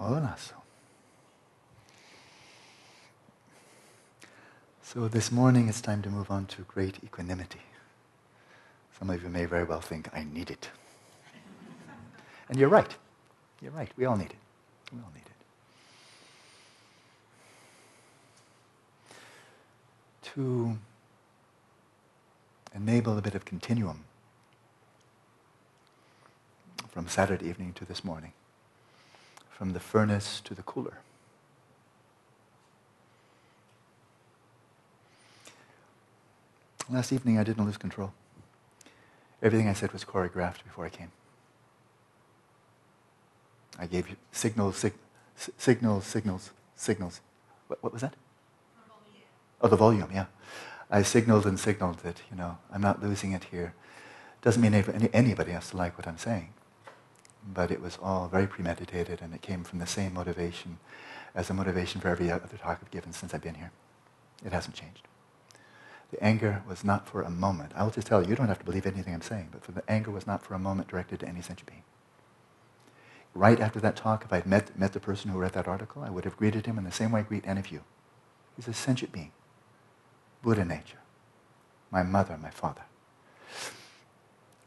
Olaso. 0.00 0.54
So 4.82 5.08
this 5.08 5.30
morning 5.30 5.68
it's 5.68 5.80
time 5.80 6.02
to 6.02 6.08
move 6.08 6.30
on 6.30 6.46
to 6.46 6.62
great 6.62 6.98
equanimity. 7.04 7.60
Some 8.98 9.10
of 9.10 9.22
you 9.22 9.28
may 9.28 9.44
very 9.44 9.64
well 9.64 9.80
think, 9.80 10.08
I 10.14 10.24
need 10.24 10.50
it. 10.50 10.70
and 12.48 12.58
you're 12.58 12.70
right. 12.70 12.94
You're 13.60 13.72
right. 13.72 13.90
We 13.96 14.06
all 14.06 14.16
need 14.16 14.30
it. 14.30 14.36
We 14.92 14.98
all 14.98 15.12
need 15.14 15.24
it. 15.26 15.30
To 20.34 20.78
enable 22.74 23.18
a 23.18 23.22
bit 23.22 23.34
of 23.34 23.44
continuum 23.44 24.04
from 26.88 27.06
Saturday 27.06 27.48
evening 27.48 27.74
to 27.74 27.84
this 27.84 28.02
morning, 28.02 28.32
from 29.60 29.74
the 29.74 29.78
furnace 29.78 30.40
to 30.40 30.54
the 30.54 30.62
cooler. 30.62 31.00
Last 36.88 37.12
evening 37.12 37.38
I 37.38 37.44
didn't 37.44 37.66
lose 37.66 37.76
control. 37.76 38.14
Everything 39.42 39.68
I 39.68 39.74
said 39.74 39.92
was 39.92 40.02
choreographed 40.02 40.64
before 40.64 40.86
I 40.86 40.88
came. 40.88 41.12
I 43.78 43.84
gave 43.84 44.08
you 44.08 44.16
signals, 44.32 44.78
sig- 44.78 44.94
signals, 45.58 46.06
signals, 46.06 46.52
signals. 46.74 47.20
What, 47.68 47.82
what 47.82 47.92
was 47.92 48.00
that? 48.00 48.14
Oh, 48.90 48.94
oh, 49.60 49.68
the 49.68 49.76
volume, 49.76 50.08
yeah. 50.10 50.24
I 50.90 51.02
signaled 51.02 51.44
and 51.44 51.60
signaled 51.60 51.98
that, 51.98 52.22
you 52.30 52.36
know, 52.38 52.56
I'm 52.72 52.80
not 52.80 53.02
losing 53.02 53.32
it 53.32 53.44
here. 53.50 53.74
Doesn't 54.40 54.62
mean 54.62 54.72
anybody 55.12 55.52
has 55.52 55.68
to 55.68 55.76
like 55.76 55.98
what 55.98 56.08
I'm 56.08 56.16
saying. 56.16 56.54
But 57.46 57.70
it 57.70 57.80
was 57.80 57.98
all 58.02 58.28
very 58.28 58.46
premeditated 58.46 59.20
and 59.22 59.34
it 59.34 59.42
came 59.42 59.64
from 59.64 59.78
the 59.78 59.86
same 59.86 60.14
motivation 60.14 60.78
as 61.34 61.48
the 61.48 61.54
motivation 61.54 62.00
for 62.00 62.08
every 62.08 62.30
other 62.30 62.46
talk 62.56 62.80
I've 62.82 62.90
given 62.90 63.12
since 63.12 63.32
I've 63.32 63.42
been 63.42 63.54
here. 63.54 63.72
It 64.44 64.52
hasn't 64.52 64.76
changed. 64.76 65.06
The 66.10 66.22
anger 66.22 66.62
was 66.68 66.82
not 66.82 67.06
for 67.06 67.22
a 67.22 67.30
moment. 67.30 67.72
I 67.76 67.84
will 67.84 67.90
just 67.90 68.06
tell 68.06 68.22
you, 68.22 68.28
you 68.28 68.34
don't 68.34 68.48
have 68.48 68.58
to 68.58 68.64
believe 68.64 68.86
anything 68.86 69.14
I'm 69.14 69.22
saying, 69.22 69.50
but 69.52 69.62
the 69.62 69.88
anger 69.88 70.10
was 70.10 70.26
not 70.26 70.42
for 70.42 70.54
a 70.54 70.58
moment 70.58 70.88
directed 70.88 71.20
to 71.20 71.28
any 71.28 71.40
sentient 71.40 71.68
being. 71.68 71.84
Right 73.32 73.60
after 73.60 73.78
that 73.80 73.94
talk, 73.94 74.24
if 74.24 74.32
I 74.32 74.36
had 74.36 74.46
met, 74.46 74.76
met 74.76 74.92
the 74.92 74.98
person 74.98 75.30
who 75.30 75.38
read 75.38 75.52
that 75.52 75.68
article, 75.68 76.02
I 76.02 76.10
would 76.10 76.24
have 76.24 76.36
greeted 76.36 76.66
him 76.66 76.78
in 76.78 76.84
the 76.84 76.90
same 76.90 77.12
way 77.12 77.20
I 77.20 77.24
greet 77.24 77.46
any 77.46 77.60
of 77.60 77.70
you. 77.70 77.82
He's 78.56 78.66
a 78.66 78.74
sentient 78.74 79.12
being. 79.12 79.30
Buddha 80.42 80.64
nature. 80.64 80.98
My 81.92 82.02
mother, 82.02 82.36
my 82.36 82.50
father. 82.50 82.82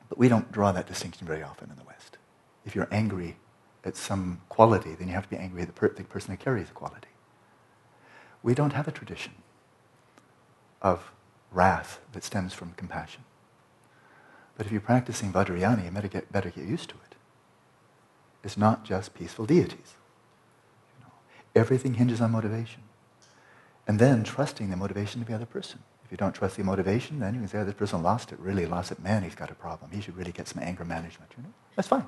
But 0.08 0.17
we 0.17 0.30
don't 0.30 0.52
draw 0.52 0.71
that 0.71 0.87
distinction 0.87 1.27
very 1.27 1.43
often 1.43 1.69
in 1.69 1.75
the 1.75 1.83
West. 1.83 2.17
If 2.66 2.75
you're 2.75 2.88
angry 2.92 3.38
at 3.83 3.97
some 3.97 4.42
quality, 4.50 4.95
then 4.95 5.08
you 5.08 5.14
have 5.14 5.23
to 5.23 5.30
be 5.30 5.38
angry 5.38 5.61
at 5.61 5.67
the, 5.67 5.73
per- 5.73 5.94
the 5.94 6.03
person 6.03 6.31
who 6.31 6.38
carries 6.38 6.67
the 6.67 6.73
quality. 6.73 7.08
We 8.42 8.53
don't 8.53 8.73
have 8.73 8.88
a 8.88 8.92
tradition 8.92 9.33
of 10.81 11.11
wrath 11.52 12.00
that 12.11 12.23
stems 12.23 12.53
from 12.53 12.73
compassion. 12.73 13.23
But 14.58 14.66
if 14.66 14.72
you're 14.72 14.81
practicing 14.81 15.31
Vajrayana, 15.31 15.86
you 15.86 15.92
better 15.92 16.08
get, 16.08 16.31
better 16.31 16.50
get 16.50 16.66
used 16.66 16.89
to 16.89 16.95
it. 16.95 17.16
It's 18.44 18.58
not 18.58 18.83
just 18.83 19.14
peaceful 19.14 19.45
deities. 19.45 19.95
You 20.98 21.05
know, 21.05 21.14
everything 21.55 21.95
hinges 21.95 22.22
on 22.22 22.31
motivation. 22.31 22.81
And 23.88 24.00
then 24.00 24.23
trusting 24.23 24.70
the 24.70 24.77
motivation 24.77 25.22
of 25.22 25.27
the 25.27 25.33
other 25.33 25.45
person. 25.45 25.80
If 26.05 26.11
you 26.11 26.17
don't 26.17 26.33
trust 26.33 26.58
the 26.58 26.64
motivation, 26.64 27.20
then 27.20 27.33
you 27.33 27.39
can 27.39 27.50
say, 27.50 27.59
oh, 27.59 27.66
this 27.66 27.73
person 27.73 28.03
lost 28.03 28.31
it, 28.31 28.39
really 28.39 28.66
lost 28.66 28.92
it. 28.92 29.02
Man, 29.02 29.23
he's 29.23 29.36
got 29.36 29.50
a 29.50 29.55
problem. 29.55 29.92
He 29.92 30.02
should 30.02 30.17
really 30.17 30.31
get 30.31 30.48
some 30.48 30.61
anger 30.61 30.86
management. 30.86 31.31
You 31.38 31.44
know? 31.44 31.53
That's 31.75 31.88
fine. 31.88 32.08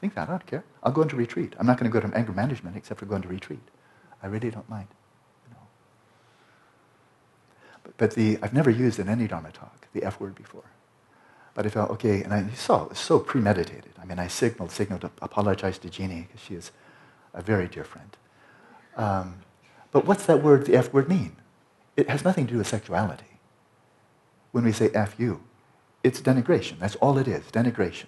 Think 0.00 0.14
that. 0.14 0.28
I 0.28 0.32
don't 0.32 0.46
care. 0.46 0.64
I'll 0.82 0.92
go 0.92 1.02
into 1.02 1.16
retreat. 1.16 1.54
I'm 1.58 1.66
not 1.66 1.78
going 1.78 1.90
to 1.90 2.00
go 2.00 2.06
to 2.06 2.16
anger 2.16 2.32
management 2.32 2.76
except 2.76 3.00
for 3.00 3.06
going 3.06 3.22
to 3.22 3.28
retreat. 3.28 3.60
I 4.22 4.26
really 4.26 4.50
don't 4.50 4.68
mind. 4.68 4.88
But 7.96 8.12
the, 8.12 8.38
I've 8.42 8.52
never 8.54 8.70
used 8.70 8.98
in 8.98 9.08
any 9.08 9.26
Dharma 9.26 9.50
talk 9.50 9.88
the 9.92 10.04
F 10.04 10.20
word 10.20 10.34
before. 10.34 10.64
But 11.54 11.66
I 11.66 11.70
felt, 11.70 11.90
okay, 11.90 12.22
and 12.22 12.32
I 12.32 12.48
saw 12.50 12.84
it 12.84 12.90
was 12.90 12.98
so 12.98 13.18
premeditated. 13.18 13.92
I 14.00 14.04
mean, 14.04 14.18
I 14.18 14.28
signaled, 14.28 14.70
signaled 14.70 15.00
to 15.00 15.10
apologize 15.20 15.78
to 15.78 15.90
Jeannie 15.90 16.28
because 16.28 16.40
she 16.40 16.54
is 16.54 16.70
a 17.34 17.42
very 17.42 17.66
dear 17.66 17.84
friend. 17.84 18.16
Um, 18.96 19.40
but 19.90 20.04
what's 20.04 20.26
that 20.26 20.42
word, 20.42 20.66
the 20.66 20.76
F 20.76 20.92
word, 20.92 21.08
mean? 21.08 21.36
It 21.96 22.08
has 22.08 22.24
nothing 22.24 22.46
to 22.46 22.52
do 22.52 22.58
with 22.58 22.68
sexuality. 22.68 23.40
When 24.52 24.64
we 24.64 24.72
say 24.72 24.90
F 24.94 25.16
you, 25.18 25.42
it's 26.04 26.20
denigration. 26.20 26.78
That's 26.78 26.96
all 26.96 27.18
it 27.18 27.26
is, 27.26 27.44
denigration. 27.46 28.06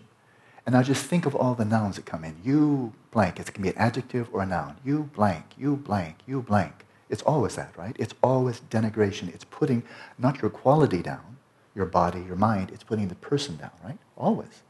And 0.66 0.74
now 0.74 0.82
just 0.82 1.04
think 1.04 1.26
of 1.26 1.34
all 1.34 1.54
the 1.54 1.64
nouns 1.64 1.96
that 1.96 2.06
come 2.06 2.24
in. 2.24 2.36
You 2.44 2.92
blank. 3.10 3.40
It 3.40 3.52
can 3.52 3.62
be 3.62 3.70
an 3.70 3.78
adjective 3.78 4.28
or 4.32 4.42
a 4.42 4.46
noun. 4.46 4.76
You 4.84 5.10
blank, 5.14 5.44
you 5.58 5.76
blank, 5.76 6.16
you 6.26 6.42
blank. 6.42 6.84
It's 7.08 7.22
always 7.22 7.56
that, 7.56 7.76
right? 7.76 7.96
It's 7.98 8.14
always 8.22 8.60
denigration. 8.70 9.34
It's 9.34 9.44
putting 9.44 9.82
not 10.18 10.40
your 10.40 10.50
quality 10.50 11.02
down, 11.02 11.38
your 11.74 11.86
body, 11.86 12.20
your 12.20 12.36
mind, 12.36 12.70
it's 12.70 12.84
putting 12.84 13.08
the 13.08 13.14
person 13.16 13.56
down, 13.56 13.72
right? 13.84 13.98
Always. 14.16 14.62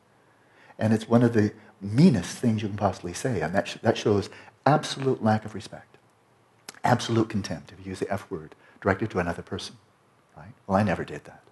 And 0.79 0.95
it's 0.95 1.09
one 1.09 1.23
of 1.23 1.35
the 1.35 1.53
meanest 1.81 2.39
things 2.39 2.63
you 2.63 2.69
can 2.69 2.77
possibly 2.77 3.13
say. 3.13 3.41
And 3.41 3.55
that, 3.55 3.69
sh- 3.69 3.77
that 3.83 3.99
shows 3.99 4.31
absolute 4.65 5.23
lack 5.23 5.45
of 5.45 5.55
respect, 5.55 5.99
absolute 6.85 7.29
contempt, 7.29 7.73
if 7.73 7.85
you 7.85 7.91
use 7.91 7.99
the 7.99 8.11
F 8.11 8.31
word 8.31 8.55
directed 8.81 9.11
to 9.11 9.19
another 9.19 9.43
person, 9.43 9.77
right? 10.37 10.53
Well, 10.67 10.79
I 10.79 10.83
never 10.83 11.05
did 11.05 11.25
that. 11.25 11.43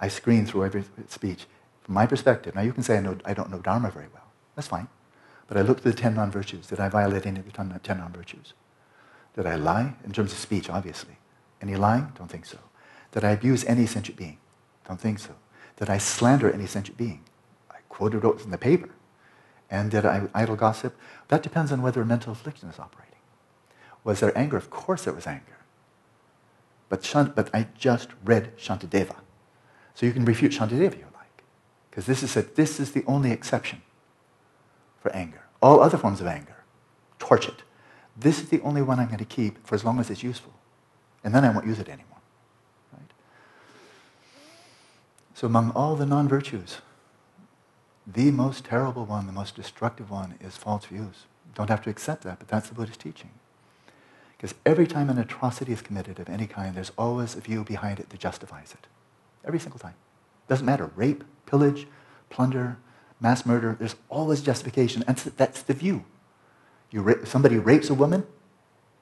I 0.00 0.08
screen 0.08 0.46
through 0.46 0.64
every 0.64 0.84
speech. 1.08 1.46
From 1.90 1.96
my 1.96 2.06
perspective, 2.06 2.54
now 2.54 2.60
you 2.60 2.72
can 2.72 2.84
say 2.84 2.98
I, 2.98 3.00
know, 3.00 3.18
I 3.24 3.34
don't 3.34 3.50
know 3.50 3.58
Dharma 3.58 3.90
very 3.90 4.06
well. 4.14 4.28
That's 4.54 4.68
fine. 4.68 4.86
But 5.48 5.56
I 5.56 5.62
looked 5.62 5.80
at 5.80 5.92
the 5.92 5.92
ten 5.92 6.14
non-virtues. 6.14 6.68
Did 6.68 6.78
I 6.78 6.88
violate 6.88 7.26
any 7.26 7.40
of 7.40 7.52
the 7.52 7.80
ten 7.82 7.98
non-virtues? 7.98 8.52
Did 9.34 9.44
I 9.44 9.56
lie? 9.56 9.94
In 10.04 10.12
terms 10.12 10.30
of 10.30 10.38
speech, 10.38 10.70
obviously. 10.70 11.16
Any 11.60 11.74
lying? 11.74 12.12
Don't 12.16 12.30
think 12.30 12.46
so. 12.46 12.58
Did 13.10 13.24
I 13.24 13.32
abuse 13.32 13.64
any 13.64 13.86
sentient 13.86 14.16
being? 14.16 14.38
Don't 14.86 15.00
think 15.00 15.18
so. 15.18 15.34
Did 15.80 15.90
I 15.90 15.98
slander 15.98 16.48
any 16.52 16.66
sentient 16.66 16.96
being? 16.96 17.24
I 17.68 17.78
quoted 17.88 18.24
it 18.24 18.44
in 18.44 18.52
the 18.52 18.56
paper. 18.56 18.90
And 19.68 19.90
did 19.90 20.06
I 20.06 20.28
idle 20.32 20.54
gossip? 20.54 20.96
That 21.26 21.42
depends 21.42 21.72
on 21.72 21.82
whether 21.82 22.00
a 22.00 22.06
mental 22.06 22.30
affliction 22.30 22.68
is 22.68 22.78
operating. 22.78 23.18
Was 24.04 24.20
there 24.20 24.38
anger? 24.38 24.56
Of 24.56 24.70
course 24.70 25.06
there 25.06 25.12
was 25.12 25.26
anger. 25.26 25.58
But, 26.88 27.02
Shant- 27.02 27.34
but 27.34 27.52
I 27.52 27.66
just 27.76 28.10
read 28.24 28.56
Shantideva. 28.56 29.16
So 29.96 30.06
you 30.06 30.12
can 30.12 30.24
refute 30.24 30.52
Shantideva. 30.52 31.09
Because 31.90 32.06
this 32.06 32.22
is, 32.22 32.36
a, 32.36 32.42
this 32.42 32.78
is 32.78 32.92
the 32.92 33.04
only 33.06 33.32
exception 33.32 33.82
for 35.00 35.10
anger. 35.12 35.42
All 35.60 35.80
other 35.80 35.98
forms 35.98 36.20
of 36.20 36.26
anger, 36.26 36.56
torch 37.18 37.48
it. 37.48 37.62
This 38.16 38.40
is 38.40 38.48
the 38.48 38.60
only 38.60 38.82
one 38.82 38.98
I'm 39.00 39.06
going 39.06 39.18
to 39.18 39.24
keep 39.24 39.66
for 39.66 39.74
as 39.74 39.84
long 39.84 39.98
as 39.98 40.10
it's 40.10 40.22
useful. 40.22 40.52
And 41.24 41.34
then 41.34 41.44
I 41.44 41.50
won't 41.50 41.66
use 41.66 41.78
it 41.78 41.88
anymore. 41.88 42.18
Right? 42.92 43.10
So 45.34 45.46
among 45.46 45.70
all 45.72 45.96
the 45.96 46.06
non-virtues, 46.06 46.78
the 48.06 48.30
most 48.30 48.64
terrible 48.64 49.04
one, 49.04 49.26
the 49.26 49.32
most 49.32 49.56
destructive 49.56 50.10
one 50.10 50.34
is 50.40 50.56
false 50.56 50.86
views. 50.86 51.26
Don't 51.54 51.70
have 51.70 51.82
to 51.82 51.90
accept 51.90 52.22
that, 52.24 52.38
but 52.38 52.48
that's 52.48 52.68
the 52.68 52.74
Buddhist 52.74 53.00
teaching. 53.00 53.30
Because 54.36 54.54
every 54.64 54.86
time 54.86 55.10
an 55.10 55.18
atrocity 55.18 55.72
is 55.72 55.82
committed 55.82 56.18
of 56.18 56.28
any 56.28 56.46
kind, 56.46 56.74
there's 56.74 56.92
always 56.96 57.36
a 57.36 57.40
view 57.40 57.62
behind 57.62 58.00
it 58.00 58.08
that 58.08 58.20
justifies 58.20 58.72
it. 58.72 58.86
Every 59.44 59.58
single 59.58 59.78
time. 59.78 59.94
Doesn't 60.48 60.64
matter. 60.64 60.90
Rape, 60.96 61.24
pillage, 61.50 61.86
plunder, 62.30 62.78
mass 63.20 63.44
murder, 63.44 63.76
there's 63.78 63.96
always 64.08 64.40
justification. 64.40 65.04
And 65.06 65.16
that's 65.16 65.62
the 65.62 65.74
view. 65.74 66.04
Ra- 66.92 67.24
somebody 67.24 67.58
rapes 67.58 67.90
a 67.90 67.94
woman, 67.94 68.26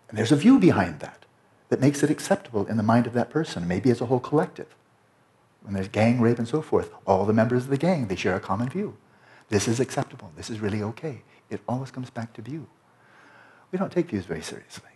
and 0.09 0.19
there's 0.19 0.33
a 0.33 0.37
view 0.37 0.59
behind 0.59 1.01
that 1.01 1.25
that 1.69 1.81
makes 1.81 2.03
it 2.03 2.11
acceptable 2.11 2.67
in 2.67 2.77
the 2.77 2.83
mind 2.83 3.07
of 3.07 3.13
that 3.13 3.31
person, 3.31 3.69
maybe 3.69 3.91
as 3.91 4.01
a 4.01 4.07
whole 4.07 4.21
collective. 4.21 4.75
When 5.63 5.75
there's 5.75 5.89
gang 5.89 6.21
rape 6.21 6.39
and 6.39 6.49
so 6.49 6.63
forth, 6.63 6.91
all 7.07 7.27
the 7.27 7.33
members 7.33 7.65
of 7.65 7.71
the 7.71 7.77
gang, 7.77 8.09
they 8.09 8.17
share 8.17 8.37
a 8.37 8.41
common 8.41 8.69
view. 8.69 8.97
This 9.49 9.69
is 9.69 9.81
acceptable. 9.81 10.31
This 10.37 10.51
is 10.51 10.61
really 10.61 10.83
okay. 10.83 11.23
It 11.51 11.61
always 11.69 11.91
comes 11.91 12.11
back 12.11 12.33
to 12.35 12.43
view. 12.43 12.67
We 13.71 13.79
don't 13.79 13.93
take 13.93 14.09
views 14.11 14.25
very 14.25 14.43
seriously. 14.43 14.91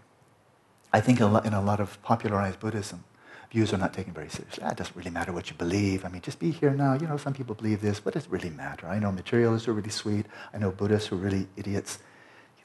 I 0.93 1.01
think 1.01 1.21
in 1.21 1.55
a 1.55 1.63
lot 1.63 1.81
of 1.81 2.01
popularized 2.03 2.61
Buddhism, 2.61 3.05
views 3.53 3.73
are 3.75 3.77
not 3.77 3.93
taken 3.93 4.15
very 4.15 4.31
seriously. 4.31 4.63
Ah, 4.65 4.71
it 4.71 4.79
doesn't 4.79 4.97
really 4.97 5.11
matter 5.11 5.31
what 5.31 5.51
you 5.51 5.57
believe. 5.57 6.07
I 6.07 6.09
mean, 6.09 6.23
just 6.23 6.39
be 6.39 6.51
here 6.51 6.71
now. 6.71 6.95
You 6.95 7.07
know, 7.07 7.19
some 7.19 7.35
people 7.35 7.55
believe 7.55 7.83
this. 7.83 8.03
What 8.03 8.15
does 8.15 8.25
it 8.25 8.31
really 8.31 8.49
matter? 8.49 8.87
I 8.87 8.99
know 8.99 9.13
materialists 9.13 9.69
are 9.69 9.75
really 9.75 9.91
sweet. 9.91 10.25
I 10.55 10.59
know 10.59 10.71
Buddhists 10.71 11.13
are 11.13 11.17
really 11.17 11.47
idiots. 11.55 11.99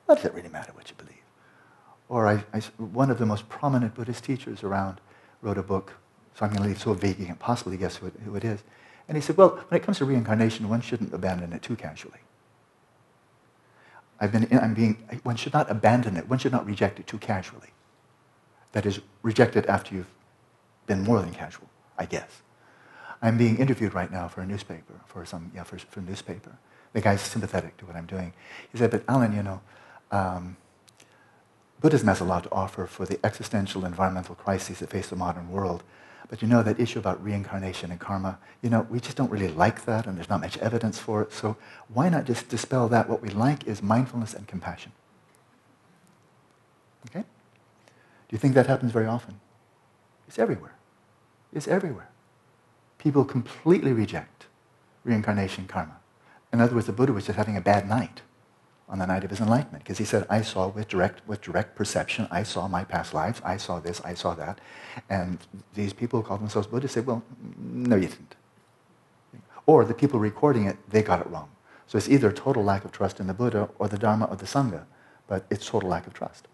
What 0.05 0.15
does 0.15 0.25
it 0.25 0.33
really 0.33 0.47
matter 0.47 0.71
what 0.73 0.89
you 0.89 0.95
believe? 0.95 1.17
Or 2.07 2.25
I, 2.25 2.45
I, 2.53 2.59
one 2.77 3.11
of 3.11 3.19
the 3.19 3.25
most 3.25 3.49
prominent 3.49 3.95
Buddhist 3.95 4.23
teachers 4.23 4.63
around 4.63 5.01
wrote 5.41 5.57
a 5.57 5.63
book, 5.63 5.93
so 6.33 6.45
I'm 6.45 6.51
going 6.51 6.63
to 6.63 6.69
leave 6.69 6.79
so 6.79 6.93
vague 6.93 7.19
you 7.19 7.25
can't 7.25 7.37
possibly 7.37 7.75
guess 7.75 7.97
who 7.97 8.07
it, 8.07 8.13
who 8.23 8.35
it 8.37 8.45
is. 8.45 8.63
And 9.09 9.17
he 9.17 9.21
said, 9.21 9.35
well, 9.35 9.59
when 9.67 9.81
it 9.81 9.83
comes 9.83 9.97
to 9.97 10.05
reincarnation, 10.05 10.69
one 10.69 10.79
shouldn't 10.79 11.13
abandon 11.13 11.51
it 11.51 11.61
too 11.61 11.75
casually. 11.75 12.19
I've 14.21 14.31
been, 14.31 14.47
I'm 14.57 14.73
being, 14.73 14.95
one 15.23 15.35
should 15.35 15.53
not 15.53 15.69
abandon 15.69 16.15
it. 16.15 16.29
One 16.29 16.39
should 16.39 16.53
not 16.53 16.65
reject 16.65 16.97
it 16.99 17.07
too 17.07 17.17
casually. 17.17 17.69
That 18.71 18.85
is, 18.85 19.01
reject 19.21 19.57
it 19.57 19.65
after 19.67 19.93
you've 19.93 20.07
been 20.87 21.03
more 21.03 21.21
than 21.21 21.33
casual, 21.33 21.69
I 21.97 22.05
guess. 22.05 22.41
I'm 23.21 23.37
being 23.37 23.57
interviewed 23.57 23.93
right 23.93 24.11
now 24.11 24.27
for 24.27 24.41
a 24.41 24.45
newspaper, 24.45 24.93
for 25.05 25.25
some, 25.25 25.51
yeah, 25.53 25.63
for, 25.63 25.77
for 25.77 25.99
a 25.99 26.03
newspaper. 26.03 26.57
The 26.93 27.01
guy's 27.01 27.21
sympathetic 27.21 27.77
to 27.77 27.85
what 27.85 27.95
I'm 27.95 28.05
doing. 28.05 28.33
He 28.71 28.77
said, 28.77 28.91
but 28.91 29.03
Alan, 29.07 29.33
you 29.33 29.43
know, 29.43 29.61
um, 30.11 30.57
Buddhism 31.79 32.07
has 32.07 32.19
a 32.19 32.23
lot 32.23 32.43
to 32.43 32.51
offer 32.51 32.87
for 32.87 33.05
the 33.05 33.19
existential 33.23 33.85
environmental 33.85 34.35
crises 34.35 34.79
that 34.79 34.89
face 34.89 35.07
the 35.07 35.15
modern 35.15 35.51
world. 35.51 35.83
But 36.29 36.41
you 36.41 36.47
know, 36.47 36.63
that 36.63 36.79
issue 36.79 36.99
about 36.99 37.23
reincarnation 37.23 37.91
and 37.91 37.99
karma, 37.99 38.39
you 38.61 38.69
know, 38.69 38.85
we 38.89 38.99
just 38.99 39.15
don't 39.15 39.31
really 39.31 39.47
like 39.47 39.85
that, 39.85 40.07
and 40.07 40.17
there's 40.17 40.29
not 40.29 40.41
much 40.41 40.57
evidence 40.57 40.99
for 40.99 41.21
it. 41.21 41.31
So 41.31 41.55
why 41.87 42.09
not 42.09 42.25
just 42.25 42.49
dispel 42.49 42.89
that? 42.89 43.07
What 43.07 43.21
we 43.21 43.29
like 43.29 43.65
is 43.67 43.81
mindfulness 43.81 44.33
and 44.33 44.47
compassion. 44.47 44.91
Okay? 47.09 47.21
Do 47.21 48.31
you 48.31 48.37
think 48.37 48.55
that 48.55 48.67
happens 48.67 48.91
very 48.91 49.05
often? 49.05 49.39
It's 50.27 50.37
everywhere. 50.37 50.76
It's 51.57 51.67
everywhere. 51.67 52.09
People 52.99 53.25
completely 53.25 53.91
reject 53.91 54.45
reincarnation 55.03 55.65
karma. 55.67 55.97
In 56.53 56.61
other 56.61 56.75
words, 56.75 56.85
the 56.85 56.93
Buddha 56.93 57.13
was 57.13 57.25
just 57.25 57.37
having 57.37 57.57
a 57.57 57.61
bad 57.61 57.89
night 57.89 58.21
on 58.87 58.99
the 58.99 59.07
night 59.07 59.23
of 59.23 59.31
his 59.31 59.39
enlightenment 59.39 59.83
because 59.83 59.97
he 59.97 60.05
said, 60.05 60.27
I 60.29 60.43
saw 60.43 60.67
with 60.67 60.87
direct, 60.87 61.27
with 61.27 61.41
direct 61.41 61.75
perception, 61.75 62.27
I 62.29 62.43
saw 62.43 62.67
my 62.67 62.83
past 62.83 63.11
lives, 63.13 63.41
I 63.43 63.57
saw 63.57 63.79
this, 63.79 63.99
I 64.05 64.13
saw 64.13 64.35
that. 64.35 64.61
And 65.09 65.39
these 65.73 65.93
people 65.93 66.21
who 66.21 66.27
call 66.27 66.37
themselves 66.37 66.67
Buddhists 66.67 66.93
say, 66.93 67.01
well, 67.01 67.23
no, 67.57 67.95
you 67.95 68.07
didn't. 68.07 68.35
Or 69.65 69.83
the 69.83 69.95
people 69.95 70.19
recording 70.19 70.65
it, 70.65 70.77
they 70.87 71.01
got 71.01 71.21
it 71.21 71.27
wrong. 71.27 71.49
So 71.87 71.97
it's 71.97 72.07
either 72.07 72.31
total 72.31 72.63
lack 72.63 72.85
of 72.85 72.91
trust 72.91 73.19
in 73.19 73.25
the 73.25 73.33
Buddha 73.33 73.69
or 73.79 73.87
the 73.87 73.97
Dharma 73.97 74.25
or 74.25 74.35
the 74.35 74.45
Sangha, 74.45 74.83
but 75.27 75.45
it's 75.49 75.65
total 75.65 75.89
lack 75.89 76.05
of 76.05 76.13
trust. 76.13 76.47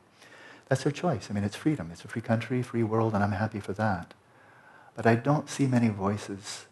That's 0.70 0.84
their 0.84 0.94
choice. 0.94 1.28
I 1.30 1.34
mean, 1.34 1.44
it's 1.44 1.58
freedom. 1.58 1.90
It's 1.92 2.06
a 2.06 2.08
free 2.08 2.22
country, 2.22 2.62
free 2.64 2.84
world, 2.84 3.14
and 3.14 3.22
I'm 3.22 3.34
happy 3.34 3.60
for 3.60 3.74
that. 3.74 4.14
But 4.95 5.06
I 5.06 5.16
don't 5.16 5.50
see 5.50 5.66
many 5.66 5.90
voices 5.90 6.66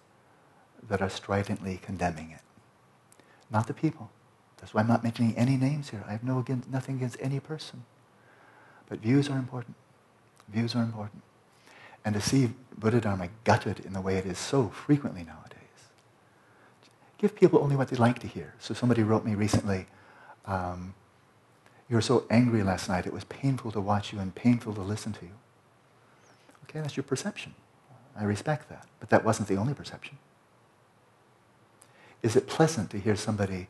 that 0.87 1.01
are 1.01 1.09
stridently 1.09 1.79
condemning 1.81 2.31
it. 2.31 2.41
Not 3.49 3.67
the 3.67 3.73
people. 3.73 4.09
That's 4.57 4.73
why 4.73 4.81
I'm 4.81 4.87
not 4.87 5.03
mentioning 5.03 5.35
any 5.35 5.57
names 5.57 5.89
here. 5.89 6.03
I 6.07 6.11
have 6.11 6.23
no 6.23 6.39
against, 6.39 6.69
nothing 6.69 6.95
against 6.97 7.17
any 7.19 7.39
person. 7.39 7.83
But 8.87 8.99
views 8.99 9.29
are 9.29 9.37
important. 9.37 9.75
Views 10.47 10.75
are 10.75 10.83
important. 10.83 11.23
And 12.05 12.13
to 12.15 12.21
see 12.21 12.51
Buddha 12.77 13.01
Dharma 13.01 13.29
gutted 13.43 13.79
in 13.79 13.93
the 13.93 14.01
way 14.01 14.17
it 14.17 14.25
is 14.25 14.37
so 14.37 14.69
frequently 14.69 15.23
nowadays. 15.23 15.57
Give 17.17 17.35
people 17.35 17.59
only 17.59 17.75
what 17.75 17.89
they 17.89 17.97
like 17.97 18.19
to 18.19 18.27
hear. 18.27 18.53
So 18.59 18.73
somebody 18.73 19.03
wrote 19.03 19.23
me 19.23 19.35
recently, 19.35 19.87
um, 20.45 20.93
you 21.89 21.95
were 21.95 22.01
so 22.01 22.25
angry 22.29 22.63
last 22.63 22.89
night, 22.89 23.05
it 23.05 23.13
was 23.13 23.23
painful 23.25 23.71
to 23.73 23.81
watch 23.81 24.13
you 24.13 24.19
and 24.19 24.33
painful 24.33 24.73
to 24.75 24.81
listen 24.81 25.13
to 25.13 25.25
you. 25.25 25.31
Okay, 26.63 26.79
that's 26.79 26.95
your 26.95 27.03
perception. 27.03 27.53
I 28.17 28.23
respect 28.23 28.69
that. 28.69 28.87
But 28.99 29.09
that 29.09 29.23
wasn't 29.23 29.47
the 29.47 29.55
only 29.55 29.73
perception. 29.73 30.17
Is 32.21 32.35
it 32.35 32.47
pleasant 32.47 32.89
to 32.91 32.99
hear 32.99 33.15
somebody 33.15 33.67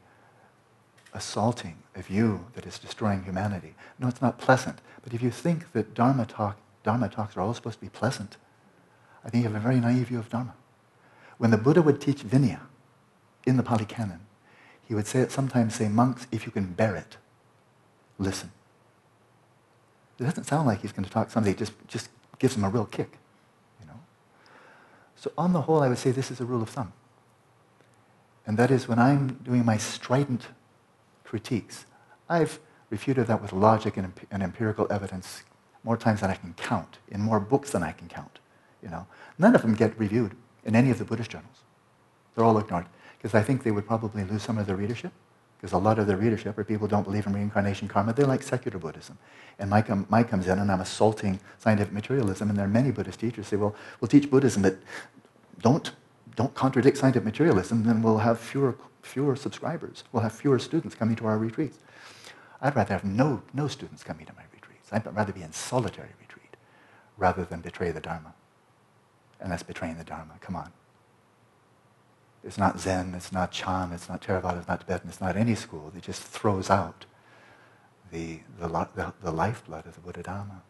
assaulting 1.14 1.78
a 1.96 2.02
view 2.02 2.46
that 2.54 2.66
is 2.66 2.80
destroying 2.80 3.24
humanity? 3.24 3.76
No, 4.00 4.08
it's 4.08 4.22
not 4.22 4.40
pleasant. 4.40 4.80
But 5.04 5.14
if 5.14 5.22
you 5.22 5.32
think 5.32 5.72
that 5.74 5.94
Dharma, 5.94 6.26
talk, 6.26 6.58
Dharma 6.84 7.10
talks 7.10 7.38
are 7.38 7.42
all 7.42 7.54
supposed 7.54 7.80
to 7.80 7.86
be 7.86 7.90
pleasant, 7.90 8.38
I 9.24 9.30
think 9.30 9.44
you 9.44 9.50
have 9.50 9.58
a 9.58 9.64
very 9.64 9.80
naive 9.80 10.08
view 10.08 10.20
of 10.20 10.30
Dharma. 10.30 10.56
When 11.38 11.52
the 11.52 11.58
Buddha 11.58 11.82
would 11.82 12.02
teach 12.02 12.24
Vinaya 12.24 12.62
in 13.46 13.58
the 13.58 13.64
Pali 13.64 13.86
Canon, 13.86 14.22
he 14.88 14.96
would 14.96 15.08
say, 15.08 15.26
sometimes 15.30 15.76
say, 15.76 15.88
monks, 15.88 16.28
if 16.32 16.46
you 16.46 16.52
can 16.52 16.74
bear 16.74 16.96
it, 16.96 17.18
listen. 18.20 18.52
It 20.20 20.26
doesn't 20.26 20.44
sound 20.44 20.68
like 20.68 20.82
he's 20.82 20.92
going 20.92 21.06
to 21.06 21.10
talk 21.10 21.32
somebody 21.32 21.56
just, 21.56 21.74
just 21.88 22.10
gives 22.38 22.56
them 22.56 22.64
a 22.64 22.70
real 22.70 22.86
kick. 22.86 23.18
So 25.22 25.32
on 25.38 25.54
the 25.54 25.62
whole, 25.62 25.84
I 25.84 25.88
would 25.88 26.00
say 26.00 26.10
this 26.10 26.32
is 26.32 26.42
a 26.42 26.46
rule 26.46 26.64
of 26.64 26.70
thumb. 26.70 26.94
And 28.48 28.58
that 28.58 28.72
is 28.72 28.88
when 28.88 28.98
I'm 28.98 29.36
doing 29.44 29.64
my 29.64 29.78
strident 29.78 30.48
critiques, 31.24 31.86
I've 32.28 32.60
refuted 32.90 33.28
that 33.28 33.40
with 33.40 33.54
logic 33.54 33.98
and, 33.98 34.12
and 34.32 34.42
empirical 34.42 34.88
evidence 34.90 35.44
more 35.84 35.96
times 35.96 36.22
than 36.22 36.32
I 36.32 36.34
can 36.34 36.56
count, 36.56 36.98
in 37.10 37.22
more 37.22 37.40
books 37.40 37.70
than 37.70 37.84
I 37.84 37.92
can 37.92 38.08
count. 38.08 38.40
You 38.82 38.90
know, 38.90 39.06
none 39.38 39.54
of 39.54 39.62
them 39.62 39.76
get 39.76 39.98
reviewed 40.00 40.36
in 40.66 40.76
any 40.76 40.90
of 40.90 40.98
the 40.98 41.06
Buddhist 41.06 41.30
journals. 41.30 41.58
They're 42.34 42.44
all 42.44 42.58
ignored 42.58 42.88
because 43.20 43.36
I 43.36 43.44
think 43.44 43.62
they 43.62 43.70
would 43.70 43.86
probably 43.86 44.24
lose 44.24 44.42
some 44.42 44.58
of 44.58 44.66
their 44.66 44.76
readership 44.76 45.12
because 45.62 45.74
a 45.74 45.78
lot 45.78 46.00
of 46.00 46.08
their 46.08 46.18
readership 46.18 46.58
are 46.58 46.64
people 46.64 46.88
who 46.88 46.92
don't 46.92 47.04
believe 47.04 47.28
in 47.28 47.34
reincarnation 47.34 47.88
karma. 47.88 48.14
They 48.14 48.24
like 48.24 48.42
secular 48.42 48.80
Buddhism. 48.80 49.20
And 49.60 49.70
Mike, 49.70 49.92
um, 49.92 50.08
Mike 50.10 50.28
comes 50.28 50.48
in 50.48 50.58
and 50.58 50.72
I'm 50.72 50.82
assaulting 50.82 51.40
scientific 51.60 51.94
materialism. 51.94 52.50
And 52.50 52.58
there 52.58 52.66
are 52.66 52.70
many 52.70 52.90
Buddhist 52.90 53.20
teachers 53.20 53.46
say, 53.46 53.58
well, 53.58 53.76
we'll 54.00 54.08
teach 54.08 54.32
Buddhism, 54.32 54.64
but 54.64 54.78
don't 55.62 55.92
don't 56.36 56.54
contradict 56.54 56.98
scientific 56.98 57.26
materialism, 57.26 57.84
then 57.84 58.02
we'll 58.02 58.20
have 58.20 58.40
fewer, 58.40 58.76
fewer 59.02 59.36
subscribers. 59.36 60.04
We'll 60.12 60.24
have 60.24 60.34
fewer 60.34 60.60
students 60.60 60.96
coming 60.96 61.16
to 61.18 61.26
our 61.26 61.38
retreats. 61.38 61.78
I'd 62.62 62.76
rather 62.76 62.94
have 62.94 63.04
no, 63.04 63.42
no 63.54 63.68
students 63.68 64.04
coming 64.04 64.26
to 64.26 64.34
my 64.34 64.44
retreats. 64.54 64.90
I'd 64.92 65.06
rather 65.16 65.34
be 65.34 65.42
in 65.42 65.52
solitary 65.52 66.10
retreat 66.20 66.56
rather 67.18 67.44
than 67.44 67.62
betray 67.62 67.92
the 67.92 68.00
Dharma. 68.00 68.34
And 69.40 69.52
that's 69.52 69.64
betraying 69.64 69.98
the 69.98 70.04
Dharma. 70.04 70.34
Come 70.40 70.56
on. 70.56 70.72
It's 72.44 72.58
not 72.58 72.80
Zen, 72.80 73.14
it's 73.16 73.32
not 73.32 73.52
Chan, 73.52 73.92
it's 73.92 74.10
not 74.10 74.22
Theravada, 74.22 74.60
it's 74.60 74.68
not 74.68 74.82
Tibetan, 74.82 75.10
it's 75.10 75.22
not 75.22 75.38
any 75.38 75.56
school 75.56 75.92
It 75.96 76.04
just 76.04 76.24
throws 76.24 76.70
out 76.70 77.06
the, 78.12 78.40
the, 78.60 78.68
the, 78.68 79.14
the 79.22 79.32
lifeblood 79.32 79.86
of 79.86 79.96
the 79.96 80.02
Buddha 80.02 80.24
Dharma. 80.24 80.64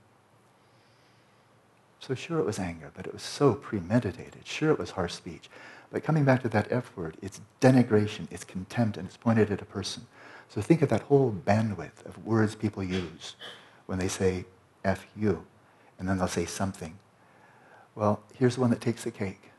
So 2.00 2.16
sure 2.16 2.40
it 2.40 2.46
was 2.46 2.60
anger, 2.60 2.92
but 2.96 3.06
it 3.06 3.14
was 3.14 3.22
so 3.22 3.54
premeditated. 3.54 4.46
Sure 4.46 4.72
it 4.72 4.80
was 4.80 4.92
harsh 4.92 5.14
speech. 5.14 5.50
But 5.92 6.04
coming 6.04 6.26
back 6.26 6.42
to 6.42 6.50
that 6.50 6.72
F 6.72 6.92
word, 6.96 7.16
it's 7.22 7.42
denigration, 7.62 8.28
it's 8.32 8.44
contempt, 8.44 8.98
and 8.98 9.08
it's 9.08 9.18
pointed 9.18 9.52
at 9.52 9.62
a 9.62 9.66
person. 9.66 10.08
So 10.50 10.62
think 10.62 10.82
of 10.82 10.90
that 10.90 11.04
whole 11.04 11.32
bandwidth 11.32 12.06
of 12.06 12.26
words 12.26 12.56
people 12.56 12.84
use 12.84 13.36
when 13.86 14.00
they 14.00 14.08
say 14.08 14.46
F 14.84 15.06
you, 15.16 15.46
and 16.00 16.10
then 16.10 16.18
they'll 16.18 16.28
say 16.28 16.46
something. 16.46 16.98
Well, 17.94 18.22
here's 18.34 18.56
the 18.56 18.62
one 18.62 18.72
that 18.72 18.82
takes 18.82 19.04
the 19.04 19.12
cake. 19.12 19.51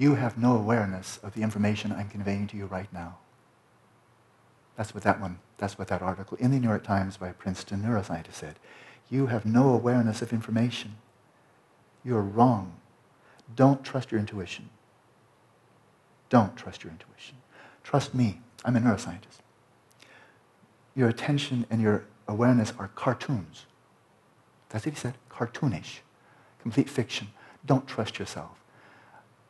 You 0.00 0.14
have 0.14 0.38
no 0.38 0.56
awareness 0.56 1.18
of 1.22 1.34
the 1.34 1.42
information 1.42 1.92
I'm 1.92 2.08
conveying 2.08 2.46
to 2.46 2.56
you 2.56 2.64
right 2.64 2.90
now. 2.90 3.18
That's 4.74 4.94
what 4.94 5.02
that 5.02 5.20
one, 5.20 5.40
that's 5.58 5.78
what 5.78 5.88
that 5.88 6.00
article 6.00 6.38
in 6.38 6.52
the 6.52 6.58
New 6.58 6.68
York 6.68 6.84
Times 6.84 7.18
by 7.18 7.28
a 7.28 7.34
Princeton 7.34 7.82
neuroscientist 7.82 8.32
said. 8.32 8.58
You 9.10 9.26
have 9.26 9.44
no 9.44 9.74
awareness 9.74 10.22
of 10.22 10.32
information. 10.32 10.96
You're 12.02 12.22
wrong. 12.22 12.76
Don't 13.54 13.84
trust 13.84 14.10
your 14.10 14.20
intuition. 14.20 14.70
Don't 16.30 16.56
trust 16.56 16.82
your 16.82 16.92
intuition. 16.92 17.36
Trust 17.84 18.14
me. 18.14 18.40
I'm 18.64 18.76
a 18.76 18.80
neuroscientist. 18.80 19.40
Your 20.96 21.10
attention 21.10 21.66
and 21.68 21.82
your 21.82 22.06
awareness 22.26 22.72
are 22.78 22.88
cartoons. 22.94 23.66
That's 24.70 24.86
what 24.86 24.94
he 24.94 24.98
said. 24.98 25.16
Cartoonish. 25.28 25.98
Complete 26.62 26.88
fiction. 26.88 27.28
Don't 27.66 27.86
trust 27.86 28.18
yourself. 28.18 28.59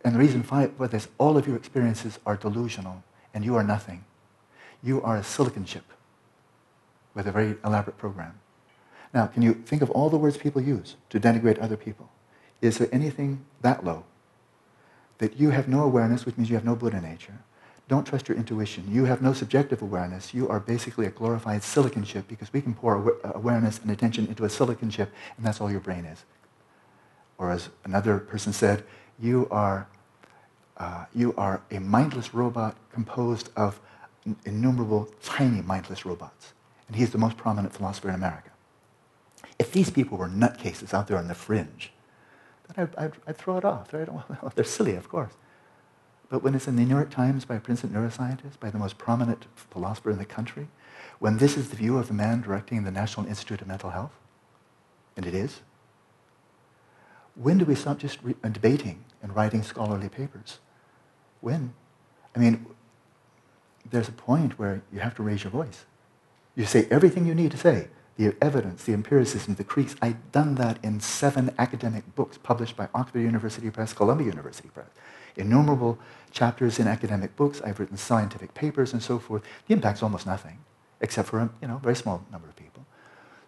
And 0.04 0.14
the 0.14 0.18
reason 0.18 0.42
for 0.42 0.88
this, 0.88 1.08
all 1.18 1.36
of 1.36 1.46
your 1.46 1.56
experiences 1.56 2.18
are 2.24 2.36
delusional, 2.36 3.02
and 3.34 3.44
you 3.44 3.56
are 3.56 3.62
nothing. 3.62 4.04
You 4.82 5.02
are 5.02 5.16
a 5.16 5.24
silicon 5.24 5.64
chip 5.64 5.84
with 7.14 7.26
a 7.26 7.32
very 7.32 7.56
elaborate 7.64 7.98
program. 7.98 8.38
Now, 9.12 9.26
can 9.26 9.42
you 9.42 9.54
think 9.54 9.82
of 9.82 9.90
all 9.90 10.08
the 10.08 10.16
words 10.16 10.36
people 10.36 10.62
use 10.62 10.96
to 11.10 11.20
denigrate 11.20 11.60
other 11.60 11.76
people? 11.76 12.10
Is 12.62 12.78
there 12.78 12.88
anything 12.92 13.44
that 13.60 13.84
low? 13.84 14.04
That 15.18 15.38
you 15.38 15.50
have 15.50 15.68
no 15.68 15.82
awareness, 15.82 16.24
which 16.24 16.38
means 16.38 16.48
you 16.48 16.56
have 16.56 16.64
no 16.64 16.76
Buddha 16.76 17.00
nature. 17.00 17.38
Don't 17.88 18.06
trust 18.06 18.28
your 18.28 18.38
intuition. 18.38 18.84
You 18.88 19.06
have 19.06 19.20
no 19.20 19.32
subjective 19.32 19.82
awareness. 19.82 20.32
You 20.32 20.48
are 20.48 20.60
basically 20.60 21.06
a 21.06 21.10
glorified 21.10 21.64
silicon 21.64 22.04
chip 22.04 22.28
because 22.28 22.52
we 22.52 22.62
can 22.62 22.72
pour 22.72 23.18
awareness 23.24 23.80
and 23.80 23.90
attention 23.90 24.28
into 24.28 24.44
a 24.44 24.48
silicon 24.48 24.90
chip, 24.90 25.12
and 25.36 25.44
that's 25.44 25.60
all 25.60 25.70
your 25.70 25.80
brain 25.80 26.04
is. 26.04 26.24
Or 27.36 27.50
as 27.50 27.68
another 27.84 28.18
person 28.18 28.52
said, 28.52 28.84
you 29.20 29.48
are, 29.50 29.86
uh, 30.76 31.04
you 31.14 31.34
are 31.36 31.62
a 31.70 31.78
mindless 31.78 32.34
robot 32.34 32.76
composed 32.92 33.50
of 33.56 33.80
innumerable 34.44 35.08
tiny 35.22 35.62
mindless 35.62 36.04
robots. 36.04 36.52
And 36.86 36.96
he's 36.96 37.10
the 37.10 37.18
most 37.18 37.36
prominent 37.36 37.72
philosopher 37.74 38.08
in 38.08 38.14
America. 38.14 38.50
If 39.58 39.72
these 39.72 39.90
people 39.90 40.18
were 40.18 40.28
nutcases 40.28 40.94
out 40.94 41.06
there 41.06 41.18
on 41.18 41.28
the 41.28 41.34
fringe, 41.34 41.92
then 42.66 42.88
I'd, 42.96 43.04
I'd, 43.04 43.12
I'd 43.26 43.36
throw 43.36 43.58
it 43.58 43.64
off. 43.64 43.90
They're 44.54 44.64
silly, 44.64 44.94
of 44.94 45.08
course. 45.08 45.32
But 46.28 46.42
when 46.42 46.54
it's 46.54 46.68
in 46.68 46.76
the 46.76 46.82
New 46.82 46.94
York 46.94 47.10
Times 47.10 47.44
by 47.44 47.56
a 47.56 47.60
Princeton 47.60 47.90
neuroscientist, 47.90 48.60
by 48.60 48.70
the 48.70 48.78
most 48.78 48.98
prominent 48.98 49.46
philosopher 49.54 50.10
in 50.10 50.18
the 50.18 50.24
country, 50.24 50.68
when 51.18 51.38
this 51.38 51.56
is 51.56 51.70
the 51.70 51.76
view 51.76 51.98
of 51.98 52.08
the 52.08 52.14
man 52.14 52.40
directing 52.40 52.84
the 52.84 52.90
National 52.90 53.26
Institute 53.26 53.60
of 53.60 53.66
Mental 53.66 53.90
Health, 53.90 54.12
and 55.16 55.26
it 55.26 55.34
is, 55.34 55.60
when 57.42 57.58
do 57.58 57.64
we 57.64 57.74
stop 57.74 57.98
just 57.98 58.18
uh, 58.24 58.48
debating 58.48 59.04
and 59.22 59.34
writing 59.34 59.62
scholarly 59.62 60.08
papers? 60.08 60.58
When? 61.40 61.72
I 62.36 62.38
mean, 62.38 62.66
there's 63.90 64.08
a 64.08 64.12
point 64.12 64.58
where 64.58 64.82
you 64.92 65.00
have 65.00 65.14
to 65.16 65.22
raise 65.22 65.42
your 65.44 65.50
voice. 65.50 65.84
You 66.54 66.66
say 66.66 66.86
everything 66.90 67.26
you 67.26 67.34
need 67.34 67.50
to 67.52 67.56
say 67.56 67.88
the 68.16 68.36
evidence, 68.42 68.84
the 68.84 68.92
empiricism, 68.92 69.54
the 69.54 69.64
creeds. 69.64 69.96
I've 70.02 70.30
done 70.32 70.56
that 70.56 70.78
in 70.84 71.00
seven 71.00 71.54
academic 71.58 72.14
books 72.14 72.36
published 72.36 72.76
by 72.76 72.88
Oxford 72.94 73.20
University 73.20 73.70
Press, 73.70 73.94
Columbia 73.94 74.26
University 74.26 74.68
Press. 74.68 74.88
Innumerable 75.36 75.98
chapters 76.30 76.78
in 76.78 76.86
academic 76.86 77.34
books. 77.36 77.62
I've 77.64 77.80
written 77.80 77.96
scientific 77.96 78.52
papers 78.52 78.92
and 78.92 79.02
so 79.02 79.18
forth. 79.18 79.42
The 79.66 79.72
impact's 79.74 80.02
almost 80.02 80.26
nothing. 80.26 80.58
except 81.00 81.28
for 81.28 81.40
a 81.40 81.50
you 81.62 81.68
know, 81.68 81.78
very 81.78 81.96
small 81.96 82.24
number 82.30 82.48
of 82.48 82.56
people. 82.56 82.84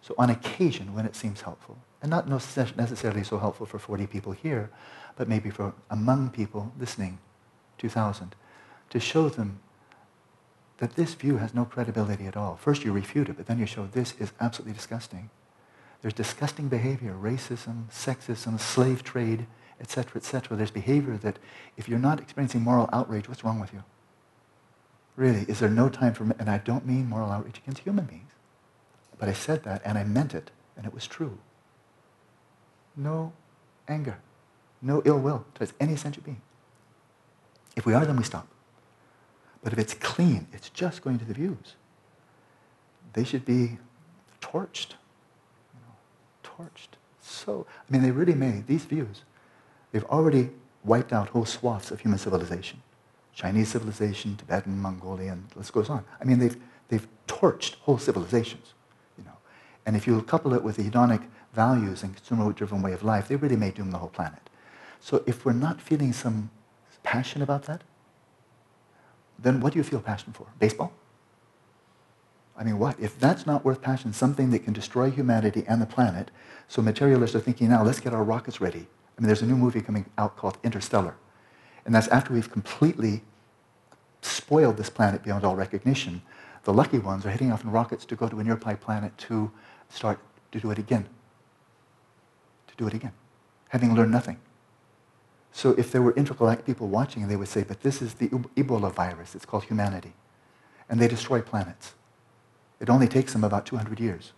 So 0.01 0.15
on 0.17 0.29
occasion, 0.31 0.93
when 0.93 1.05
it 1.05 1.15
seems 1.15 1.41
helpful, 1.41 1.77
and 2.03 2.09
not 2.09 2.27
necessarily 2.27 3.23
so 3.23 3.39
helpful 3.39 3.65
for 3.65 3.79
40 3.79 4.05
people 4.07 4.33
here, 4.33 4.69
but 5.15 5.29
maybe 5.29 5.49
for 5.49 5.73
among 5.89 6.29
people 6.29 6.73
listening, 6.77 7.17
2,000, 7.77 8.35
to 8.89 8.99
show 8.99 9.29
them 9.29 9.61
that 10.79 10.95
this 10.95 11.13
view 11.13 11.37
has 11.37 11.53
no 11.53 11.63
credibility 11.63 12.25
at 12.25 12.35
all. 12.35 12.57
First 12.57 12.83
you 12.83 12.91
refute 12.91 13.29
it, 13.29 13.37
but 13.37 13.45
then 13.45 13.57
you 13.57 13.65
show 13.65 13.87
this 13.87 14.15
is 14.19 14.33
absolutely 14.41 14.73
disgusting. 14.73 15.29
There's 16.01 16.13
disgusting 16.13 16.67
behavior, 16.67 17.15
racism, 17.19 17.89
sexism, 17.89 18.59
slave 18.59 19.01
trade, 19.05 19.47
etc., 19.79 20.17
etc. 20.17 20.57
There's 20.57 20.71
behavior 20.71 21.15
that 21.17 21.39
if 21.77 21.87
you're 21.87 21.99
not 21.99 22.19
experiencing 22.19 22.61
moral 22.61 22.89
outrage, 22.91 23.29
what's 23.29 23.45
wrong 23.45 23.61
with 23.61 23.71
you? 23.71 23.83
Really, 25.15 25.45
is 25.47 25.59
there 25.59 25.69
no 25.69 25.87
time 25.87 26.13
for, 26.13 26.23
and 26.37 26.49
I 26.49 26.57
don't 26.57 26.85
mean 26.85 27.07
moral 27.07 27.31
outrage 27.31 27.59
against 27.59 27.83
human 27.83 28.03
beings, 28.03 28.31
but 29.17 29.29
I 29.29 29.33
said 29.33 29.63
that 29.63 29.81
and 29.85 29.97
I 29.97 30.03
meant 30.03 30.33
it, 30.33 30.51
and 30.75 30.85
it 30.85 30.93
was 30.93 31.07
true. 31.07 31.37
No 32.95 33.33
anger, 33.87 34.19
no 34.81 35.01
ill 35.05 35.19
will 35.19 35.45
towards 35.55 35.73
any 35.79 35.95
sentient 35.95 36.25
being. 36.25 36.41
If 37.75 37.85
we 37.85 37.93
are, 37.93 38.05
then 38.05 38.17
we 38.17 38.23
stop. 38.23 38.47
But 39.63 39.73
if 39.73 39.79
it's 39.79 39.93
clean, 39.93 40.47
it's 40.53 40.69
just 40.69 41.01
going 41.01 41.19
to 41.19 41.25
the 41.25 41.33
views. 41.33 41.75
They 43.13 43.23
should 43.23 43.45
be 43.45 43.77
torched. 44.41 44.91
You 45.73 45.79
know, 45.81 45.95
torched. 46.43 46.97
So, 47.21 47.65
I 47.69 47.91
mean, 47.91 48.01
they 48.01 48.11
really 48.11 48.35
may, 48.35 48.63
these 48.67 48.85
views, 48.85 49.23
they've 49.91 50.03
already 50.05 50.51
wiped 50.83 51.13
out 51.13 51.29
whole 51.29 51.45
swaths 51.45 51.91
of 51.91 52.01
human 52.01 52.19
civilization. 52.19 52.81
Chinese 53.33 53.69
civilization, 53.69 54.35
Tibetan, 54.35 54.77
Mongolian, 54.77 55.47
list 55.55 55.73
goes 55.73 55.89
on. 55.89 56.03
I 56.21 56.25
mean, 56.25 56.39
they've, 56.39 56.57
they've 56.89 57.07
torched 57.27 57.75
whole 57.81 57.97
civilizations, 57.97 58.73
you 59.17 59.23
know. 59.23 59.37
And 59.85 59.95
if 59.95 60.05
you 60.05 60.21
couple 60.23 60.53
it 60.53 60.63
with 60.63 60.75
the 60.75 60.83
hedonic 60.83 61.23
values 61.53 62.03
and 62.03 62.15
consumer-driven 62.15 62.81
way 62.81 62.93
of 62.93 63.03
life, 63.03 63.27
they 63.27 63.35
really 63.35 63.55
may 63.55 63.71
doom 63.71 63.91
the 63.91 63.97
whole 63.97 64.09
planet. 64.09 64.49
So 64.99 65.23
if 65.27 65.45
we're 65.45 65.53
not 65.53 65.81
feeling 65.81 66.13
some 66.13 66.49
passion 67.03 67.41
about 67.41 67.63
that, 67.63 67.83
then 69.37 69.59
what 69.59 69.73
do 69.73 69.79
you 69.79 69.83
feel 69.83 69.99
passion 69.99 70.33
for? 70.33 70.47
Baseball? 70.59 70.93
I 72.57 72.63
mean, 72.63 72.77
what? 72.77 72.99
If 72.99 73.19
that's 73.19 73.45
not 73.45 73.65
worth 73.65 73.81
passion, 73.81 74.13
something 74.13 74.51
that 74.51 74.59
can 74.59 74.73
destroy 74.73 75.09
humanity 75.09 75.63
and 75.67 75.81
the 75.81 75.85
planet, 75.85 76.31
so 76.67 76.81
materialists 76.81 77.35
are 77.35 77.39
thinking 77.39 77.69
now, 77.69 77.83
let's 77.83 77.99
get 77.99 78.13
our 78.13 78.23
rockets 78.23 78.61
ready. 78.61 78.87
I 79.17 79.21
mean, 79.21 79.27
there's 79.27 79.41
a 79.41 79.45
new 79.45 79.57
movie 79.57 79.81
coming 79.81 80.05
out 80.17 80.37
called 80.37 80.57
Interstellar. 80.63 81.15
And 81.85 81.93
that's 81.93 82.07
after 82.07 82.33
we've 82.33 82.51
completely 82.51 83.23
spoiled 84.21 84.77
this 84.77 84.89
planet 84.89 85.23
beyond 85.23 85.43
all 85.43 85.55
recognition. 85.55 86.21
The 86.63 86.73
lucky 86.73 86.99
ones 86.99 87.25
are 87.25 87.29
heading 87.29 87.51
off 87.51 87.63
in 87.63 87.71
rockets 87.71 88.05
to 88.05 88.15
go 88.15 88.29
to 88.29 88.39
a 88.39 88.43
nearby 88.43 88.75
planet 88.75 89.17
to 89.17 89.51
start 89.89 90.19
to 90.51 90.59
do 90.59 90.71
it 90.71 90.77
again. 90.77 91.07
To 92.73 92.77
do 92.77 92.87
it 92.87 92.93
again, 92.93 93.13
having 93.69 93.95
learned 93.95 94.11
nothing. 94.11 94.39
So 95.51 95.71
if 95.77 95.91
there 95.91 96.01
were 96.01 96.13
intergalactic 96.15 96.65
people 96.65 96.87
watching, 96.87 97.27
they 97.27 97.35
would 97.35 97.47
say, 97.47 97.63
but 97.63 97.81
this 97.81 98.01
is 98.01 98.15
the 98.15 98.27
Ebola 98.29 98.91
virus. 98.91 99.35
It's 99.35 99.45
called 99.45 99.65
humanity. 99.65 100.13
And 100.89 100.99
they 100.99 101.07
destroy 101.07 101.41
planets. 101.41 101.93
It 102.79 102.89
only 102.89 103.07
takes 103.07 103.33
them 103.33 103.43
about 103.43 103.67
200 103.67 103.99
years. 103.99 104.33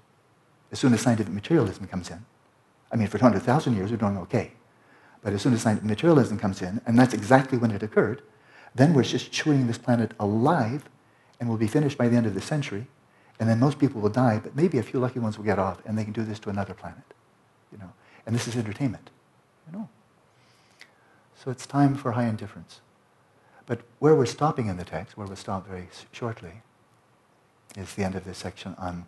As 0.71 0.79
soon 0.79 0.93
as 0.93 1.01
scientific 1.01 1.33
materialism 1.33 1.87
comes 1.87 2.09
in, 2.09 2.25
I 2.91 2.97
mean, 2.97 3.07
for 3.07 3.17
200,000 3.17 3.75
years, 3.75 3.91
we're 3.91 3.97
doing 3.97 4.17
okay. 4.17 4.51
But 5.23 5.31
as 5.31 5.41
soon 5.41 5.53
as 5.53 5.61
scientific 5.61 5.89
materialism 5.89 6.37
comes 6.37 6.61
in, 6.61 6.81
and 6.85 6.99
that's 6.99 7.13
exactly 7.13 7.57
when 7.57 7.71
it 7.71 7.81
occurred, 7.81 8.21
then 8.75 8.93
we're 8.93 9.03
just 9.03 9.31
chewing 9.31 9.67
this 9.67 9.77
planet 9.77 10.11
alive 10.19 10.89
and 11.39 11.47
we'll 11.47 11.57
be 11.57 11.67
finished 11.67 11.97
by 11.97 12.09
the 12.09 12.17
end 12.17 12.25
of 12.25 12.33
the 12.33 12.41
century. 12.41 12.87
And 13.39 13.49
then 13.49 13.59
most 13.59 13.79
people 13.79 14.01
will 14.01 14.09
die, 14.09 14.39
but 14.43 14.55
maybe 14.55 14.77
a 14.77 14.83
few 14.83 14.99
lucky 14.99 15.19
ones 15.19 15.37
will 15.37 15.45
get 15.45 15.59
off 15.59 15.81
and 15.85 15.97
they 15.97 16.03
can 16.03 16.13
do 16.13 16.23
this 16.23 16.39
to 16.39 16.49
another 16.49 16.73
planet. 16.73 17.03
You 17.71 17.77
know? 17.77 17.91
And 18.25 18.35
this 18.35 18.47
is 18.47 18.55
entertainment. 18.55 19.09
You 19.67 19.77
know? 19.77 19.89
So 21.35 21.51
it's 21.51 21.65
time 21.67 21.95
for 21.95 22.13
high 22.13 22.27
indifference. 22.27 22.81
But 23.65 23.81
where 23.99 24.15
we're 24.15 24.25
stopping 24.25 24.67
in 24.67 24.77
the 24.77 24.83
text, 24.83 25.17
where 25.17 25.27
we'll 25.27 25.35
stop 25.35 25.67
very 25.67 25.87
shortly, 26.11 26.61
is 27.75 27.93
the 27.93 28.03
end 28.03 28.15
of 28.15 28.23
this 28.23 28.37
section 28.37 28.75
on 28.77 29.05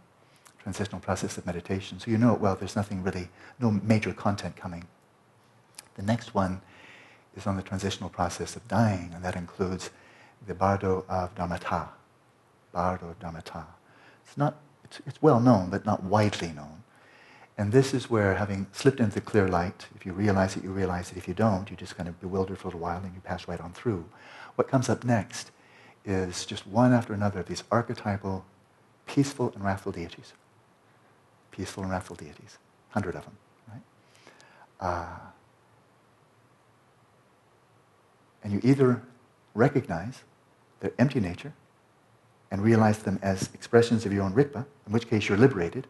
transitional 0.59 1.00
process 1.00 1.38
of 1.38 1.45
meditation. 1.45 2.00
So 2.00 2.12
you 2.12 2.17
know 2.17 2.33
it 2.33 2.41
well, 2.41 2.55
there's 2.55 2.75
nothing 2.75 3.03
really, 3.03 3.29
no 3.59 3.71
major 3.71 4.13
content 4.13 4.55
coming. 4.55 4.86
The 5.95 6.03
next 6.03 6.33
one 6.33 6.62
is 7.36 7.47
on 7.47 7.55
the 7.55 7.62
transitional 7.62 8.09
process 8.09 8.55
of 8.55 8.67
dying, 8.67 9.12
and 9.13 9.24
that 9.24 9.36
includes 9.36 9.91
the 10.45 10.53
Bardo 10.53 11.05
of 11.07 11.33
Dharmata. 11.36 11.89
Bardo 12.71 13.09
of 13.09 13.19
Dharmata. 13.19 13.65
It's 14.25 14.38
not, 14.38 14.57
it's, 14.83 15.00
it's 15.05 15.21
well 15.21 15.39
known, 15.39 15.69
but 15.69 15.86
not 15.86 16.03
widely 16.03 16.50
known. 16.50 16.83
And 17.57 17.71
this 17.71 17.93
is 17.93 18.09
where, 18.09 18.35
having 18.35 18.67
slipped 18.71 18.99
into 18.99 19.15
the 19.15 19.21
clear 19.21 19.47
light, 19.47 19.87
if 19.95 20.05
you 20.05 20.13
realize 20.13 20.55
it, 20.55 20.63
you 20.63 20.71
realize 20.71 21.11
it. 21.11 21.17
If 21.17 21.27
you 21.27 21.33
don't, 21.33 21.69
you're 21.69 21.77
just 21.77 21.97
kind 21.97 22.07
of 22.07 22.19
bewildered 22.19 22.59
for 22.59 22.67
a 22.67 22.69
little 22.69 22.81
while 22.81 23.03
and 23.03 23.13
you 23.15 23.21
pass 23.21 23.47
right 23.47 23.59
on 23.59 23.73
through. 23.73 24.05
What 24.55 24.67
comes 24.67 24.89
up 24.89 25.03
next 25.03 25.51
is 26.05 26.45
just 26.45 26.67
one 26.67 26.93
after 26.93 27.13
another 27.13 27.39
of 27.39 27.47
these 27.47 27.63
archetypal, 27.71 28.45
peaceful 29.07 29.51
and 29.55 29.63
wrathful 29.63 29.91
deities. 29.91 30.33
Peaceful 31.51 31.83
and 31.83 31.91
wrathful 31.91 32.15
deities. 32.15 32.59
Hundred 32.89 33.15
of 33.15 33.23
them, 33.23 33.37
right? 33.71 33.81
Uh, 34.79 35.17
And 38.47 38.53
you 38.53 38.61
either 38.63 39.01
recognize 39.55 40.23
their 40.79 40.93
empty 40.97 41.19
nature 41.19 41.51
and 42.49 42.63
realize 42.63 42.99
them 42.99 43.19
as 43.21 43.49
expressions 43.53 44.05
of 44.05 44.13
your 44.13 44.23
own 44.23 44.33
Rigpa, 44.33 44.65
in 44.85 44.93
which 44.93 45.09
case 45.09 45.27
you're 45.27 45.37
liberated, 45.37 45.85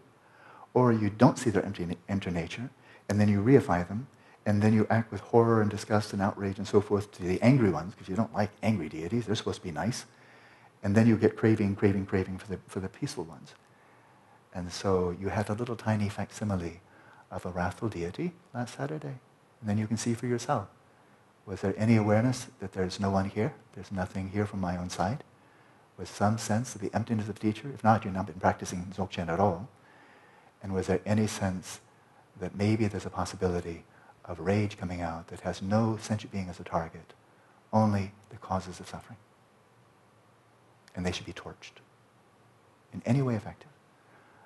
or 0.78 0.92
you 0.92 1.10
don't 1.10 1.40
see 1.40 1.50
their 1.50 1.66
empty, 1.66 1.98
empty 2.08 2.30
nature, 2.30 2.70
and 3.10 3.20
then 3.20 3.28
you 3.28 3.42
reify 3.42 3.88
them, 3.88 4.06
and 4.46 4.62
then 4.62 4.74
you 4.74 4.86
act 4.92 5.12
with 5.12 5.22
horror 5.22 5.60
and 5.60 5.72
disgust 5.72 6.14
and 6.14 6.22
outrage 6.22 6.60
and 6.60 6.68
so 6.68 6.80
forth 6.80 7.12
to 7.12 7.24
the 7.24 7.42
angry 7.42 7.72
ones, 7.72 7.96
because 7.96 8.08
you 8.08 8.16
don't 8.16 8.32
like 8.32 8.52
angry 8.62 8.88
deities, 8.88 9.26
they're 9.26 9.34
supposed 9.34 9.58
to 9.58 9.64
be 9.64 9.72
nice, 9.72 10.06
and 10.84 10.94
then 10.94 11.08
you 11.08 11.18
get 11.18 11.36
craving, 11.36 11.76
craving, 11.76 12.06
craving 12.06 12.38
for 12.38 12.48
the, 12.48 12.60
for 12.68 12.80
the 12.80 12.88
peaceful 12.88 13.24
ones. 13.24 13.56
And 14.54 14.72
so 14.72 15.16
you 15.20 15.30
had 15.30 15.50
a 15.50 15.54
little 15.54 15.76
tiny 15.76 16.10
facsimile 16.10 16.82
of 17.32 17.44
a 17.44 17.50
wrathful 17.50 17.90
deity 17.90 18.34
last 18.54 18.78
Saturday, 18.78 19.18
and 19.60 19.68
then 19.68 19.80
you 19.80 19.88
can 19.88 19.98
see 19.98 20.14
for 20.14 20.28
yourself 20.28 20.68
was 21.48 21.62
there 21.62 21.74
any 21.76 21.96
awareness 21.96 22.48
that 22.60 22.74
there's 22.74 23.00
no 23.00 23.10
one 23.10 23.30
here? 23.30 23.54
There's 23.74 23.92
nothing 23.92 24.30
here 24.30 24.46
from 24.46 24.60
my 24.60 24.78
own 24.78 24.90
side? 24.90 25.24
Was 25.98 26.10
some 26.10 26.38
sense 26.38 26.76
of 26.76 26.82
the 26.82 26.94
emptiness 26.94 27.30
of 27.30 27.40
teacher? 27.40 27.72
If 27.74 27.84
not, 27.84 28.04
you've 28.04 28.14
not 28.14 28.28
been 28.28 28.40
practicing 28.40 28.94
Dzogchen 28.94 29.30
at 29.30 29.40
all. 29.40 29.70
And 30.68 30.76
was 30.76 30.88
there 30.88 31.00
any 31.06 31.28
sense 31.28 31.80
that 32.42 32.54
maybe 32.54 32.88
there's 32.88 33.06
a 33.06 33.10
possibility 33.10 33.86
of 34.26 34.38
rage 34.42 34.78
coming 34.78 35.00
out 35.00 35.30
that 35.30 35.40
has 35.40 35.62
no 35.62 35.98
sentient 36.02 36.34
being 36.34 36.50
as 36.50 36.60
a 36.60 36.64
target, 36.66 37.14
only 37.72 38.12
the 38.32 38.36
causes 38.36 38.82
of 38.82 38.90
suffering? 38.90 39.18
And 40.94 41.06
they 41.06 41.14
should 41.14 41.26
be 41.26 41.32
torched. 41.32 41.80
In 42.92 43.02
any 43.06 43.22
way 43.22 43.36
effective. 43.36 43.70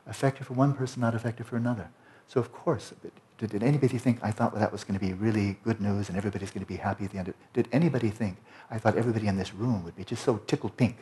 Effective 0.06 0.46
for 0.46 0.54
one 0.54 0.76
person, 0.76 1.02
not 1.02 1.16
effective 1.16 1.48
for 1.48 1.58
another. 1.58 1.90
So 2.28 2.40
of 2.40 2.54
course, 2.54 2.94
did, 3.40 3.64
anybody 3.64 3.98
think 3.98 4.20
I 4.22 4.30
thought 4.30 4.54
that 4.54 4.72
was 4.72 4.84
going 4.84 5.00
to 5.00 5.04
be 5.04 5.14
really 5.14 5.58
good 5.64 5.82
news 5.82 6.08
and 6.08 6.16
everybody's 6.20 6.52
going 6.52 6.64
to 6.64 6.70
be 6.70 6.78
happy 6.78 7.06
at 7.06 7.12
the 7.14 7.18
end 7.18 7.30
of? 7.30 7.34
Did 7.54 7.68
anybody 7.72 8.12
think 8.12 8.38
I 8.70 8.78
thought 8.78 8.96
everybody 8.96 9.26
in 9.26 9.38
this 9.38 9.56
room 9.56 9.84
would 9.86 9.96
be 9.96 10.04
just 10.04 10.24
so 10.24 10.38
tickled 10.46 10.78
pink 10.78 10.98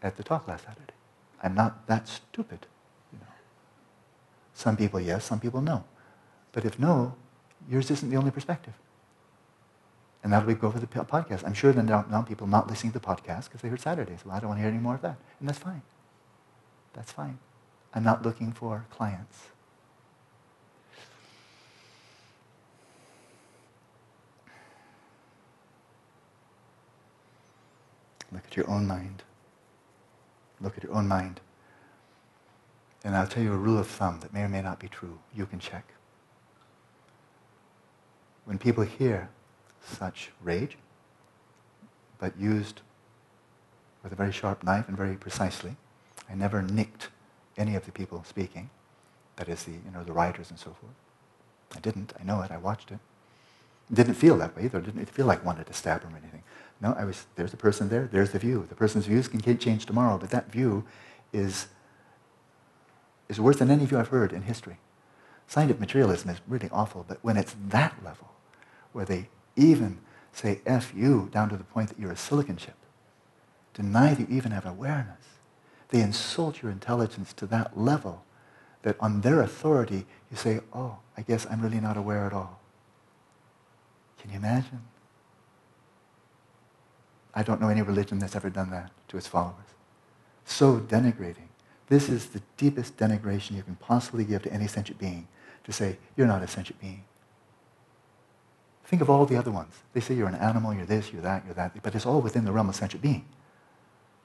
at 0.00 0.16
the 0.16 0.22
talk 0.22 0.48
last 0.48 0.64
Saturday? 0.64 0.94
I'm 1.42 1.54
not 1.54 1.86
that 1.88 2.08
stupid. 2.08 2.66
Some 4.60 4.76
people 4.76 5.00
yes, 5.00 5.24
some 5.24 5.40
people 5.40 5.62
no. 5.62 5.84
But 6.52 6.66
if 6.66 6.78
no, 6.78 7.14
yours 7.66 7.90
isn't 7.90 8.10
the 8.10 8.18
only 8.18 8.30
perspective. 8.30 8.74
And 10.22 10.30
that'll 10.30 10.46
be 10.46 10.52
go 10.52 10.70
for 10.70 10.78
the 10.78 10.86
podcast. 10.86 11.46
I'm 11.46 11.54
sure 11.54 11.72
that 11.72 11.82
now, 11.82 12.04
now 12.10 12.20
people 12.20 12.46
not 12.46 12.68
listening 12.68 12.92
to 12.92 12.98
the 12.98 13.06
podcast 13.06 13.44
because 13.44 13.62
they 13.62 13.70
heard 13.70 13.80
Saturdays. 13.80 14.20
Well, 14.22 14.36
I 14.36 14.38
don't 14.38 14.48
want 14.50 14.58
to 14.58 14.62
hear 14.62 14.70
any 14.70 14.78
more 14.78 14.96
of 14.96 15.00
that. 15.00 15.16
And 15.38 15.48
that's 15.48 15.58
fine. 15.58 15.80
That's 16.92 17.10
fine. 17.10 17.38
I'm 17.94 18.04
not 18.04 18.22
looking 18.22 18.52
for 18.52 18.84
clients. 18.90 19.46
Look 28.30 28.42
at 28.44 28.56
your 28.58 28.68
own 28.68 28.86
mind. 28.86 29.22
Look 30.60 30.76
at 30.76 30.84
your 30.84 30.92
own 30.92 31.08
mind. 31.08 31.40
And 33.04 33.16
I'll 33.16 33.26
tell 33.26 33.42
you 33.42 33.52
a 33.52 33.56
rule 33.56 33.78
of 33.78 33.86
thumb 33.86 34.20
that 34.20 34.32
may 34.32 34.42
or 34.42 34.48
may 34.48 34.62
not 34.62 34.78
be 34.78 34.88
true. 34.88 35.18
You 35.34 35.46
can 35.46 35.58
check. 35.58 35.92
When 38.44 38.58
people 38.58 38.84
hear 38.84 39.30
such 39.82 40.30
rage, 40.42 40.76
but 42.18 42.36
used 42.38 42.82
with 44.02 44.12
a 44.12 44.16
very 44.16 44.32
sharp 44.32 44.62
knife 44.62 44.88
and 44.88 44.96
very 44.96 45.16
precisely, 45.16 45.76
I 46.28 46.34
never 46.34 46.62
nicked 46.62 47.08
any 47.56 47.74
of 47.74 47.84
the 47.86 47.92
people 47.92 48.24
speaking, 48.24 48.70
that 49.36 49.48
is 49.48 49.64
the, 49.64 49.72
you 49.72 49.90
know, 49.92 50.04
the 50.04 50.12
writers 50.12 50.50
and 50.50 50.58
so 50.58 50.76
forth. 50.80 50.94
I 51.74 51.80
didn't. 51.80 52.12
I 52.18 52.24
know 52.24 52.42
it. 52.42 52.50
I 52.50 52.56
watched 52.56 52.90
it. 52.90 52.98
it 53.90 53.94
didn't 53.94 54.14
feel 54.14 54.36
that 54.38 54.56
way 54.56 54.64
either. 54.64 54.78
It 54.78 54.86
didn't 54.86 55.06
feel 55.06 55.26
like 55.26 55.42
I 55.42 55.46
wanted 55.46 55.66
to 55.66 55.72
stab 55.72 56.02
him 56.02 56.14
or 56.14 56.18
anything. 56.18 56.42
No, 56.80 56.94
I 56.98 57.04
was, 57.04 57.26
there's 57.36 57.52
a 57.52 57.58
person 57.58 57.88
there, 57.88 58.08
there's 58.10 58.32
the 58.32 58.38
view. 58.38 58.66
The 58.68 58.74
person's 58.74 59.06
views 59.06 59.28
can 59.28 59.40
change 59.40 59.86
tomorrow, 59.86 60.18
but 60.18 60.30
that 60.30 60.50
view 60.50 60.84
is 61.32 61.68
is 63.30 63.40
worse 63.40 63.58
than 63.58 63.70
any 63.70 63.84
of 63.84 63.92
you 63.92 63.98
I've 63.98 64.08
heard 64.08 64.32
in 64.32 64.42
history. 64.42 64.78
Scientific 65.46 65.80
materialism 65.80 66.30
is 66.30 66.40
really 66.48 66.68
awful, 66.70 67.04
but 67.06 67.18
when 67.22 67.36
it's 67.36 67.54
that 67.68 67.94
level, 68.04 68.28
where 68.92 69.04
they 69.04 69.28
even 69.56 69.98
say 70.32 70.60
F 70.66 70.92
you 70.94 71.28
down 71.32 71.48
to 71.48 71.56
the 71.56 71.64
point 71.64 71.88
that 71.88 71.98
you're 71.98 72.10
a 72.10 72.16
silicon 72.16 72.56
chip, 72.56 72.74
deny 73.72 74.14
that 74.14 74.28
you 74.28 74.36
even 74.36 74.52
have 74.52 74.66
awareness, 74.66 75.38
they 75.88 76.00
insult 76.00 76.60
your 76.60 76.72
intelligence 76.72 77.32
to 77.34 77.46
that 77.46 77.78
level 77.78 78.24
that 78.82 78.96
on 79.00 79.20
their 79.20 79.40
authority 79.42 80.06
you 80.30 80.36
say, 80.36 80.60
oh, 80.72 80.98
I 81.16 81.22
guess 81.22 81.46
I'm 81.48 81.60
really 81.60 81.80
not 81.80 81.96
aware 81.96 82.26
at 82.26 82.32
all. 82.32 82.60
Can 84.18 84.30
you 84.30 84.36
imagine? 84.36 84.82
I 87.34 87.42
don't 87.42 87.60
know 87.60 87.68
any 87.68 87.82
religion 87.82 88.18
that's 88.18 88.34
ever 88.34 88.50
done 88.50 88.70
that 88.70 88.90
to 89.08 89.16
its 89.16 89.26
followers. 89.26 89.54
So 90.44 90.80
denigrating. 90.80 91.49
This 91.90 92.08
is 92.08 92.26
the 92.26 92.40
deepest 92.56 92.96
denigration 92.96 93.56
you 93.56 93.64
can 93.64 93.74
possibly 93.74 94.24
give 94.24 94.42
to 94.44 94.52
any 94.52 94.68
sentient 94.68 94.98
being 94.98 95.26
to 95.64 95.72
say, 95.72 95.98
you're 96.16 96.28
not 96.28 96.40
a 96.40 96.46
sentient 96.46 96.80
being. 96.80 97.02
Think 98.84 99.02
of 99.02 99.10
all 99.10 99.26
the 99.26 99.36
other 99.36 99.50
ones. 99.50 99.74
They 99.92 100.00
say 100.00 100.14
you're 100.14 100.28
an 100.28 100.36
animal, 100.36 100.72
you're 100.72 100.86
this, 100.86 101.12
you're 101.12 101.22
that, 101.22 101.44
you're 101.44 101.54
that, 101.54 101.82
but 101.82 101.94
it's 101.94 102.06
all 102.06 102.20
within 102.20 102.44
the 102.44 102.52
realm 102.52 102.68
of 102.68 102.76
sentient 102.76 103.02
being. 103.02 103.24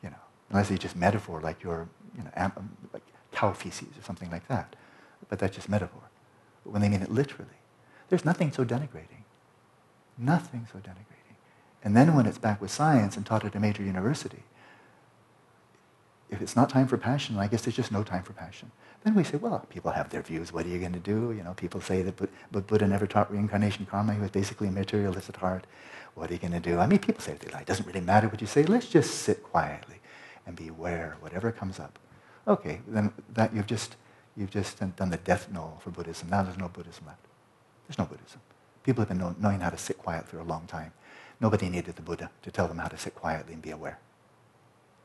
You 0.03 0.11
know, 0.11 0.23
unless 0.51 0.69
it's 0.69 0.81
just 0.81 0.95
metaphor, 0.95 1.41
like 1.41 1.63
you're, 1.63 1.89
you 2.15 2.23
know, 2.23 2.51
like 2.93 3.03
cow 3.31 3.51
feces 3.51 3.97
or 3.97 4.03
something 4.03 4.29
like 4.29 4.47
that. 4.47 4.75
But 5.27 5.39
that's 5.39 5.55
just 5.55 5.67
metaphor. 5.67 6.03
But 6.63 6.71
when 6.71 6.83
they 6.83 6.89
mean 6.89 7.01
it 7.01 7.11
literally, 7.11 7.49
there's 8.09 8.25
nothing 8.25 8.51
so 8.51 8.63
denigrating. 8.63 9.25
Nothing 10.19 10.67
so 10.71 10.77
denigrating. 10.77 11.35
And 11.83 11.97
then 11.97 12.15
when 12.15 12.27
it's 12.27 12.37
back 12.37 12.61
with 12.61 12.69
science 12.69 13.17
and 13.17 13.25
taught 13.25 13.43
at 13.43 13.55
a 13.55 13.59
major 13.59 13.81
university, 13.81 14.43
if 16.29 16.41
it's 16.41 16.55
not 16.55 16.69
time 16.69 16.87
for 16.87 16.97
passion, 16.97 17.37
I 17.37 17.47
guess 17.47 17.63
there's 17.63 17.75
just 17.75 17.91
no 17.91 18.03
time 18.03 18.23
for 18.23 18.33
passion. 18.33 18.71
Then 19.03 19.13
we 19.13 19.23
say, 19.23 19.37
well, 19.37 19.65
people 19.69 19.91
have 19.91 20.09
their 20.09 20.23
views. 20.23 20.51
What 20.51 20.65
are 20.65 20.69
you 20.69 20.79
going 20.79 20.93
to 20.93 20.99
do? 20.99 21.31
You 21.31 21.43
know, 21.43 21.53
people 21.53 21.79
say 21.79 22.01
that 22.01 22.15
but 22.17 22.67
Buddha 22.67 22.87
never 22.87 23.05
taught 23.05 23.31
reincarnation 23.31 23.85
karma. 23.85 24.15
He 24.15 24.19
was 24.19 24.31
basically 24.31 24.67
a 24.67 24.71
materialist 24.71 25.29
at 25.29 25.35
heart. 25.35 25.65
What 26.15 26.31
are 26.31 26.33
you 26.33 26.39
going 26.39 26.53
to 26.53 26.59
do? 26.59 26.79
I 26.79 26.87
mean, 26.87 26.99
people 26.99 27.21
say 27.21 27.33
they 27.39 27.51
lie. 27.51 27.61
It 27.61 27.67
doesn't 27.67 27.85
really 27.85 28.01
matter 28.01 28.27
what 28.27 28.41
you 28.41 28.47
say. 28.47 28.63
Let's 28.63 28.87
just 28.87 29.13
sit 29.13 29.43
quietly 29.43 29.97
and 30.47 30.55
be 30.55 30.67
aware 30.67 31.17
whatever 31.19 31.51
comes 31.51 31.79
up. 31.79 31.99
Okay, 32.47 32.81
then 32.87 33.11
that 33.33 33.53
you've 33.53 33.67
just 33.67 33.95
you've 34.37 34.51
just 34.51 34.79
done 34.79 35.09
the 35.09 35.17
death 35.17 35.49
knell 35.51 35.77
for 35.81 35.89
Buddhism. 35.91 36.29
Now 36.29 36.43
there's 36.43 36.57
no 36.57 36.67
Buddhism 36.67 37.05
left. 37.07 37.25
There's 37.87 37.97
no 37.97 38.05
Buddhism. 38.05 38.39
People 38.83 39.01
have 39.03 39.09
been 39.09 39.35
knowing 39.39 39.59
how 39.59 39.69
to 39.69 39.77
sit 39.77 39.97
quiet 39.97 40.27
for 40.27 40.39
a 40.39 40.43
long 40.43 40.67
time. 40.67 40.91
Nobody 41.41 41.69
needed 41.69 41.95
the 41.95 42.01
Buddha 42.01 42.29
to 42.43 42.51
tell 42.51 42.67
them 42.67 42.77
how 42.77 42.87
to 42.87 42.97
sit 42.97 43.15
quietly 43.15 43.53
and 43.53 43.61
be 43.61 43.71
aware. 43.71 43.99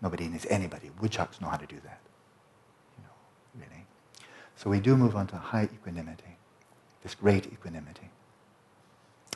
Nobody 0.02 0.28
needs 0.28 0.46
anybody. 0.46 0.90
Woodchucks 1.00 1.40
know 1.40 1.48
how 1.48 1.56
to 1.56 1.66
do 1.66 1.76
that. 1.84 2.00
You 2.98 3.04
know, 3.04 3.64
really. 3.66 3.84
So 4.56 4.70
we 4.70 4.80
do 4.80 4.96
move 4.96 5.16
on 5.16 5.26
to 5.28 5.36
high 5.36 5.64
equanimity, 5.64 6.36
this 7.02 7.14
great 7.14 7.46
equanimity. 7.46 8.10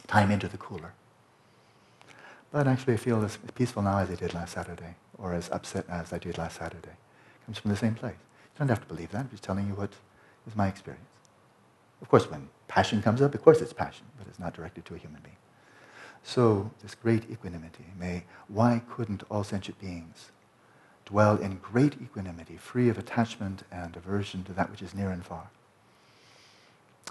Time 0.06 0.30
into 0.30 0.48
the 0.48 0.58
cooler. 0.58 0.92
But 2.50 2.66
actually 2.68 2.94
I 2.94 2.98
feel 2.98 3.24
as 3.24 3.36
peaceful 3.54 3.82
now 3.82 3.98
as 3.98 4.10
I 4.10 4.14
did 4.14 4.32
last 4.32 4.54
Saturday, 4.54 4.96
or 5.18 5.34
as 5.34 5.50
upset 5.50 5.86
as 5.88 6.12
I 6.12 6.18
did 6.18 6.38
last 6.38 6.58
Saturday. 6.58 6.90
It 6.90 7.46
comes 7.46 7.58
from 7.58 7.70
the 7.70 7.76
same 7.76 7.94
place. 7.94 8.14
You 8.14 8.58
don't 8.60 8.68
have 8.68 8.80
to 8.80 8.86
believe 8.86 9.10
that. 9.10 9.20
I'm 9.20 9.30
just 9.30 9.42
telling 9.42 9.66
you 9.66 9.74
what 9.74 9.92
is 10.46 10.54
my 10.54 10.68
experience. 10.68 11.04
Of 12.00 12.08
course, 12.08 12.30
when 12.30 12.48
passion 12.68 13.02
comes 13.02 13.22
up, 13.22 13.34
of 13.34 13.42
course 13.42 13.60
it's 13.60 13.72
passion, 13.72 14.06
but 14.18 14.26
it's 14.28 14.38
not 14.38 14.54
directed 14.54 14.84
to 14.84 14.94
a 14.94 14.98
human 14.98 15.20
being. 15.22 15.36
So, 16.22 16.70
this 16.82 16.94
great 16.94 17.30
equanimity, 17.30 17.84
may, 17.98 18.24
why 18.48 18.82
couldn't 18.90 19.24
all 19.30 19.44
sentient 19.44 19.78
beings 19.78 20.30
dwell 21.04 21.36
in 21.36 21.56
great 21.56 21.94
equanimity, 22.02 22.56
free 22.56 22.88
of 22.88 22.98
attachment 22.98 23.62
and 23.70 23.96
aversion 23.96 24.44
to 24.44 24.52
that 24.52 24.70
which 24.70 24.82
is 24.82 24.94
near 24.94 25.10
and 25.10 25.24
far? 25.24 25.48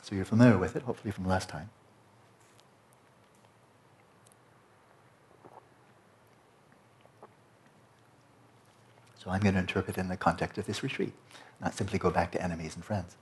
So 0.01 0.15
you're 0.15 0.25
familiar 0.25 0.57
with 0.57 0.75
it, 0.75 0.83
hopefully 0.83 1.11
from 1.11 1.27
last 1.27 1.49
time. 1.49 1.69
So 9.23 9.29
I'm 9.29 9.39
going 9.39 9.53
to 9.53 9.61
interpret 9.61 9.97
in 9.97 10.09
the 10.09 10.17
context 10.17 10.57
of 10.57 10.65
this 10.65 10.83
retreat, 10.83 11.13
not 11.61 11.73
simply 11.73 11.97
go 11.97 12.09
back 12.09 12.31
to 12.33 12.43
enemies 12.43 12.75
and 12.75 12.83
friends. 12.83 13.15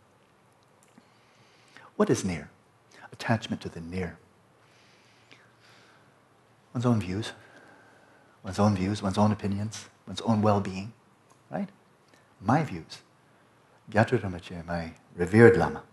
What 1.95 2.09
is 2.09 2.25
near? 2.25 2.49
Attachment 3.11 3.61
to 3.61 3.69
the 3.69 3.81
near 3.81 4.17
one's 6.73 6.85
own 6.85 6.99
views, 6.99 7.33
one's 8.43 8.59
own 8.59 8.75
views, 8.75 9.01
one's 9.01 9.17
own 9.17 9.31
opinions, 9.31 9.89
one's 10.07 10.21
own 10.21 10.41
well-being, 10.41 10.93
right? 11.49 11.69
My 12.41 12.63
views. 12.63 13.01
Gyatrul 13.91 14.21
Rinpoche, 14.21 14.65
my 14.65 14.93
revered 15.15 15.57
Lama, 15.57 15.83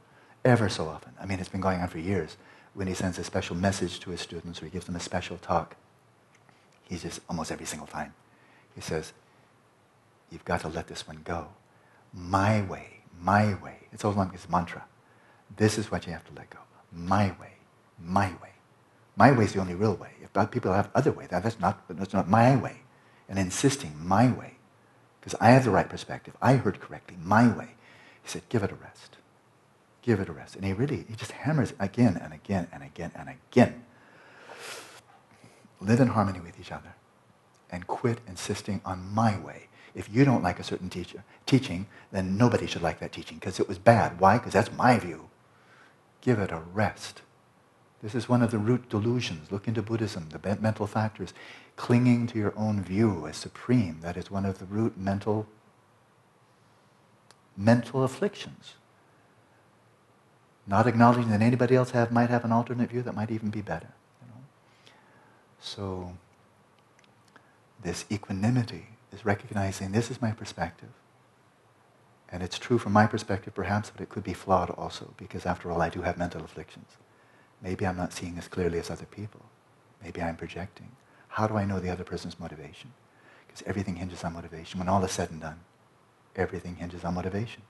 ever 0.44 0.68
so 0.68 0.88
often, 0.88 1.12
I 1.20 1.26
mean, 1.26 1.40
it's 1.40 1.48
been 1.48 1.60
going 1.60 1.80
on 1.80 1.88
for 1.88 1.98
years, 1.98 2.36
when 2.74 2.86
he 2.86 2.94
sends 2.94 3.18
a 3.18 3.24
special 3.24 3.56
message 3.56 3.98
to 4.00 4.10
his 4.10 4.20
students 4.20 4.62
or 4.62 4.66
he 4.66 4.70
gives 4.70 4.86
them 4.86 4.96
a 4.96 5.00
special 5.00 5.36
talk, 5.38 5.76
he's 6.84 7.02
just 7.02 7.20
almost 7.28 7.50
every 7.50 7.66
single 7.66 7.88
time. 7.88 8.14
He 8.74 8.80
says, 8.80 9.12
you've 10.30 10.44
got 10.44 10.60
to 10.60 10.68
let 10.68 10.86
this 10.86 11.06
one 11.06 11.20
go. 11.24 11.48
My 12.12 12.62
way, 12.62 13.00
my 13.20 13.54
way. 13.54 13.78
It's 13.92 14.04
all 14.04 14.12
along 14.12 14.30
his 14.30 14.48
mantra. 14.48 14.84
This 15.56 15.76
is 15.76 15.90
what 15.90 16.06
you 16.06 16.12
have 16.12 16.24
to 16.26 16.34
let 16.34 16.50
go. 16.50 16.60
My 16.92 17.34
way, 17.40 17.54
my 17.98 18.28
way. 18.42 18.52
My 19.16 19.32
way 19.32 19.44
is 19.44 19.52
the 19.52 19.60
only 19.60 19.74
real 19.74 19.94
way. 19.94 20.10
If 20.22 20.50
people 20.50 20.72
have 20.72 20.90
other 20.94 21.10
way, 21.10 21.26
that's, 21.28 21.58
not, 21.58 21.82
that's 21.88 22.12
not 22.12 22.28
my 22.28 22.54
way. 22.54 22.82
And 23.28 23.38
insisting 23.38 23.94
my 24.02 24.30
way, 24.30 24.54
because 25.20 25.34
I 25.40 25.50
have 25.50 25.64
the 25.64 25.70
right 25.70 25.88
perspective. 25.88 26.34
I 26.40 26.54
heard 26.54 26.80
correctly, 26.80 27.16
my 27.22 27.46
way. 27.46 27.74
He 28.22 28.28
said, 28.28 28.42
give 28.48 28.62
it 28.62 28.70
a 28.70 28.74
rest. 28.76 29.16
Give 30.00 30.20
it 30.20 30.28
a 30.28 30.32
rest. 30.32 30.56
And 30.56 30.64
he 30.64 30.72
really, 30.72 31.04
he 31.08 31.14
just 31.14 31.32
hammers 31.32 31.74
again 31.78 32.18
and 32.22 32.32
again 32.32 32.68
and 32.72 32.82
again 32.82 33.12
and 33.14 33.28
again. 33.28 33.84
Live 35.80 36.00
in 36.00 36.08
harmony 36.08 36.40
with 36.40 36.58
each 36.58 36.72
other 36.72 36.94
and 37.70 37.86
quit 37.86 38.18
insisting 38.26 38.80
on 38.84 39.12
my 39.12 39.38
way. 39.38 39.68
If 39.94 40.08
you 40.12 40.24
don't 40.24 40.42
like 40.42 40.58
a 40.58 40.64
certain 40.64 40.88
teacher, 40.88 41.24
teaching, 41.44 41.86
then 42.12 42.38
nobody 42.38 42.66
should 42.66 42.82
like 42.82 43.00
that 43.00 43.12
teaching 43.12 43.38
because 43.38 43.60
it 43.60 43.68
was 43.68 43.78
bad. 43.78 44.20
Why? 44.20 44.38
Because 44.38 44.52
that's 44.52 44.72
my 44.72 44.98
view. 44.98 45.28
Give 46.20 46.38
it 46.38 46.50
a 46.50 46.60
rest. 46.72 47.22
This 48.02 48.14
is 48.14 48.28
one 48.28 48.42
of 48.42 48.50
the 48.50 48.58
root 48.58 48.88
delusions. 48.88 49.50
Look 49.50 49.66
into 49.66 49.82
Buddhism, 49.82 50.28
the 50.30 50.56
mental 50.60 50.86
factors. 50.86 51.34
Clinging 51.76 52.26
to 52.28 52.38
your 52.38 52.54
own 52.56 52.82
view 52.82 53.26
as 53.26 53.36
supreme, 53.36 53.98
that 54.02 54.16
is 54.16 54.30
one 54.30 54.44
of 54.44 54.58
the 54.58 54.66
root 54.66 54.96
mental, 54.96 55.46
mental 57.56 58.04
afflictions. 58.04 58.74
Not 60.66 60.86
acknowledging 60.86 61.30
that 61.30 61.40
anybody 61.40 61.74
else 61.74 61.90
have, 61.90 62.12
might 62.12 62.30
have 62.30 62.44
an 62.44 62.52
alternate 62.52 62.90
view 62.90 63.02
that 63.02 63.14
might 63.14 63.30
even 63.30 63.50
be 63.50 63.62
better. 63.62 63.88
You 64.22 64.28
know? 64.28 64.42
So, 65.60 66.12
this 67.82 68.04
equanimity 68.10 68.88
is 69.12 69.24
recognizing 69.24 69.92
this 69.92 70.10
is 70.10 70.20
my 70.20 70.30
perspective. 70.30 70.90
And 72.28 72.42
it's 72.42 72.58
true 72.58 72.78
from 72.78 72.92
my 72.92 73.06
perspective, 73.06 73.54
perhaps, 73.54 73.90
but 73.90 74.02
it 74.02 74.10
could 74.10 74.24
be 74.24 74.34
flawed 74.34 74.70
also, 74.70 75.14
because 75.16 75.46
after 75.46 75.72
all, 75.72 75.80
I 75.80 75.88
do 75.88 76.02
have 76.02 76.18
mental 76.18 76.44
afflictions. 76.44 76.90
Maybe 77.62 77.86
I'm 77.86 77.96
not 77.96 78.12
seeing 78.12 78.38
as 78.38 78.48
clearly 78.48 78.78
as 78.78 78.90
other 78.90 79.06
people. 79.06 79.40
Maybe 80.02 80.22
I'm 80.22 80.36
projecting. 80.36 80.90
How 81.28 81.46
do 81.46 81.56
I 81.56 81.64
know 81.64 81.80
the 81.80 81.90
other 81.90 82.04
person's 82.04 82.38
motivation? 82.38 82.92
Because 83.46 83.62
everything 83.66 83.96
hinges 83.96 84.24
on 84.24 84.34
motivation. 84.34 84.78
When 84.78 84.88
all 84.88 85.04
is 85.04 85.12
said 85.12 85.30
and 85.30 85.40
done, 85.40 85.60
everything 86.36 86.76
hinges 86.76 87.04
on 87.04 87.14
motivation. 87.14 87.62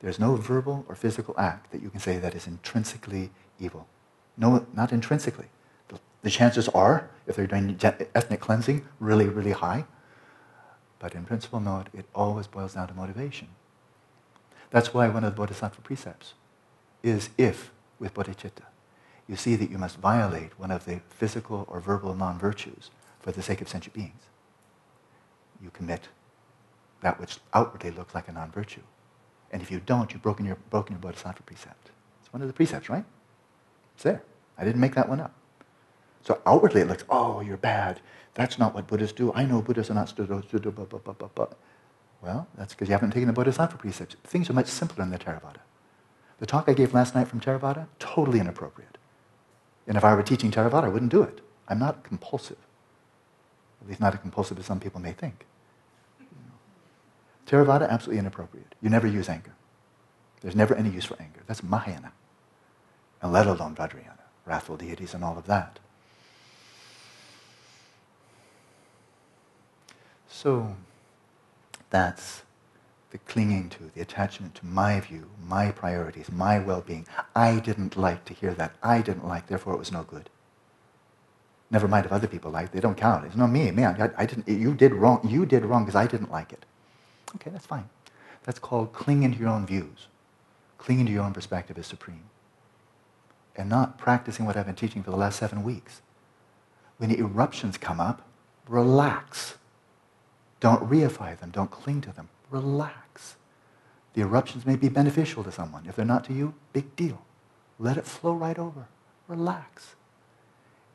There's 0.00 0.18
no 0.18 0.36
verbal 0.36 0.84
or 0.88 0.94
physical 0.94 1.34
act 1.38 1.72
that 1.72 1.82
you 1.82 1.88
can 1.88 2.00
say 2.00 2.18
that 2.18 2.34
is 2.34 2.46
intrinsically 2.46 3.30
evil. 3.58 3.86
No, 4.36 4.66
not 4.74 4.92
intrinsically. 4.92 5.46
The, 5.88 5.98
the 6.22 6.30
chances 6.30 6.68
are, 6.68 7.08
if 7.26 7.36
they're 7.36 7.46
doing 7.46 7.78
ethnic 7.82 8.40
cleansing, 8.40 8.86
really, 9.00 9.26
really 9.26 9.52
high. 9.52 9.86
But 10.98 11.14
in 11.14 11.24
principle, 11.24 11.60
no, 11.60 11.80
it, 11.80 11.86
it 12.00 12.04
always 12.14 12.46
boils 12.46 12.74
down 12.74 12.88
to 12.88 12.94
motivation. 12.94 13.48
That's 14.70 14.92
why 14.92 15.08
one 15.08 15.24
of 15.24 15.34
the 15.34 15.36
Bodhisattva 15.36 15.80
precepts 15.80 16.34
is 17.02 17.30
if 17.38 17.70
with 17.98 18.12
bodhicitta 18.12 18.64
you 19.28 19.36
see 19.36 19.56
that 19.56 19.70
you 19.70 19.78
must 19.78 19.96
violate 19.98 20.58
one 20.58 20.70
of 20.70 20.84
the 20.84 21.00
physical 21.08 21.64
or 21.68 21.80
verbal 21.80 22.14
non-virtues 22.14 22.90
for 23.20 23.32
the 23.32 23.42
sake 23.42 23.60
of 23.60 23.68
sentient 23.68 23.94
beings. 23.94 24.22
You 25.62 25.70
commit 25.70 26.08
that 27.02 27.20
which 27.20 27.38
outwardly 27.52 27.90
looks 27.90 28.14
like 28.14 28.28
a 28.28 28.32
non-virtue. 28.32 28.82
And 29.50 29.62
if 29.62 29.70
you 29.70 29.80
don't, 29.80 30.12
you've 30.12 30.22
broken 30.22 30.46
your, 30.46 30.56
broken 30.70 30.94
your 30.94 31.00
bodhisattva 31.00 31.42
precept. 31.42 31.90
It's 32.20 32.32
one 32.32 32.42
of 32.42 32.48
the 32.48 32.54
precepts, 32.54 32.88
right? 32.88 33.04
It's 33.94 34.04
there. 34.04 34.22
I 34.58 34.64
didn't 34.64 34.80
make 34.80 34.94
that 34.94 35.08
one 35.08 35.20
up. 35.20 35.34
So 36.22 36.40
outwardly 36.46 36.80
it 36.80 36.88
looks, 36.88 37.04
oh, 37.08 37.40
you're 37.40 37.56
bad. 37.56 38.00
That's 38.34 38.58
not 38.58 38.74
what 38.74 38.86
Buddhists 38.86 39.16
do. 39.16 39.32
I 39.32 39.44
know 39.44 39.62
Buddhists 39.62 39.90
are 39.90 39.94
not 39.94 40.12
Well, 42.22 42.48
that's 42.56 42.74
because 42.74 42.88
you 42.88 42.92
haven't 42.92 43.12
taken 43.12 43.28
the 43.28 43.32
bodhisattva 43.32 43.78
precepts. 43.78 44.16
Things 44.24 44.50
are 44.50 44.52
much 44.52 44.66
simpler 44.66 45.04
in 45.04 45.10
the 45.10 45.18
Theravada. 45.18 45.60
The 46.38 46.46
talk 46.46 46.68
I 46.68 46.74
gave 46.74 46.92
last 46.92 47.14
night 47.14 47.28
from 47.28 47.40
Theravada, 47.40 47.86
totally 47.98 48.40
inappropriate. 48.40 48.98
And 49.86 49.96
if 49.96 50.04
I 50.04 50.14
were 50.14 50.22
teaching 50.22 50.50
Theravada, 50.50 50.84
I 50.84 50.88
wouldn't 50.88 51.12
do 51.12 51.22
it. 51.22 51.40
I'm 51.68 51.78
not 51.78 52.02
compulsive. 52.02 52.58
At 53.80 53.88
least 53.88 54.00
not 54.00 54.14
as 54.14 54.20
compulsive 54.20 54.58
as 54.58 54.66
some 54.66 54.80
people 54.80 55.00
may 55.00 55.12
think. 55.12 55.46
Theravada, 57.46 57.88
absolutely 57.88 58.18
inappropriate. 58.18 58.74
You 58.82 58.90
never 58.90 59.06
use 59.06 59.28
anger. 59.28 59.54
There's 60.40 60.56
never 60.56 60.74
any 60.74 60.90
use 60.90 61.04
for 61.04 61.16
anger. 61.20 61.40
That's 61.46 61.62
Mahayana. 61.62 62.12
And 63.22 63.32
let 63.32 63.46
alone 63.46 63.74
Vajrayana, 63.74 64.26
wrathful 64.44 64.76
deities 64.76 65.14
and 65.14 65.22
all 65.22 65.38
of 65.38 65.46
that. 65.46 65.78
So 70.28 70.76
that's 71.90 72.42
the 73.16 73.32
clinging 73.32 73.70
to, 73.70 73.90
the 73.94 74.02
attachment 74.02 74.54
to 74.54 74.66
my 74.66 75.00
view, 75.00 75.26
my 75.46 75.70
priorities, 75.70 76.30
my 76.30 76.58
well-being. 76.58 77.06
I 77.34 77.60
didn't 77.60 77.96
like 77.96 78.26
to 78.26 78.34
hear 78.34 78.52
that. 78.54 78.76
I 78.82 79.00
didn't 79.00 79.26
like, 79.26 79.46
therefore 79.46 79.72
it 79.72 79.78
was 79.78 79.90
no 79.90 80.02
good. 80.02 80.28
Never 81.70 81.88
mind 81.88 82.04
if 82.04 82.12
other 82.12 82.26
people 82.26 82.50
like, 82.50 82.72
they 82.72 82.80
don't 82.80 82.96
count. 82.96 83.24
It's 83.24 83.34
not 83.34 83.46
me, 83.46 83.70
man. 83.70 84.00
I, 84.00 84.22
I 84.22 84.26
didn't. 84.26 84.46
You 84.46 84.74
did 84.74 84.92
wrong. 84.92 85.26
You 85.26 85.46
did 85.46 85.64
wrong 85.64 85.84
because 85.84 85.96
I 85.96 86.06
didn't 86.06 86.30
like 86.30 86.52
it. 86.52 86.64
Okay, 87.34 87.50
that's 87.50 87.66
fine. 87.66 87.88
That's 88.44 88.58
called 88.58 88.92
clinging 88.92 89.32
to 89.32 89.38
your 89.38 89.48
own 89.48 89.66
views. 89.66 90.06
Clinging 90.78 91.06
to 91.06 91.12
your 91.12 91.24
own 91.24 91.32
perspective 91.32 91.76
is 91.78 91.86
supreme. 91.86 92.24
And 93.56 93.68
not 93.68 93.98
practicing 93.98 94.44
what 94.46 94.56
I've 94.56 94.66
been 94.66 94.76
teaching 94.76 95.02
for 95.02 95.10
the 95.10 95.16
last 95.16 95.38
seven 95.38 95.64
weeks. 95.64 96.02
When 96.98 97.10
the 97.10 97.18
eruptions 97.18 97.78
come 97.78 97.98
up, 97.98 98.28
relax. 98.68 99.56
Don't 100.60 100.88
reify 100.88 101.36
them. 101.36 101.50
Don't 101.50 101.70
cling 101.70 102.02
to 102.02 102.12
them. 102.12 102.28
Relax. 102.50 103.36
The 104.14 104.22
eruptions 104.22 104.64
may 104.64 104.76
be 104.76 104.88
beneficial 104.88 105.44
to 105.44 105.52
someone. 105.52 105.84
If 105.86 105.96
they're 105.96 106.04
not 106.04 106.24
to 106.24 106.32
you, 106.32 106.54
big 106.72 106.94
deal. 106.96 107.22
Let 107.78 107.96
it 107.96 108.06
flow 108.06 108.34
right 108.34 108.58
over. 108.58 108.86
Relax. 109.28 109.94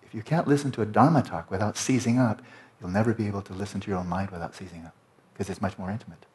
If 0.01 0.15
you 0.15 0.21
can't 0.21 0.47
listen 0.47 0.71
to 0.71 0.81
a 0.81 0.85
Dharma 0.85 1.21
talk 1.21 1.51
without 1.51 1.77
seizing 1.77 2.17
up, 2.17 2.41
you'll 2.79 2.89
never 2.89 3.13
be 3.13 3.27
able 3.27 3.41
to 3.43 3.53
listen 3.53 3.79
to 3.81 3.89
your 3.89 3.99
own 3.99 4.07
mind 4.07 4.31
without 4.31 4.55
seizing 4.55 4.85
up 4.85 4.95
because 5.33 5.49
it's 5.49 5.61
much 5.61 5.77
more 5.77 5.91
intimate. 5.91 6.25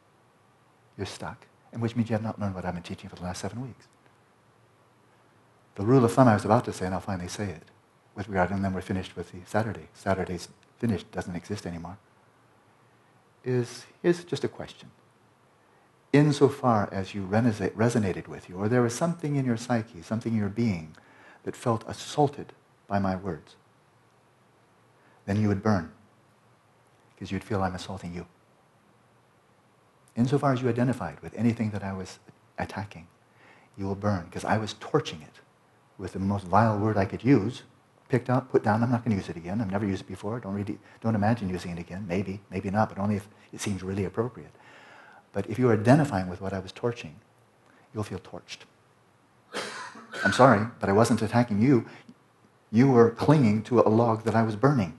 You're 0.97 1.05
stuck, 1.05 1.45
and 1.71 1.81
which 1.81 1.95
means 1.95 2.09
you 2.09 2.13
have 2.13 2.23
not 2.23 2.39
learned 2.39 2.55
what 2.55 2.65
I've 2.65 2.73
been 2.73 2.83
teaching 2.83 3.09
for 3.09 3.15
the 3.15 3.23
last 3.23 3.41
seven 3.41 3.61
weeks. 3.61 3.87
The 5.75 5.85
rule 5.85 6.03
of 6.03 6.11
thumb 6.13 6.27
I 6.27 6.33
was 6.33 6.45
about 6.45 6.65
to 6.65 6.73
say, 6.73 6.85
and 6.85 6.95
I'll 6.95 7.01
finally 7.01 7.27
say 7.27 7.49
it, 7.49 7.63
with 8.15 8.27
regard, 8.29 8.49
and 8.49 8.63
then 8.63 8.73
we're 8.73 8.81
finished 8.81 9.15
with 9.15 9.31
the 9.31 9.39
Saturday. 9.45 9.89
Saturday's 9.93 10.47
finished, 10.79 11.11
doesn't 11.11 11.35
exist 11.35 11.67
anymore 11.67 11.97
is 13.47 13.85
here's 14.03 14.23
just 14.23 14.43
a 14.43 14.47
question. 14.47 14.91
Insofar 16.13 16.89
as 16.91 17.13
you 17.13 17.27
resonated 17.27 18.27
with 18.27 18.49
you, 18.49 18.55
or 18.55 18.69
there 18.69 18.81
was 18.81 18.95
something 18.95 19.35
in 19.35 19.45
your 19.45 19.57
psyche, 19.57 20.01
something 20.01 20.33
in 20.33 20.39
your 20.39 20.49
being 20.49 20.95
that 21.43 21.55
felt 21.55 21.83
assaulted 21.87 22.53
by 22.87 22.99
my 22.99 23.15
words, 23.15 23.55
then 25.25 25.41
you 25.41 25.49
would 25.49 25.61
burn 25.61 25.91
because 27.13 27.31
you'd 27.31 27.43
feel 27.43 27.61
I'm 27.61 27.75
assaulting 27.75 28.13
you. 28.13 28.25
Insofar 30.15 30.53
as 30.53 30.61
you 30.61 30.69
identified 30.69 31.19
with 31.21 31.35
anything 31.35 31.71
that 31.71 31.83
I 31.83 31.93
was 31.93 32.19
attacking, 32.57 33.07
you 33.77 33.85
will 33.85 33.95
burn 33.95 34.25
because 34.25 34.45
I 34.45 34.57
was 34.57 34.73
torching 34.79 35.21
it 35.21 35.41
with 35.97 36.13
the 36.13 36.19
most 36.19 36.45
vile 36.45 36.77
word 36.77 36.97
I 36.97 37.05
could 37.05 37.23
use, 37.23 37.63
picked 38.09 38.29
up, 38.29 38.51
put 38.51 38.63
down. 38.63 38.83
I'm 38.83 38.91
not 38.91 39.03
going 39.03 39.15
to 39.15 39.21
use 39.21 39.29
it 39.29 39.35
again. 39.35 39.61
I've 39.61 39.71
never 39.71 39.85
used 39.85 40.01
it 40.01 40.07
before. 40.07 40.39
Don't, 40.39 40.53
really, 40.53 40.79
don't 41.01 41.15
imagine 41.15 41.49
using 41.49 41.71
it 41.71 41.79
again. 41.79 42.05
Maybe, 42.07 42.39
maybe 42.49 42.69
not, 42.71 42.89
but 42.89 42.97
only 42.97 43.15
if 43.15 43.27
it 43.51 43.61
seems 43.61 43.83
really 43.83 44.05
appropriate. 44.05 44.51
But 45.37 45.45
if 45.51 45.59
you're 45.59 45.71
identifying 45.71 46.29
with 46.29 46.41
what 46.41 46.51
I 46.51 46.57
was 46.57 46.71
torching, 46.71 47.19
you'll 47.93 48.03
feel 48.03 48.17
torched. 48.17 48.65
I'm 50.25 50.33
sorry, 50.33 50.65
but 50.79 50.89
I 50.89 50.93
wasn't 50.93 51.21
attacking 51.21 51.61
you. 51.61 51.85
You 52.71 52.89
were 52.89 53.11
clinging 53.11 53.61
to 53.65 53.81
a 53.81 53.87
log 53.87 54.23
that 54.23 54.33
I 54.33 54.41
was 54.41 54.55
burning. 54.55 54.97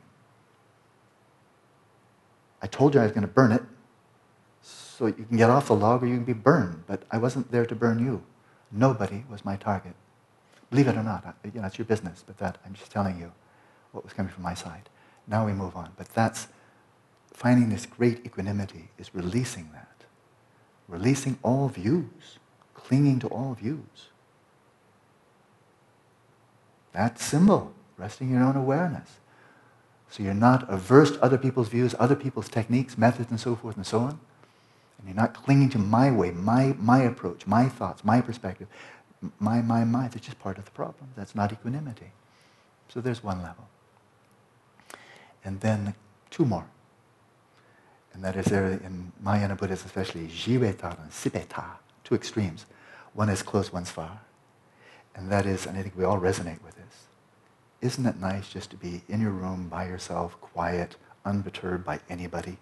I 2.62 2.68
told 2.68 2.94
you 2.94 3.00
I 3.00 3.02
was 3.02 3.10
going 3.10 3.22
to 3.22 3.26
burn 3.26 3.50
it 3.50 3.62
so 4.62 5.06
you 5.06 5.24
can 5.24 5.36
get 5.36 5.50
off 5.50 5.66
the 5.66 5.74
log 5.74 6.04
or 6.04 6.06
you 6.06 6.14
can 6.14 6.24
be 6.24 6.34
burned, 6.34 6.84
but 6.86 7.02
I 7.10 7.18
wasn't 7.18 7.50
there 7.50 7.66
to 7.66 7.74
burn 7.74 7.98
you. 7.98 8.22
Nobody 8.70 9.24
was 9.28 9.44
my 9.44 9.56
target. 9.56 9.96
Believe 10.70 10.86
it 10.86 10.96
or 10.96 11.02
not, 11.02 11.36
you 11.52 11.60
know, 11.60 11.66
it's 11.66 11.78
your 11.78 11.86
business, 11.86 12.22
but 12.24 12.38
that, 12.38 12.58
I'm 12.64 12.74
just 12.74 12.92
telling 12.92 13.18
you 13.18 13.32
what 13.90 14.04
was 14.04 14.12
coming 14.12 14.32
from 14.32 14.44
my 14.44 14.54
side. 14.54 14.88
Now 15.26 15.44
we 15.44 15.52
move 15.52 15.74
on. 15.74 15.90
But 15.96 16.10
that's 16.10 16.46
finding 17.32 17.70
this 17.70 17.86
great 17.86 18.24
equanimity 18.24 18.90
is 18.98 19.12
releasing 19.12 19.70
that. 19.72 19.87
Releasing 20.88 21.38
all 21.42 21.68
views, 21.68 22.38
clinging 22.74 23.18
to 23.20 23.28
all 23.28 23.54
views. 23.54 24.08
That 26.92 27.18
symbol, 27.18 27.72
resting 27.96 28.28
in 28.28 28.34
your 28.34 28.44
own 28.44 28.56
awareness. 28.56 29.18
So 30.10 30.22
you're 30.22 30.34
not 30.34 30.68
averse 30.72 31.12
to 31.12 31.22
other 31.22 31.36
people's 31.36 31.68
views, 31.68 31.94
other 31.98 32.16
people's 32.16 32.48
techniques, 32.48 32.96
methods, 32.96 33.30
and 33.30 33.38
so 33.38 33.54
forth 33.54 33.76
and 33.76 33.86
so 33.86 34.00
on. 34.00 34.20
And 34.98 35.06
you're 35.06 35.14
not 35.14 35.34
clinging 35.34 35.68
to 35.70 35.78
my 35.78 36.10
way, 36.10 36.30
my, 36.30 36.74
my 36.78 37.00
approach, 37.02 37.46
my 37.46 37.68
thoughts, 37.68 38.04
my 38.04 38.20
perspective 38.20 38.68
my, 39.38 39.60
my, 39.62 39.84
my, 39.84 40.08
that's 40.08 40.26
just 40.26 40.38
part 40.38 40.58
of 40.58 40.64
the 40.64 40.70
problem. 40.70 41.10
That's 41.16 41.34
not 41.34 41.52
equanimity. 41.52 42.12
So 42.88 43.00
there's 43.00 43.22
one 43.22 43.42
level. 43.42 43.68
And 45.44 45.60
then 45.60 45.94
two 46.30 46.44
more. 46.44 46.66
And 48.18 48.24
that 48.24 48.34
is 48.34 48.46
there 48.46 48.66
in 48.66 49.12
Mahayana 49.20 49.54
Buddhism, 49.54 49.86
especially 49.86 50.26
Jiveta 50.26 51.00
and 51.00 51.12
Sibeta, 51.12 51.64
two 52.02 52.16
extremes. 52.16 52.66
One 53.14 53.28
is 53.28 53.44
close, 53.44 53.72
one's 53.72 53.92
far. 53.92 54.22
And 55.14 55.30
that 55.30 55.46
is, 55.46 55.66
and 55.66 55.78
I 55.78 55.82
think 55.82 55.96
we 55.96 56.02
all 56.02 56.18
resonate 56.18 56.60
with 56.64 56.74
this. 56.74 57.06
Isn't 57.80 58.06
it 58.06 58.18
nice 58.18 58.48
just 58.48 58.70
to 58.70 58.76
be 58.76 59.02
in 59.08 59.20
your 59.20 59.30
room 59.30 59.68
by 59.68 59.86
yourself, 59.86 60.32
quiet, 60.40 60.96
unperturbed 61.24 61.84
by 61.84 62.00
anybody? 62.10 62.58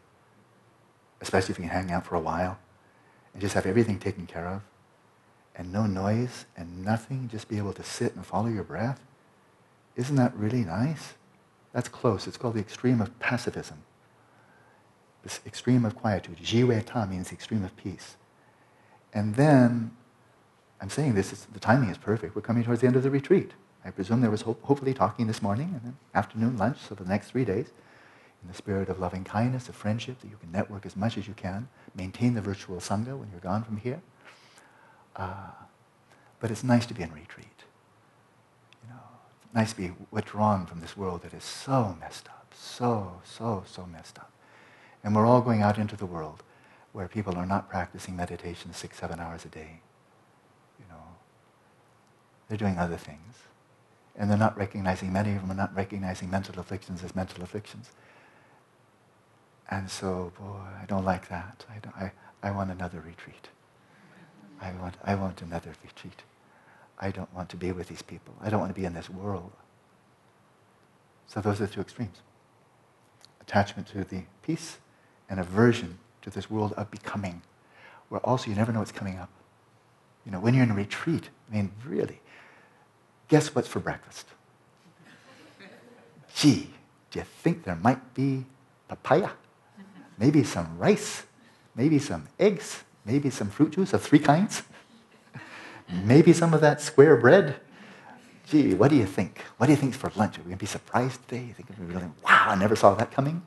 Especially 1.23 1.53
if 1.53 1.59
you 1.59 1.71
can 1.71 1.73
hang 1.73 1.91
out 1.91 2.05
for 2.05 2.17
a 2.17 2.21
while 2.21 2.59
and 3.33 3.41
just 3.41 3.55
have 3.55 3.65
everything 3.65 3.99
taken 3.99 4.27
care 4.27 4.47
of 4.47 4.61
and 5.55 5.73
no 5.73 5.87
noise 5.87 6.45
and 6.55 6.85
nothing, 6.85 7.31
just 7.33 7.49
be 7.49 7.57
able 7.57 7.73
to 7.73 7.83
sit 7.83 8.15
and 8.15 8.27
follow 8.27 8.49
your 8.49 8.63
breath? 8.63 9.01
Isn't 9.97 10.17
that 10.17 10.37
really 10.37 10.65
nice? 10.65 11.15
That's 11.73 11.89
close. 11.89 12.27
It's 12.27 12.37
called 12.37 12.57
the 12.57 12.61
extreme 12.61 13.01
of 13.01 13.19
pacifism. 13.21 13.86
This 15.27 15.41
extreme 15.45 15.85
of 15.85 15.97
quietude. 15.97 16.37
Jiweta 16.37 17.11
means 17.11 17.31
the 17.31 17.35
extreme 17.35 17.65
of 17.65 17.77
peace. 17.77 18.15
And 19.13 19.35
then, 19.35 19.91
I'm 20.81 20.89
saying 20.89 21.15
this, 21.15 21.33
the 21.53 21.59
timing 21.59 21.89
is 21.89 21.99
perfect. 21.99 22.37
We're 22.37 22.43
coming 22.43 22.63
towards 22.63 22.81
the 22.81 22.87
end 22.87 22.95
of 22.95 23.03
the 23.03 23.11
retreat. 23.11 23.51
I 23.85 23.91
presume 23.91 24.21
there 24.21 24.31
was 24.31 24.43
hope, 24.43 24.63
hopefully 24.63 24.95
talking 24.95 25.27
this 25.27 25.43
morning 25.43 25.71
and 25.73 25.83
then 25.83 25.97
afternoon 26.15 26.57
lunch, 26.57 26.79
so 26.79 26.95
for 26.95 27.03
the 27.03 27.09
next 27.09 27.33
three 27.33 27.45
days, 27.45 27.73
in 28.41 28.47
the 28.47 28.55
spirit 28.55 28.89
of 28.89 29.01
loving 29.01 29.25
kindness, 29.25 29.69
of 29.69 29.75
friendship, 29.75 30.21
that 30.21 30.29
you 30.29 30.37
can 30.37 30.53
network 30.53 30.87
as 30.87 30.95
much 30.95 31.19
as 31.19 31.27
you 31.27 31.35
can, 31.35 31.67
maintain 31.97 32.35
the 32.35 32.41
virtual 32.41 32.77
sangha 32.77 33.19
when 33.19 33.29
you're 33.33 33.41
gone 33.41 33.65
from 33.65 33.79
here. 33.79 34.01
Uh, 35.17 35.51
but 36.39 36.53
it's 36.53 36.63
nice 36.63 36.87
to 36.87 36.95
be 36.95 37.03
in 37.03 37.13
retreat. 37.13 37.65
You 38.85 38.91
know, 38.91 39.01
nice 39.53 39.73
to 39.73 39.77
be 39.77 39.91
withdrawn 40.13 40.67
from 40.67 40.79
this 40.79 40.97
world 40.97 41.23
that 41.23 41.35
is 41.35 41.43
so 41.43 41.97
messed 41.99 42.29
up, 42.29 42.55
so, 42.55 43.23
so, 43.25 43.65
so 43.67 43.87
messed 43.87 44.21
up. 44.21 44.31
And 45.07 45.15
we're 45.15 45.25
all 45.25 45.41
going 45.41 45.63
out 45.63 45.79
into 45.79 45.95
the 45.95 46.05
world 46.05 46.43
where 46.91 47.07
people 47.07 47.37
are 47.37 47.47
not 47.47 47.69
practicing 47.69 48.17
meditation 48.17 48.73
six, 48.73 48.99
seven 48.99 49.21
hours 49.21 49.45
a 49.45 49.49
day. 49.49 49.79
You 50.81 50.85
know, 50.89 51.01
they're 52.49 52.59
doing 52.59 52.77
other 52.77 52.97
things. 52.97 53.37
And 54.17 54.29
they're 54.29 54.37
not 54.37 54.59
recognizing, 54.59 55.13
many 55.13 55.37
of 55.37 55.43
them 55.43 55.53
are 55.53 55.55
not 55.55 55.73
recognizing 55.77 56.29
mental 56.29 56.59
afflictions 56.59 57.05
as 57.05 57.15
mental 57.15 57.45
afflictions. 57.45 57.93
And 59.71 59.89
so, 59.89 60.33
boy, 60.41 60.59
I 60.83 60.87
don't 60.89 61.05
like 61.05 61.29
that. 61.29 61.65
I, 61.71 62.07
I, 62.07 62.13
I 62.43 62.51
want 62.51 62.73
another 62.73 63.01
retreat. 63.01 63.51
I 64.61 64.73
want, 64.73 64.97
I 65.05 65.15
want 65.15 65.41
another 65.41 65.73
retreat. 65.85 66.25
I 66.99 67.13
don't 67.13 67.33
want 67.33 67.49
to 67.51 67.57
be 67.57 67.71
with 67.71 67.87
these 67.87 68.03
people. 68.03 68.35
I 68.43 68.51
don't 68.51 68.59
want 68.59 68.75
to 68.75 68.81
be 68.81 68.85
in 68.85 68.95
this 68.95 69.09
world. 69.09 69.53
So 71.29 71.41
those 71.41 71.61
are 71.61 71.67
the 71.67 71.73
two 71.75 71.81
extremes. 71.81 72.23
Attachment 73.41 73.87
to 73.87 74.03
the 74.03 74.25
peace 74.43 74.79
and 75.29 75.41
aversion 75.41 75.99
to 76.23 76.31
this 76.31 76.51
world 76.51 76.73
of 76.77 76.91
becoming, 76.91 77.43
where 78.09 78.21
also 78.21 78.51
you 78.51 78.57
never 78.57 78.73
know 78.73 78.81
what's 78.81 78.93
coming 78.93 79.19
up. 79.19 79.31
You 80.25 80.33
know, 80.33 80.41
when 80.41 80.55
you're 80.55 80.65
in 80.65 80.75
retreat, 80.75 81.31
I 81.51 81.57
mean, 81.57 81.71
really, 81.85 82.21
guess 83.29 83.55
what's 83.55 83.69
for 83.69 83.81
breakfast? 83.81 84.27
Gee, 86.35 86.71
do 87.11 87.21
you 87.21 87.25
think 87.43 87.65
there 87.65 87.77
might 87.77 88.15
be 88.15 88.45
papaya? 88.89 89.31
Maybe 90.19 90.45
some 90.45 90.79
rice? 90.79 91.25
Maybe 91.75 91.99
some 91.99 92.29
eggs? 92.39 92.85
Maybe 93.05 93.31
some 93.31 93.51
fruit 93.51 93.73
juice 93.73 93.93
of 93.93 94.03
three 94.03 94.19
kinds. 94.19 94.63
Maybe 96.05 96.33
some 96.33 96.53
of 96.53 96.61
that 96.61 96.81
square 96.81 97.17
bread. 97.17 97.61
Gee, 98.49 98.75
what 98.75 98.91
do 98.91 98.97
you 98.97 99.07
think? 99.07 99.43
What 99.57 99.67
do 99.67 99.73
you 99.73 99.77
think 99.77 99.95
is 99.95 100.01
for 100.01 100.11
lunch? 100.17 100.39
Are 100.39 100.43
we 100.43 100.47
going 100.47 100.59
to 100.59 100.63
be 100.63 100.67
surprised 100.67 101.27
today? 101.29 101.45
You 101.45 101.53
think 101.53 101.69
we're 101.79 101.87
really, 101.87 102.07
wow, 102.25 102.47
I 102.49 102.55
never 102.57 102.77
saw 102.77 102.95
that 102.95 103.11
coming? 103.11 103.43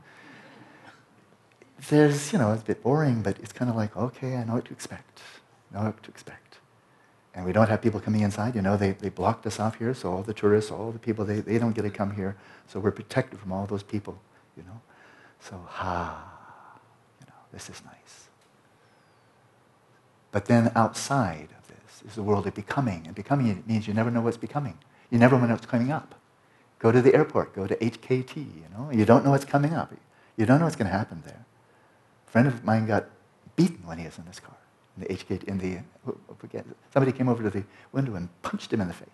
There's, 1.87 2.33
you 2.33 2.39
know, 2.39 2.51
it's 2.51 2.63
a 2.63 2.65
bit 2.65 2.83
boring, 2.83 3.21
but 3.21 3.39
it's 3.39 3.53
kind 3.53 3.71
of 3.71 3.77
like, 3.77 3.95
okay, 3.95 4.35
I 4.35 4.43
know 4.43 4.55
what 4.55 4.65
to 4.65 4.73
expect. 4.73 5.21
I 5.73 5.79
know 5.79 5.85
what 5.85 6.03
to 6.03 6.11
expect. 6.11 6.57
And 7.33 7.45
we 7.45 7.53
don't 7.53 7.69
have 7.69 7.81
people 7.81 7.99
coming 7.99 8.21
inside. 8.21 8.55
You 8.55 8.61
know, 8.61 8.75
they, 8.75 8.91
they 8.91 9.09
blocked 9.09 9.45
us 9.45 9.59
off 9.59 9.77
here, 9.77 9.93
so 9.93 10.11
all 10.11 10.23
the 10.23 10.33
tourists, 10.33 10.71
all 10.71 10.91
the 10.91 10.99
people, 10.99 11.23
they, 11.23 11.39
they 11.39 11.57
don't 11.57 11.73
get 11.73 11.83
to 11.83 11.89
come 11.89 12.15
here. 12.15 12.35
So 12.67 12.79
we're 12.79 12.91
protected 12.91 13.39
from 13.39 13.51
all 13.51 13.65
those 13.65 13.83
people, 13.83 14.19
you 14.57 14.63
know. 14.63 14.81
So, 15.39 15.63
ha, 15.67 16.77
you 17.21 17.27
know, 17.27 17.39
this 17.53 17.69
is 17.69 17.81
nice. 17.85 18.27
But 20.31 20.45
then 20.45 20.71
outside 20.75 21.49
of 21.57 21.67
this, 21.67 22.03
is 22.05 22.15
the 22.15 22.23
world 22.23 22.45
of 22.45 22.53
becoming. 22.53 23.03
And 23.05 23.15
becoming 23.15 23.63
means 23.67 23.87
you 23.87 23.93
never 23.93 24.11
know 24.11 24.21
what's 24.21 24.37
becoming. 24.37 24.77
You 25.09 25.17
never 25.17 25.39
know 25.39 25.53
what's 25.53 25.65
coming 25.65 25.91
up. 25.91 26.15
Go 26.77 26.91
to 26.91 27.01
the 27.01 27.13
airport, 27.13 27.53
go 27.53 27.67
to 27.67 27.75
HKT, 27.75 28.35
you 28.37 28.65
know. 28.77 28.89
You 28.91 29.05
don't 29.05 29.25
know 29.25 29.31
what's 29.31 29.45
coming 29.45 29.73
up. 29.73 29.93
You 30.37 30.45
don't 30.45 30.59
know 30.59 30.65
what's 30.65 30.77
going 30.77 30.89
to 30.89 30.97
happen 30.97 31.23
there. 31.25 31.45
A 32.29 32.31
friend 32.31 32.47
of 32.47 32.63
mine 32.63 32.85
got 32.85 33.05
beaten 33.55 33.79
when 33.87 33.97
he 33.97 34.05
was 34.05 34.19
in 34.19 34.25
this 34.25 34.39
car. 34.39 34.55
In 34.95 35.03
the 35.03 35.09
HKT, 35.15 35.45
in 35.45 35.57
the, 35.57 35.79
somebody 36.93 37.11
came 37.11 37.27
over 37.27 37.41
to 37.41 37.49
the 37.49 37.63
window 37.91 38.13
and 38.13 38.29
punched 38.43 38.71
him 38.71 38.81
in 38.81 38.87
the 38.87 38.93
face. 38.93 39.09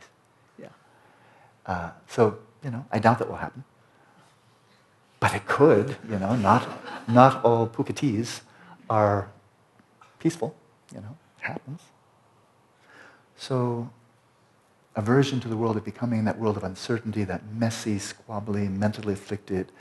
Yeah. 0.59 0.67
Uh, 1.65 1.91
so, 2.09 2.39
you 2.61 2.71
know, 2.71 2.85
I 2.91 2.99
doubt 2.99 3.19
that 3.19 3.29
will 3.29 3.37
happen. 3.37 3.63
But 5.21 5.33
it 5.33 5.47
could, 5.47 5.95
you 6.09 6.19
know, 6.19 6.35
not, 6.35 6.67
not 7.07 7.43
all 7.45 7.67
Phuketis 7.67 8.41
are 8.89 9.29
peaceful, 10.19 10.53
you 10.93 10.99
know, 10.99 11.15
it 11.39 11.45
happens. 11.45 11.79
So, 13.37 13.89
aversion 14.93 15.39
to 15.39 15.47
the 15.47 15.55
world 15.55 15.77
of 15.77 15.85
becoming, 15.85 16.25
that 16.25 16.37
world 16.37 16.57
of 16.57 16.65
uncertainty, 16.65 17.23
that 17.23 17.43
messy, 17.53 17.97
squabbly, 17.97 18.69
mentally 18.69 19.13
afflicted 19.13 19.71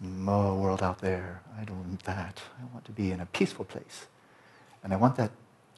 world 0.00 0.82
out 0.82 1.00
there. 1.00 1.42
I 1.60 1.64
don't 1.64 1.78
want 1.78 2.02
that. 2.04 2.42
I 2.60 2.64
want 2.72 2.84
to 2.84 2.92
be 2.92 3.12
in 3.12 3.20
a 3.20 3.26
peaceful 3.26 3.64
place. 3.64 4.06
And 4.82 4.92
I 4.92 4.96
want 4.96 5.16
that 5.16 5.30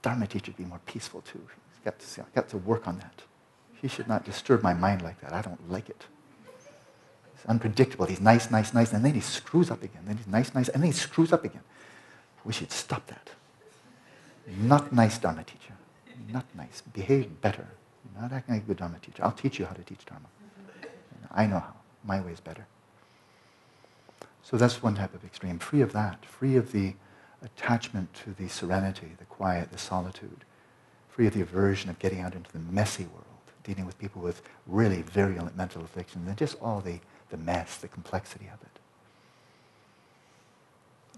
Dharma 0.02 0.26
teacher 0.26 0.52
to 0.52 0.59
be 0.59 0.64
more 0.64 0.81
peaceful 0.87 1.22
too. 1.22 1.40
He's 1.70 1.85
got 1.85 1.98
to, 1.98 2.26
got 2.35 2.48
to 2.50 2.59
work 2.59 2.87
on 2.87 2.98
that. 2.98 3.22
He 3.81 3.88
should 3.88 4.09
not 4.09 4.24
disturb 4.24 4.62
my 4.62 4.74
mind 4.74 5.02
like 5.02 5.20
that. 5.20 5.33
I 5.33 5.42
don't 5.42 5.70
like 5.70 5.88
it. 5.88 6.07
He's 7.35 7.46
unpredictable. 7.46 8.07
He's 8.07 8.20
nice, 8.20 8.50
nice, 8.50 8.74
nice, 8.74 8.92
and 8.92 9.04
then 9.04 9.14
he 9.14 9.20
screws 9.20 9.70
up 9.70 9.83
again. 9.83 10.02
Then 10.07 10.16
he's 10.16 10.26
nice, 10.26 10.54
nice, 10.54 10.68
and 10.68 10.83
then 10.83 10.90
he 10.90 10.96
screws 10.96 11.33
up 11.33 11.44
again. 11.44 11.62
We 12.44 12.52
should 12.52 12.72
stop 12.72 13.07
that. 13.07 13.31
Not 14.46 14.92
nice 14.92 15.18
Dharma 15.18 15.44
teacher. 15.44 15.74
Not 16.33 16.44
nice. 16.54 16.83
Behave 16.92 17.40
better. 17.40 17.66
Not 18.20 18.33
acting 18.33 18.54
like 18.54 18.64
a 18.64 18.66
good 18.66 18.78
Dharma 18.78 18.98
teacher. 18.98 19.24
I'll 19.24 19.33
teach 19.33 19.59
you 19.59 19.66
how 19.66 19.74
to 19.74 19.83
teach 19.83 20.04
Dharma. 20.04 20.26
I 21.31 21.46
know 21.46 21.61
how. 21.61 21.74
My 22.04 22.20
way 22.20 22.33
is 22.33 22.40
better. 22.40 22.66
So 24.49 24.57
that's 24.57 24.83
one 24.83 24.95
type 24.95 25.15
of 25.15 25.25
extreme. 25.25 25.59
Free 25.59 25.83
of 25.83 25.93
that. 25.93 26.25
Free 26.25 26.57
of 26.57 26.73
the 26.73 26.95
attachment 27.43 28.15
to 28.25 28.33
the 28.33 28.49
serenity, 28.49 29.13
the 29.19 29.27
quiet, 29.27 29.71
the 29.71 29.77
solitude. 29.77 30.47
Free 31.11 31.27
of 31.27 31.35
the 31.35 31.43
aversion 31.43 31.91
of 31.91 31.99
getting 31.99 32.21
out 32.21 32.35
into 32.35 32.51
the 32.53 32.59
messy 32.59 33.05
world, 33.05 33.25
dealing 33.63 33.85
with 33.85 33.99
people 33.99 34.23
with 34.23 34.41
really 34.67 35.03
virulent 35.03 35.55
mental 35.55 35.83
afflictions, 35.83 36.27
and 36.27 36.37
just 36.39 36.57
all 36.63 36.81
the, 36.81 37.01
the 37.29 37.37
mess, 37.37 37.77
the 37.77 37.89
complexity 37.89 38.47
of 38.47 38.63
it. 38.63 38.81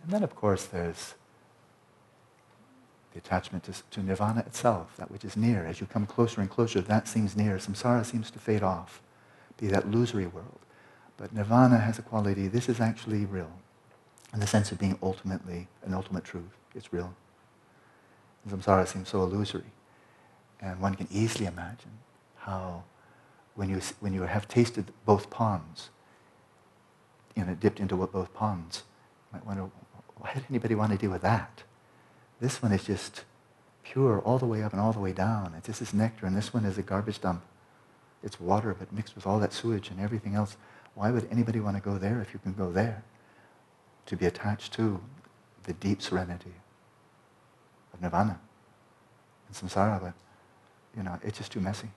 And 0.03 0.13
then, 0.13 0.25
of 0.25 0.35
course, 0.35 0.65
there's 0.65 1.15
the 3.13 3.19
attachment 3.19 3.63
to, 3.65 3.75
to, 3.93 4.03
nirvana 4.03 4.41
itself, 4.41 4.97
that 4.97 5.09
which 5.09 5.25
is 5.25 5.37
near. 5.37 5.65
As 5.65 5.81
you 5.81 5.87
come 5.87 6.05
closer 6.05 6.41
and 6.41 6.51
closer, 6.51 6.81
that 6.81 7.07
seems 7.07 7.37
near. 7.37 7.59
Samsara 7.59 8.05
seems 8.05 8.29
to 8.33 8.41
fade 8.41 8.65
off, 8.65 9.01
be 9.57 9.69
that 9.69 9.85
illusory 9.85 10.27
world. 10.27 10.59
But 11.21 11.35
nirvana 11.35 11.77
has 11.77 11.99
a 11.99 12.03
quality, 12.03 12.49
this 12.49 12.67
is 12.71 12.81
actually 12.81 13.27
real, 13.27 13.53
in 14.33 14.41
the 14.41 14.47
sense 14.47 14.73
of 14.73 14.79
being 14.79 14.99
ultimately 15.03 15.69
an 15.85 15.93
ultimate 15.93 16.25
truth. 16.25 16.57
It's 16.75 16.95
real. 16.95 17.15
And 18.43 18.63
samsara 18.63 18.89
seems 18.89 19.11
so 19.11 19.23
illusory. 19.23 19.71
And 20.63 20.81
one 20.81 20.95
can 20.95 21.09
easily 21.11 21.45
imagine 21.45 21.91
how, 22.37 22.85
when 23.55 23.69
you, 23.69 23.81
when 24.01 24.15
you 24.15 24.23
have 24.23 24.49
tasted 24.49 24.93
both 25.05 25.29
ponds, 25.29 25.91
you 27.37 27.45
know, 27.45 27.55
dipped 27.55 27.81
into 27.81 27.97
both 27.97 28.33
ponds, 28.33 28.85
you 29.31 29.39
might 29.39 29.47
wonder, 29.47 29.69
why 30.17 30.33
did 30.33 30.45
anybody 30.49 30.75
want 30.75 30.93
to 30.93 30.99
deal 30.99 31.11
with 31.11 31.23
that? 31.23 31.65
This 32.41 32.63
one 32.63 32.73
is 32.73 32.85
just 32.85 33.25
pure 33.83 34.21
all 34.21 34.39
the 34.39 34.47
way 34.47 34.63
up 34.63 34.73
and 34.73 34.81
all 34.81 34.93
the 34.93 35.01
way 35.01 35.13
down. 35.13 35.53
It's 35.59 35.67
just 35.67 35.81
this 35.81 35.93
nectar, 35.93 36.25
and 36.25 36.35
this 36.35 36.55
one 36.55 36.65
is 36.65 36.79
a 36.79 36.83
garbage 36.83 37.21
dump. 37.21 37.43
It's 38.23 38.41
water, 38.41 38.75
but 38.79 38.91
mixed 38.91 39.15
with 39.15 39.27
all 39.27 39.39
that 39.41 39.53
sewage 39.53 39.91
and 39.91 40.01
everything 40.01 40.35
else. 40.35 40.57
Why 40.95 41.11
would 41.11 41.29
anybody 41.31 41.61
want 41.61 41.77
to 41.77 41.83
go 41.83 41.99
there 41.99 42.21
if 42.21 42.33
you 42.35 42.41
can 42.41 42.53
go 42.55 42.71
there? 42.73 43.03
To 44.07 44.17
be 44.17 44.27
attached 44.27 44.73
to 44.75 45.01
the 45.65 45.73
deep 45.75 46.03
serenity 46.03 46.53
of 47.95 48.01
nirvana 48.01 48.41
and 49.47 49.57
samsara, 49.57 50.01
but 50.01 50.15
you 50.97 51.03
know, 51.03 51.19
it's 51.23 51.39
just 51.39 51.53
too 51.53 51.61
messy. 51.61 51.89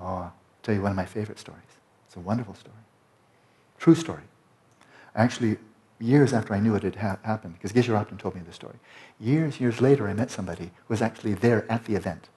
Oh, 0.00 0.04
I'll 0.04 0.34
tell 0.62 0.74
you 0.74 0.82
one 0.82 0.92
of 0.92 0.96
my 0.96 1.06
favorite 1.06 1.38
stories. 1.38 1.62
It's 2.06 2.16
a 2.16 2.20
wonderful 2.20 2.54
story. 2.54 2.76
True 3.78 3.94
story. 3.94 4.22
Actually, 5.14 5.56
years 5.98 6.32
after 6.32 6.54
I 6.54 6.60
knew 6.60 6.74
it 6.74 6.82
had 6.82 6.96
ha- 6.96 7.18
happened, 7.22 7.54
because 7.54 7.72
Geshe 7.72 7.92
Rabten 7.92 8.18
told 8.18 8.34
me 8.34 8.42
the 8.46 8.52
story. 8.52 8.76
Years, 9.18 9.60
years 9.60 9.80
later, 9.80 10.08
I 10.08 10.12
met 10.12 10.30
somebody 10.30 10.64
who 10.64 10.88
was 10.88 11.02
actually 11.02 11.34
there 11.34 11.70
at 11.70 11.86
the 11.86 11.94
event, 11.94 12.28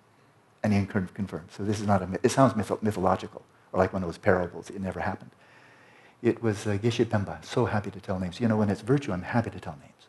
and 0.64 0.74
he 0.74 0.86
confirmed. 0.86 1.50
So 1.52 1.64
this 1.64 1.80
is 1.80 1.86
not 1.86 2.02
a 2.02 2.08
myth. 2.08 2.22
It 2.24 2.32
sounds 2.32 2.56
myth- 2.56 2.82
mythological, 2.82 3.44
or 3.72 3.80
like 3.80 3.94
one 3.94 4.04
of 4.04 4.08
those 4.08 4.18
parables. 4.18 4.70
It 4.70 4.82
never 4.82 5.00
happened. 5.00 5.32
It 6.22 6.44
was 6.44 6.68
uh, 6.68 6.78
Geshe 6.78 7.06
Pemba, 7.06 7.44
so 7.46 7.66
happy 7.66 7.92
to 7.92 8.00
tell 8.00 8.20
names. 8.20 8.40
You 8.40 8.48
know, 8.48 8.58
when 8.58 8.70
it's 8.70 8.82
virtue, 8.82 9.14
I'm 9.14 9.22
happy 9.22 9.50
to 9.52 9.60
tell 9.60 9.78
names. 9.82 10.08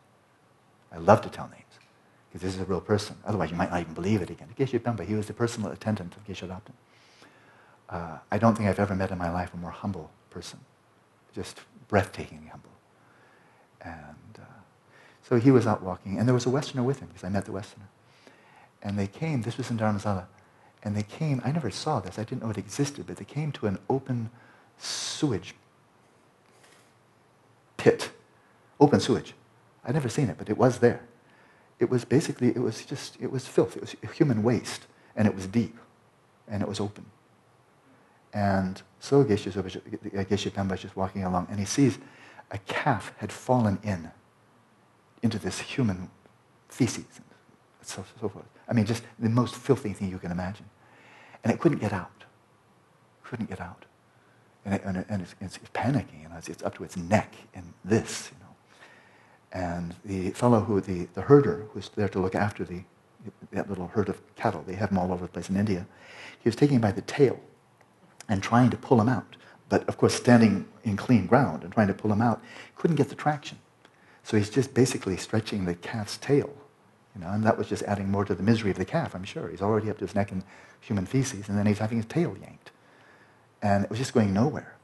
I 0.91 0.97
love 0.97 1.21
to 1.21 1.29
tell 1.29 1.47
names, 1.47 1.79
because 2.27 2.41
this 2.41 2.53
is 2.53 2.59
a 2.59 2.65
real 2.65 2.81
person. 2.81 3.15
Otherwise, 3.25 3.49
you 3.49 3.55
might 3.55 3.71
not 3.71 3.79
even 3.79 3.93
believe 3.93 4.21
it 4.21 4.29
again. 4.29 4.49
Geshe 4.57 4.77
Pemba, 4.77 5.05
he 5.05 5.15
was 5.15 5.27
the 5.27 5.33
personal 5.33 5.71
attendant 5.71 6.15
of 6.17 6.27
Geshe 6.27 6.47
Rabten. 6.47 6.73
Uh, 7.89 8.17
I 8.29 8.37
don't 8.37 8.55
think 8.55 8.67
I've 8.67 8.79
ever 8.79 8.95
met 8.95 9.11
in 9.11 9.17
my 9.17 9.31
life 9.31 9.53
a 9.53 9.57
more 9.57 9.71
humble 9.71 10.11
person, 10.29 10.59
just 11.33 11.61
breathtakingly 11.89 12.49
humble. 12.49 12.71
And 13.81 14.37
uh, 14.37 14.61
so 15.21 15.37
he 15.37 15.51
was 15.51 15.65
out 15.65 15.81
walking, 15.81 16.19
and 16.19 16.27
there 16.27 16.33
was 16.33 16.45
a 16.45 16.49
Westerner 16.49 16.83
with 16.83 16.99
him, 16.99 17.07
because 17.07 17.23
I 17.23 17.29
met 17.29 17.45
the 17.45 17.51
Westerner. 17.53 17.87
And 18.81 18.99
they 18.99 19.07
came, 19.07 19.43
this 19.43 19.57
was 19.57 19.69
in 19.71 19.77
Dharamsala, 19.77 20.25
and 20.83 20.95
they 20.95 21.03
came, 21.03 21.41
I 21.43 21.51
never 21.51 21.69
saw 21.69 21.99
this, 21.99 22.17
I 22.17 22.23
didn't 22.23 22.43
know 22.43 22.49
it 22.49 22.57
existed, 22.57 23.05
but 23.07 23.17
they 23.17 23.25
came 23.25 23.51
to 23.53 23.67
an 23.67 23.77
open 23.89 24.29
sewage 24.77 25.55
pit, 27.77 28.11
open 28.79 28.99
sewage. 28.99 29.33
I'd 29.83 29.93
never 29.93 30.09
seen 30.09 30.29
it, 30.29 30.37
but 30.37 30.49
it 30.49 30.57
was 30.57 30.79
there. 30.79 31.01
It 31.79 31.89
was 31.89 32.05
basically, 32.05 32.49
it 32.49 32.59
was 32.59 32.85
just, 32.85 33.17
it 33.19 33.31
was 33.31 33.47
filth. 33.47 33.75
It 33.75 33.81
was 33.81 33.95
human 34.15 34.43
waste, 34.43 34.85
and 35.15 35.27
it 35.27 35.33
was 35.33 35.47
deep, 35.47 35.75
and 36.47 36.61
it 36.61 36.67
was 36.67 36.79
open. 36.79 37.05
And 38.33 38.81
so 38.99 39.23
Geshe, 39.23 39.51
Geshe 39.51 40.51
Pemba 40.51 40.73
is 40.75 40.81
just 40.81 40.95
walking 40.95 41.23
along, 41.23 41.47
and 41.49 41.59
he 41.59 41.65
sees 41.65 41.97
a 42.51 42.57
calf 42.59 43.13
had 43.17 43.31
fallen 43.31 43.79
in 43.83 44.11
into 45.23 45.39
this 45.39 45.59
human 45.59 46.09
feces 46.69 47.05
and 47.17 47.25
so, 47.81 48.03
so 48.19 48.29
forth. 48.29 48.45
I 48.67 48.73
mean, 48.73 48.85
just 48.85 49.03
the 49.19 49.29
most 49.29 49.55
filthy 49.55 49.93
thing 49.93 50.09
you 50.09 50.19
can 50.19 50.31
imagine. 50.31 50.65
And 51.43 51.53
it 51.53 51.59
couldn't 51.59 51.79
get 51.79 51.93
out. 51.93 52.23
Couldn't 53.23 53.49
get 53.49 53.61
out. 53.61 53.85
And, 54.65 54.75
it, 54.75 54.81
and, 54.85 54.97
it, 54.97 55.05
and 55.09 55.21
it's, 55.21 55.35
it's, 55.41 55.57
panicking, 55.73 56.21
you 56.21 56.29
know, 56.29 56.35
it's, 56.37 56.47
it's, 56.47 56.63
up 56.63 56.75
to 56.75 56.83
its 56.83 56.95
neck 56.95 57.33
in 57.55 57.63
this, 57.83 58.29
you 58.31 58.37
know. 58.45 58.55
And 59.65 59.95
the 60.05 60.29
fellow 60.31 60.59
who, 60.59 60.79
the, 60.81 61.07
the 61.13 61.21
herder 61.21 61.65
who's 61.71 61.89
there 61.89 62.09
to 62.09 62.19
look 62.19 62.35
after 62.35 62.63
the, 62.63 62.83
that 63.51 63.69
little 63.69 63.87
herd 63.87 64.07
of 64.09 64.21
cattle, 64.35 64.63
they 64.67 64.75
have 64.75 64.89
them 64.89 64.99
all 64.99 65.11
over 65.11 65.25
the 65.25 65.31
place 65.31 65.49
in 65.49 65.57
India, 65.57 65.87
he 66.39 66.47
was 66.47 66.55
taking 66.55 66.75
him 66.75 66.81
by 66.81 66.91
the 66.91 67.01
tail 67.01 67.39
and 68.29 68.43
trying 68.43 68.69
to 68.69 68.77
pull 68.77 69.01
him 69.01 69.09
out 69.09 69.35
but 69.71 69.87
of 69.87 69.97
course 69.97 70.13
standing 70.13 70.67
in 70.83 70.97
clean 70.97 71.25
ground 71.25 71.63
and 71.63 71.71
trying 71.71 71.87
to 71.87 71.93
pull 71.93 72.11
him 72.11 72.21
out, 72.21 72.41
couldn't 72.75 72.97
get 72.97 73.07
the 73.07 73.15
traction. 73.15 73.57
So 74.21 74.35
he's 74.35 74.49
just 74.49 74.73
basically 74.73 75.15
stretching 75.15 75.63
the 75.63 75.75
calf's 75.75 76.17
tail, 76.17 76.49
you 77.15 77.21
know, 77.21 77.29
and 77.29 77.43
that 77.43 77.57
was 77.57 77.67
just 77.67 77.83
adding 77.83 78.09
more 78.09 78.25
to 78.25 78.33
the 78.33 78.43
misery 78.43 78.71
of 78.71 78.77
the 78.77 78.85
calf, 78.85 79.13
I'm 79.13 79.23
sure. 79.23 79.49
He's 79.49 79.61
already 79.61 79.89
up 79.89 79.97
to 79.97 80.05
his 80.05 80.15
neck 80.15 80.31
in 80.31 80.43
human 80.79 81.05
feces, 81.05 81.49
and 81.49 81.57
then 81.57 81.65
he's 81.65 81.79
having 81.79 81.97
his 81.97 82.05
tail 82.05 82.35
yanked. 82.41 82.71
And 83.61 83.83
it 83.83 83.89
was 83.89 83.99
just 83.99 84.13
going 84.13 84.33
nowhere. 84.33 84.75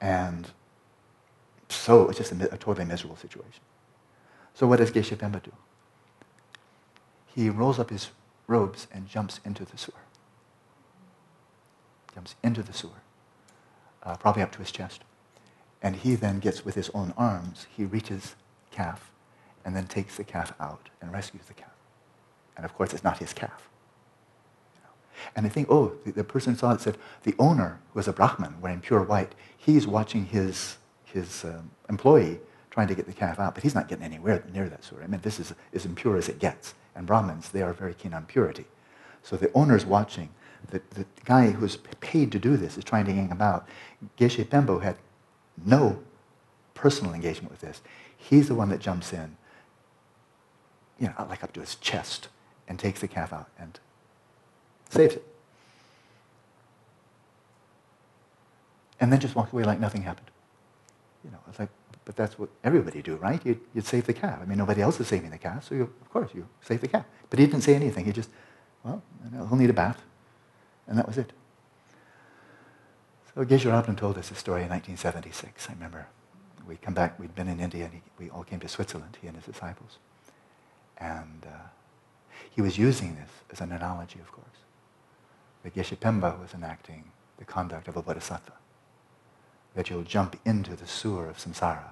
And 0.00 0.48
so 1.68 2.02
it 2.02 2.08
was 2.08 2.16
just 2.16 2.32
a, 2.32 2.54
a 2.54 2.56
totally 2.56 2.84
miserable 2.86 3.16
situation. 3.16 3.60
So 4.54 4.66
what 4.66 4.78
does 4.78 4.90
Geshe 4.90 5.16
Pemba 5.16 5.42
do? 5.42 5.52
He 7.26 7.50
rolls 7.50 7.78
up 7.78 7.90
his 7.90 8.10
robes 8.46 8.86
and 8.92 9.08
jumps 9.08 9.40
into 9.44 9.64
the 9.64 9.76
sewer. 9.76 9.94
Jumps 12.14 12.36
into 12.42 12.62
the 12.62 12.72
sewer 12.72 13.02
uh, 14.02 14.16
probably 14.16 14.42
up 14.42 14.52
to 14.52 14.58
his 14.58 14.72
chest. 14.72 15.02
And 15.82 15.96
he 15.96 16.14
then 16.14 16.40
gets 16.40 16.64
with 16.64 16.74
his 16.74 16.90
own 16.90 17.14
arms, 17.16 17.66
he 17.74 17.84
reaches 17.84 18.34
calf 18.70 19.10
and 19.68 19.76
then 19.76 19.86
takes 19.86 20.16
the 20.16 20.24
calf 20.24 20.54
out 20.60 20.88
and 21.02 21.12
rescues 21.12 21.44
the 21.44 21.52
calf. 21.52 21.68
And 22.56 22.64
of 22.64 22.74
course, 22.74 22.94
it's 22.94 23.04
not 23.04 23.18
his 23.18 23.34
calf. 23.34 23.68
And 25.36 25.44
I 25.44 25.50
think, 25.50 25.68
oh, 25.70 25.92
the, 26.06 26.12
the, 26.12 26.24
person 26.24 26.56
saw 26.56 26.72
it 26.72 26.80
said, 26.80 26.96
the 27.24 27.34
owner 27.38 27.78
was 27.92 28.08
a 28.08 28.14
Brahman 28.14 28.62
wearing 28.62 28.80
pure 28.80 29.02
white. 29.02 29.34
He's 29.58 29.86
watching 29.86 30.24
his, 30.24 30.78
his 31.04 31.44
um, 31.44 31.70
employee 31.90 32.40
trying 32.70 32.88
to 32.88 32.94
get 32.94 33.04
the 33.04 33.12
calf 33.12 33.38
out, 33.38 33.54
but 33.54 33.62
he's 33.62 33.74
not 33.74 33.88
getting 33.88 34.06
anywhere 34.06 34.42
near 34.54 34.70
that 34.70 34.84
sort. 34.84 35.02
I 35.02 35.06
mean, 35.06 35.20
this 35.20 35.38
is 35.38 35.52
as 35.74 35.84
impure 35.84 36.16
as 36.16 36.30
it 36.30 36.38
gets. 36.38 36.72
And 36.94 37.06
Brahmins, 37.06 37.50
they 37.50 37.60
are 37.60 37.74
very 37.74 37.92
keen 37.92 38.14
on 38.14 38.24
purity. 38.24 38.64
So 39.22 39.36
the 39.36 39.52
owner's 39.52 39.84
watching, 39.84 40.30
the, 40.70 40.80
the 40.94 41.04
guy 41.26 41.50
who's 41.50 41.76
paid 42.00 42.32
to 42.32 42.38
do 42.38 42.56
this 42.56 42.78
is 42.78 42.84
trying 42.84 43.04
to 43.04 43.12
gang 43.12 43.28
him 43.28 43.42
out. 43.42 43.68
Geshe 44.16 44.42
Pemba 44.46 44.82
had 44.82 44.96
no 45.62 45.98
personal 46.72 47.12
engagement 47.12 47.50
with 47.50 47.60
this. 47.60 47.82
He's 48.16 48.48
the 48.48 48.54
one 48.54 48.70
that 48.70 48.80
jumps 48.80 49.12
in, 49.12 49.36
you 50.98 51.06
know, 51.06 51.26
like 51.28 51.44
up 51.44 51.52
to 51.52 51.60
his 51.60 51.76
chest, 51.76 52.28
and 52.68 52.78
takes 52.78 53.00
the 53.00 53.08
calf 53.08 53.32
out 53.32 53.48
and 53.58 53.80
saves 54.88 55.14
it. 55.14 55.24
And 59.00 59.12
then 59.12 59.20
just 59.20 59.34
walks 59.34 59.52
away 59.52 59.64
like 59.64 59.80
nothing 59.80 60.02
happened. 60.02 60.30
You 61.24 61.30
know, 61.30 61.38
it's 61.48 61.58
like, 61.58 61.70
but 62.04 62.16
that's 62.16 62.38
what 62.38 62.48
everybody 62.64 63.02
do, 63.02 63.16
right? 63.16 63.40
You'd, 63.44 63.60
you'd 63.74 63.86
save 63.86 64.06
the 64.06 64.12
calf. 64.12 64.40
I 64.42 64.44
mean, 64.44 64.58
nobody 64.58 64.82
else 64.82 64.98
is 65.00 65.08
saving 65.08 65.30
the 65.30 65.38
calf, 65.38 65.68
so 65.68 65.74
you, 65.74 65.82
of 65.82 66.10
course 66.10 66.30
you 66.34 66.46
save 66.62 66.80
the 66.80 66.88
calf. 66.88 67.04
But 67.30 67.38
he 67.38 67.46
didn't 67.46 67.62
say 67.62 67.74
anything. 67.74 68.04
He 68.04 68.12
just, 68.12 68.30
well, 68.82 69.02
he'll 69.30 69.56
need 69.56 69.70
a 69.70 69.74
bath. 69.74 70.02
And 70.86 70.98
that 70.98 71.06
was 71.06 71.18
it. 71.18 71.32
So 73.34 73.44
Geshe 73.44 73.70
Rabten 73.70 73.96
told 73.96 74.18
us 74.18 74.30
this 74.30 74.38
story 74.38 74.62
in 74.62 74.70
1976. 74.70 75.68
I 75.68 75.72
remember 75.74 76.06
we 76.66 76.76
come 76.76 76.94
back, 76.94 77.18
we'd 77.18 77.34
been 77.34 77.48
in 77.48 77.60
India, 77.60 77.84
and 77.84 77.94
he, 77.94 78.02
we 78.18 78.30
all 78.30 78.42
came 78.42 78.60
to 78.60 78.68
Switzerland, 78.68 79.16
he 79.20 79.26
and 79.26 79.36
his 79.36 79.46
disciples. 79.46 79.98
And 80.98 81.46
uh, 81.46 81.68
he 82.50 82.60
was 82.60 82.76
using 82.76 83.16
this 83.16 83.30
as 83.50 83.60
an 83.60 83.72
analogy, 83.72 84.18
of 84.18 84.30
course. 84.32 84.46
That 85.62 85.74
Geshe 85.74 85.96
Pemba 85.96 86.38
was 86.40 86.54
enacting 86.54 87.04
the 87.38 87.44
conduct 87.44 87.88
of 87.88 87.96
a 87.96 88.02
bodhisattva. 88.02 88.52
That 89.74 89.90
you'll 89.90 90.02
jump 90.02 90.36
into 90.44 90.74
the 90.74 90.86
sewer 90.86 91.28
of 91.28 91.38
samsara, 91.38 91.90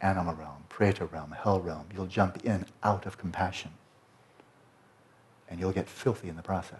animal 0.00 0.34
realm, 0.34 0.64
preta 0.70 1.10
realm, 1.10 1.32
hell 1.32 1.60
realm. 1.60 1.86
You'll 1.94 2.06
jump 2.06 2.44
in 2.44 2.66
out 2.82 3.06
of 3.06 3.18
compassion. 3.18 3.72
And 5.48 5.58
you'll 5.58 5.72
get 5.72 5.88
filthy 5.88 6.28
in 6.28 6.36
the 6.36 6.42
process. 6.42 6.78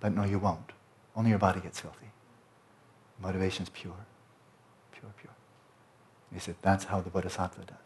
But 0.00 0.14
no, 0.14 0.24
you 0.24 0.38
won't. 0.38 0.72
Only 1.16 1.30
your 1.30 1.38
body 1.38 1.60
gets 1.60 1.80
filthy. 1.80 2.06
Motivation's 3.20 3.68
pure. 3.70 4.06
Pure, 4.92 5.12
pure. 5.20 5.32
He 6.32 6.38
said, 6.38 6.56
that's 6.62 6.84
how 6.84 7.00
the 7.00 7.10
bodhisattva 7.10 7.62
does. 7.64 7.76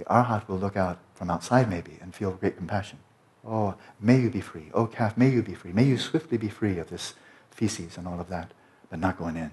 The 0.00 0.06
arhat 0.06 0.48
will 0.48 0.56
look 0.56 0.78
out 0.78 0.98
from 1.12 1.30
outside 1.30 1.68
maybe 1.68 1.98
and 2.00 2.14
feel 2.14 2.30
great 2.30 2.56
compassion. 2.56 3.00
Oh, 3.46 3.74
may 4.00 4.18
you 4.18 4.30
be 4.30 4.40
free. 4.40 4.70
Oh, 4.72 4.86
calf, 4.86 5.14
may 5.18 5.28
you 5.28 5.42
be 5.42 5.52
free. 5.52 5.74
May 5.74 5.84
you 5.84 5.98
swiftly 5.98 6.38
be 6.38 6.48
free 6.48 6.78
of 6.78 6.88
this 6.88 7.12
feces 7.50 7.98
and 7.98 8.08
all 8.08 8.18
of 8.18 8.30
that, 8.30 8.52
but 8.88 8.98
not 8.98 9.18
going 9.18 9.36
in. 9.36 9.50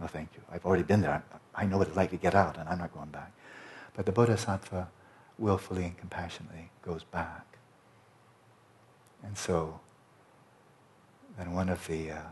No, 0.00 0.06
thank 0.06 0.30
you. 0.34 0.40
I've 0.50 0.64
already 0.64 0.84
been 0.84 1.02
there. 1.02 1.22
I 1.54 1.66
know 1.66 1.76
what 1.76 1.88
it's 1.88 1.96
like 1.98 2.08
to 2.12 2.16
get 2.16 2.34
out, 2.34 2.56
and 2.56 2.66
I'm 2.66 2.78
not 2.78 2.94
going 2.94 3.10
back. 3.10 3.30
But 3.92 4.06
the 4.06 4.12
bodhisattva 4.12 4.88
willfully 5.38 5.84
and 5.84 5.98
compassionately 5.98 6.70
goes 6.80 7.04
back. 7.04 7.44
And 9.22 9.36
so, 9.36 9.80
then 11.36 11.52
one 11.52 11.68
of 11.68 11.86
the, 11.88 12.10
uh, 12.10 12.28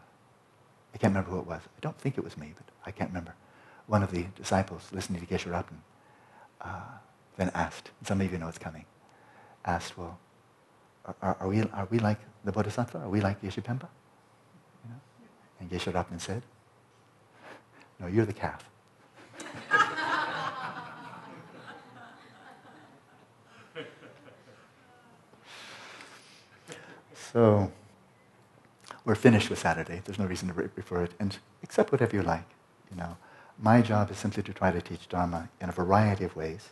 I 0.94 0.96
can't 0.96 1.10
remember 1.10 1.32
who 1.32 1.38
it 1.40 1.46
was. 1.46 1.60
I 1.60 1.80
don't 1.82 1.98
think 1.98 2.16
it 2.16 2.24
was 2.24 2.38
me, 2.38 2.54
but 2.56 2.64
I 2.86 2.92
can't 2.92 3.10
remember 3.10 3.34
one 3.88 4.02
of 4.02 4.10
the 4.10 4.24
disciples 4.36 4.88
listening 4.90 5.20
to 5.20 5.26
Geshe 5.26 5.50
Rabten 5.50 5.82
uh, 6.62 6.98
then 7.36 7.50
asked, 7.54 7.90
some 8.04 8.20
of 8.20 8.30
you 8.30 8.38
know 8.38 8.48
it's 8.48 8.58
coming, 8.58 8.84
asked, 9.64 9.96
well, 9.96 10.18
are, 11.04 11.36
are, 11.40 11.48
we, 11.48 11.62
are 11.62 11.88
we 11.90 11.98
like 11.98 12.18
the 12.44 12.52
Bodhisattva? 12.52 12.98
Are 12.98 13.08
we 13.08 13.20
like 13.20 13.40
Geshe 13.42 13.62
Pemba? 13.62 13.88
You 14.84 14.90
know? 14.90 15.00
And 15.60 15.70
Geshe 15.70 15.92
Rabten 15.92 16.20
said, 16.20 16.42
no, 17.98 18.06
you're 18.06 18.26
the 18.26 18.32
calf. 18.32 18.68
so 27.32 27.70
we're 29.04 29.14
finished 29.14 29.50
with 29.50 29.58
Saturday. 29.58 30.02
There's 30.04 30.18
no 30.18 30.26
reason 30.26 30.48
to 30.48 30.54
refer 30.54 31.04
it, 31.04 31.12
and 31.18 31.38
accept 31.62 31.92
whatever 31.92 32.16
you 32.16 32.22
like, 32.22 32.48
you 32.90 32.96
know. 32.96 33.16
My 33.58 33.82
job 33.82 34.10
is 34.10 34.16
simply 34.18 34.42
to 34.44 34.52
try 34.52 34.70
to 34.70 34.80
teach 34.80 35.08
Dharma 35.08 35.48
in 35.60 35.68
a 35.68 35.72
variety 35.72 36.24
of 36.24 36.34
ways, 36.34 36.70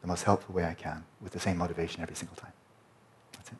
the 0.00 0.06
most 0.06 0.24
helpful 0.24 0.54
way 0.54 0.64
I 0.64 0.74
can, 0.74 1.04
with 1.20 1.32
the 1.32 1.40
same 1.40 1.58
motivation 1.58 2.02
every 2.02 2.16
single 2.16 2.36
time. 2.36 2.52
That's 3.32 3.50
it. 3.50 3.58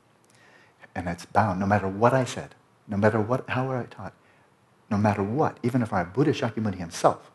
And 0.94 1.08
it's 1.08 1.26
bound, 1.26 1.60
no 1.60 1.66
matter 1.66 1.88
what 1.88 2.12
I 2.14 2.24
said, 2.24 2.54
no 2.86 2.96
matter 2.96 3.20
what, 3.20 3.48
how 3.50 3.70
I 3.70 3.84
taught, 3.84 4.14
no 4.90 4.96
matter 4.96 5.22
what, 5.22 5.58
even 5.62 5.82
if 5.82 5.92
I'm 5.92 6.10
Buddha 6.10 6.32
Shakyamuni 6.32 6.76
himself, 6.76 7.30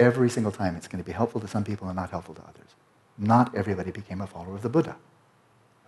every 0.00 0.28
single 0.28 0.52
time 0.52 0.76
it's 0.76 0.88
going 0.88 1.02
to 1.02 1.06
be 1.06 1.12
helpful 1.12 1.40
to 1.40 1.48
some 1.48 1.64
people 1.64 1.88
and 1.88 1.96
not 1.96 2.10
helpful 2.10 2.34
to 2.34 2.42
others. 2.42 2.74
Not 3.18 3.54
everybody 3.54 3.90
became 3.90 4.20
a 4.20 4.26
follower 4.26 4.54
of 4.54 4.62
the 4.62 4.68
Buddha. 4.68 4.96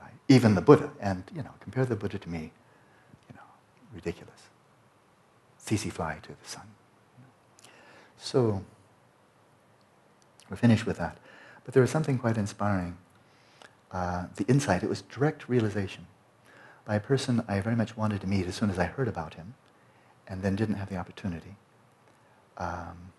Right? 0.00 0.12
Even 0.28 0.54
the 0.54 0.62
Buddha. 0.62 0.90
And, 1.00 1.24
you 1.34 1.42
know, 1.42 1.50
compare 1.60 1.84
the 1.84 1.96
Buddha 1.96 2.18
to 2.18 2.28
me, 2.28 2.52
you 3.28 3.34
know, 3.34 3.42
ridiculous. 3.92 4.48
Tsetse 5.58 5.90
fly 5.92 6.18
to 6.22 6.28
the 6.28 6.48
sun. 6.48 6.62
So, 8.16 8.64
we're 10.48 10.56
finished 10.56 10.86
with 10.86 10.96
that. 10.98 11.18
But 11.68 11.74
there 11.74 11.82
was 11.82 11.90
something 11.90 12.16
quite 12.16 12.38
inspiring. 12.38 12.96
Uh, 13.92 14.28
the 14.36 14.44
insight, 14.44 14.82
it 14.82 14.88
was 14.88 15.02
direct 15.02 15.50
realization 15.50 16.06
by 16.86 16.94
a 16.94 17.00
person 17.00 17.44
I 17.46 17.60
very 17.60 17.76
much 17.76 17.94
wanted 17.94 18.22
to 18.22 18.26
meet 18.26 18.46
as 18.46 18.54
soon 18.54 18.70
as 18.70 18.78
I 18.78 18.84
heard 18.84 19.06
about 19.06 19.34
him 19.34 19.52
and 20.26 20.40
then 20.40 20.56
didn't 20.56 20.76
have 20.76 20.88
the 20.88 20.96
opportunity. 20.96 21.56
Um, 22.56 23.12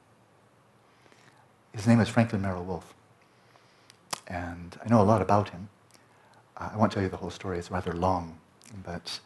his 1.74 1.86
name 1.86 2.00
is 2.00 2.10
Franklin 2.10 2.42
Merrell-Wolff. 2.42 2.96
And 4.26 4.80
I 4.84 4.90
know 4.90 5.00
a 5.00 5.04
lot 5.04 5.22
about 5.22 5.50
him. 5.50 5.70
Uh, 6.58 6.72
I 6.74 6.76
won't 6.76 6.92
tell 6.92 7.04
you 7.04 7.10
the 7.10 7.18
whole 7.18 7.30
story, 7.30 7.60
it's 7.60 7.70
rather 7.70 7.94
long. 7.94 8.40
But 8.84 9.20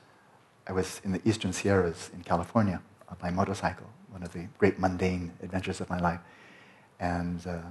I 0.68 0.74
was 0.74 1.00
in 1.06 1.14
the 1.14 1.22
eastern 1.24 1.54
Sierras 1.54 2.10
in 2.14 2.24
California 2.24 2.82
on 3.08 3.16
my 3.22 3.30
motorcycle 3.30 3.88
one 4.10 4.22
of 4.22 4.34
the 4.34 4.50
great 4.58 4.80
mundane 4.80 5.32
adventures 5.42 5.80
of 5.80 5.90
my 5.90 6.00
life. 6.00 6.20
And 7.00 7.40
uh, 7.48 7.62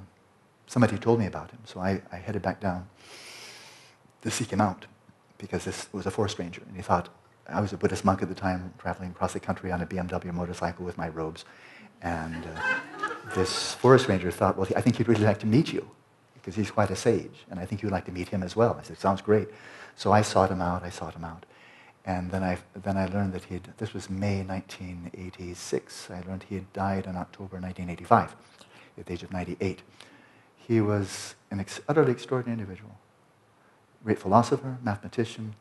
somebody 0.73 0.97
told 0.97 1.19
me 1.19 1.27
about 1.27 1.51
him, 1.51 1.59
so 1.65 1.81
I, 1.81 2.01
I 2.11 2.17
headed 2.17 2.41
back 2.41 2.59
down 2.59 2.89
to 4.23 4.31
seek 4.31 4.51
him 4.51 4.61
out 4.63 4.87
because 5.37 5.67
this 5.67 5.87
was 5.93 6.07
a 6.07 6.11
forest 6.11 6.39
ranger, 6.39 6.63
and 6.67 6.75
he 6.75 6.81
thought 6.81 7.11
I 7.47 7.61
was 7.61 7.75
a 7.75 7.77
Buddhist 7.77 8.07
monk 8.07 8.23
at 8.23 8.31
the 8.31 8.35
time, 8.35 8.73
traveling 8.79 9.11
across 9.11 9.35
the 9.35 9.41
country 9.41 9.71
on 9.71 9.83
a 9.83 9.87
BMW 9.87 10.33
motorcycle 10.33 10.87
with 10.87 10.97
my 10.97 11.11
robes, 11.11 11.45
and 12.01 12.47
uh, 12.47 12.75
this 13.35 13.75
forest 13.75 14.09
ranger 14.09 14.31
thought, 14.31 14.57
well, 14.57 14.67
I 14.75 14.81
think 14.81 14.97
he'd 14.97 15.09
really 15.09 15.27
like 15.27 15.41
to 15.41 15.47
meet 15.47 15.71
you 15.75 15.87
because 16.33 16.55
he's 16.55 16.71
quite 16.71 16.91
a 16.91 16.97
sage, 16.97 17.45
and 17.51 17.61
I 17.61 17.67
think 17.67 17.83
you'd 17.83 17.93
like 17.93 18.07
to 18.07 18.13
meet 18.13 18.31
him 18.31 18.43
as 18.43 18.57
well. 18.57 18.75
I 18.81 18.83
said, 18.83 18.99
sounds 18.99 19.21
great. 19.21 19.49
So 19.95 20.11
I 20.11 20.23
sought 20.23 20.51
him 20.51 20.63
out. 20.63 20.83
I 20.83 20.89
sought 20.89 21.15
him 21.15 21.25
out. 21.25 21.45
And 22.07 22.31
then 22.31 22.43
I, 22.43 22.57
then 22.75 22.97
I 22.97 23.07
learned 23.07 23.35
that 23.35 23.45
he 23.45 23.55
had, 23.55 23.69
this 23.77 23.93
was 23.93 24.09
May 24.09 24.43
1986. 24.43 26.11
I 26.11 26.23
learned 26.27 26.47
he 26.49 26.55
had 26.57 26.73
died 26.73 27.05
in 27.05 27.15
October 27.17 27.61
1985 27.61 28.35
at 28.99 29.07
the 29.07 29.13
age 29.13 29.23
of 29.23 29.33
98. 29.33 29.83
He 30.67 30.81
was 30.81 31.35
an 31.51 31.65
utterly 31.89 32.13
extraordinary 32.13 32.59
individual. 32.59 32.99
Great 34.05 34.19
philosopher, 34.19 34.79
mathematician, 34.83 35.55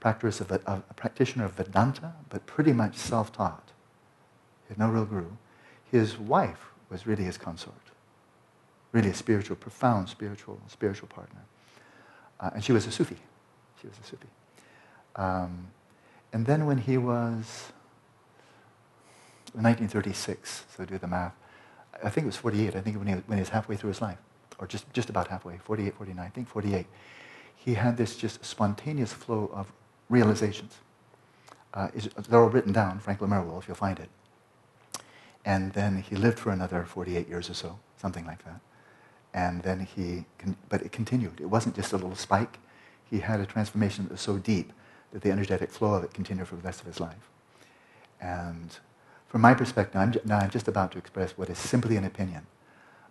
practitioner 0.00 0.60
of, 0.66 0.82
a 0.90 0.94
practitioner 0.94 1.44
of 1.44 1.52
Vedanta, 1.52 2.14
but 2.28 2.44
pretty 2.46 2.72
much 2.72 2.96
self-taught. 2.96 3.72
He 4.66 4.72
had 4.72 4.78
no 4.78 4.88
real 4.88 5.04
guru. 5.04 5.30
His 5.90 6.18
wife 6.18 6.72
was 6.90 7.06
really 7.06 7.24
his 7.24 7.38
consort, 7.38 7.74
really 8.92 9.10
a 9.10 9.14
spiritual, 9.14 9.56
profound 9.56 10.08
spiritual, 10.08 10.60
spiritual 10.68 11.08
partner. 11.08 11.40
Uh, 12.40 12.50
and 12.54 12.64
she 12.64 12.72
was 12.72 12.86
a 12.86 12.90
Sufi. 12.90 13.18
She 13.80 13.86
was 13.86 13.96
a 13.98 14.06
Sufi. 14.06 14.28
Um, 15.16 15.68
and 16.32 16.46
then 16.46 16.66
when 16.66 16.78
he 16.78 16.98
was 16.98 17.72
1936, 19.52 20.64
so 20.76 20.84
do 20.84 20.98
the 20.98 21.06
math, 21.06 21.34
I 22.02 22.10
think 22.10 22.24
it 22.24 22.26
was 22.26 22.36
48, 22.36 22.76
I 22.76 22.80
think 22.80 22.98
when 22.98 23.06
he, 23.06 23.14
when 23.14 23.38
he 23.38 23.42
was 23.42 23.50
halfway 23.50 23.76
through 23.76 23.88
his 23.88 24.00
life, 24.00 24.18
or 24.58 24.66
just, 24.66 24.92
just 24.92 25.10
about 25.10 25.28
halfway, 25.28 25.58
48, 25.58 25.94
49, 25.94 26.24
I 26.24 26.28
think 26.28 26.48
48, 26.48 26.86
he 27.54 27.74
had 27.74 27.96
this 27.96 28.16
just 28.16 28.44
spontaneous 28.44 29.12
flow 29.12 29.50
of 29.52 29.72
realizations. 30.08 30.78
Uh, 31.74 31.88
they're 32.28 32.40
all 32.40 32.48
written 32.48 32.72
down, 32.72 32.98
Franklin 32.98 33.30
Merrell, 33.30 33.58
if 33.58 33.68
you'll 33.68 33.76
find 33.76 33.98
it. 33.98 34.08
And 35.44 35.72
then 35.72 36.02
he 36.02 36.16
lived 36.16 36.38
for 36.38 36.50
another 36.50 36.84
48 36.84 37.28
years 37.28 37.48
or 37.48 37.54
so, 37.54 37.78
something 37.96 38.26
like 38.26 38.44
that. 38.44 38.60
And 39.34 39.62
then 39.62 39.80
he, 39.80 40.24
but 40.68 40.82
it 40.82 40.92
continued. 40.92 41.40
It 41.40 41.46
wasn't 41.46 41.74
just 41.74 41.92
a 41.92 41.96
little 41.96 42.14
spike. 42.14 42.58
He 43.10 43.20
had 43.20 43.40
a 43.40 43.46
transformation 43.46 44.04
that 44.04 44.12
was 44.12 44.20
so 44.20 44.38
deep 44.38 44.72
that 45.12 45.22
the 45.22 45.30
energetic 45.30 45.70
flow 45.70 45.94
of 45.94 46.04
it 46.04 46.12
continued 46.12 46.48
for 46.48 46.56
the 46.56 46.62
rest 46.62 46.80
of 46.80 46.86
his 46.86 47.00
life. 47.00 47.30
And 48.20 48.78
from 49.32 49.40
my 49.40 49.54
perspective, 49.54 49.98
I'm, 49.98 50.12
now 50.26 50.40
I'm 50.40 50.50
just 50.50 50.68
about 50.68 50.92
to 50.92 50.98
express 50.98 51.38
what 51.38 51.48
is 51.48 51.56
simply 51.56 51.96
an 51.96 52.04
opinion. 52.04 52.46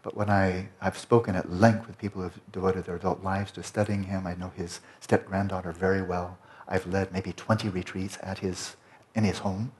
But 0.03 0.15
when 0.15 0.29
I, 0.29 0.69
I've 0.79 0.95
spoken 0.95 1.35
at 1.35 1.51
length 1.51 1.87
with 1.87 1.97
people 1.97 2.21
who 2.21 2.29
have 2.29 2.39
devoted 2.51 2.85
their 2.85 2.95
adult 2.95 3.23
lives 3.23 3.51
to 3.53 3.63
studying 3.63 4.03
him, 4.03 4.27
I 4.27 4.35
know 4.35 4.51
his 4.55 4.81
step-granddaughter 4.99 5.71
very 5.71 6.03
well. 6.03 6.37
I've 6.67 6.85
led 6.85 7.11
maybe 7.11 7.33
20 7.33 7.69
retreats 7.69 8.19
at 8.21 8.37
his, 8.37 8.75
in 9.15 9.23
his 9.23 9.39
home, 9.39 9.71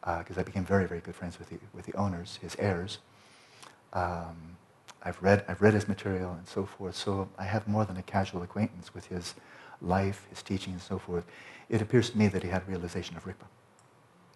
because 0.00 0.36
uh, 0.36 0.42
I 0.42 0.44
became 0.44 0.64
very, 0.64 0.86
very 0.86 1.00
good 1.00 1.16
friends 1.16 1.40
with 1.40 1.50
the, 1.50 1.58
with 1.72 1.86
the 1.86 1.94
owners, 1.94 2.38
his 2.40 2.54
heirs. 2.60 2.98
Um, 3.94 4.56
I've, 5.02 5.20
read, 5.20 5.44
I've 5.48 5.60
read 5.60 5.74
his 5.74 5.88
material 5.88 6.34
and 6.34 6.46
so 6.46 6.66
forth, 6.66 6.94
so 6.94 7.28
I 7.36 7.46
have 7.46 7.66
more 7.66 7.84
than 7.84 7.96
a 7.96 8.02
casual 8.02 8.44
acquaintance 8.44 8.94
with 8.94 9.06
his 9.06 9.34
life, 9.82 10.28
his 10.30 10.40
teaching, 10.40 10.74
and 10.74 10.82
so 10.82 11.00
forth, 11.00 11.24
it 11.68 11.82
appears 11.82 12.10
to 12.10 12.18
me 12.18 12.28
that 12.28 12.44
he 12.44 12.48
had 12.48 12.68
realization 12.68 13.16
of 13.16 13.24
Rigpa. 13.24 13.48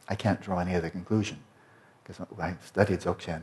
I 0.09 0.15
can't 0.15 0.41
draw 0.41 0.59
any 0.59 0.75
other 0.75 0.91
conclusion 0.91 1.39
because 2.03 2.25
I 2.41 2.55
studied 2.65 3.01
Dzogchen. 3.01 3.43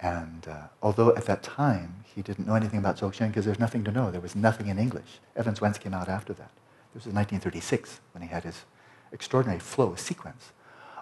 And 0.00 0.46
uh, 0.48 0.64
although 0.82 1.14
at 1.16 1.24
that 1.26 1.42
time 1.42 2.04
he 2.14 2.20
didn't 2.20 2.46
know 2.46 2.54
anything 2.54 2.78
about 2.78 2.98
Dzogchen 2.98 3.28
because 3.28 3.44
there's 3.44 3.58
nothing 3.58 3.84
to 3.84 3.92
know. 3.92 4.10
There 4.10 4.20
was 4.20 4.36
nothing 4.36 4.66
in 4.66 4.78
English. 4.78 5.20
Evans 5.36 5.60
Wentz 5.60 5.78
came 5.78 5.94
out 5.94 6.08
after 6.08 6.32
that. 6.34 6.50
This 6.92 7.06
was 7.06 7.14
1936 7.14 8.00
when 8.12 8.22
he 8.22 8.28
had 8.28 8.44
his 8.44 8.64
extraordinary 9.12 9.60
flow, 9.60 9.94
sequence 9.94 10.52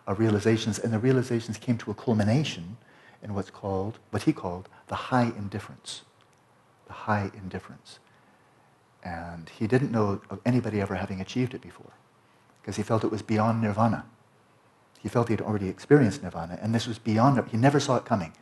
of 0.06 0.18
realizations, 0.18 0.78
and 0.78 0.92
the 0.92 0.98
realizations 0.98 1.58
came 1.58 1.78
to 1.78 1.90
a 1.90 1.94
culmination 1.94 2.76
in 3.22 3.34
what's 3.34 3.50
called, 3.50 3.98
what 4.10 4.22
he 4.22 4.32
called, 4.32 4.68
the 4.88 4.94
high 4.94 5.32
indifference. 5.36 6.02
The 6.86 6.92
high 6.92 7.30
indifference. 7.34 7.98
And 9.04 9.48
he 9.48 9.66
didn't 9.66 9.90
know 9.90 10.20
of 10.30 10.40
anybody 10.44 10.80
ever 10.80 10.94
having 10.94 11.20
achieved 11.20 11.54
it 11.54 11.60
before 11.60 11.92
because 12.60 12.76
he 12.76 12.82
felt 12.82 13.04
it 13.04 13.10
was 13.10 13.22
beyond 13.22 13.60
nirvana. 13.60 14.04
He 15.02 15.08
felt 15.08 15.28
he'd 15.28 15.40
already 15.40 15.68
experienced 15.68 16.22
nirvana, 16.22 16.58
and 16.62 16.72
this 16.72 16.86
was 16.86 16.98
beyond. 16.98 17.42
He 17.48 17.56
never 17.56 17.80
saw 17.80 17.96
it 17.96 18.04
coming. 18.04 18.32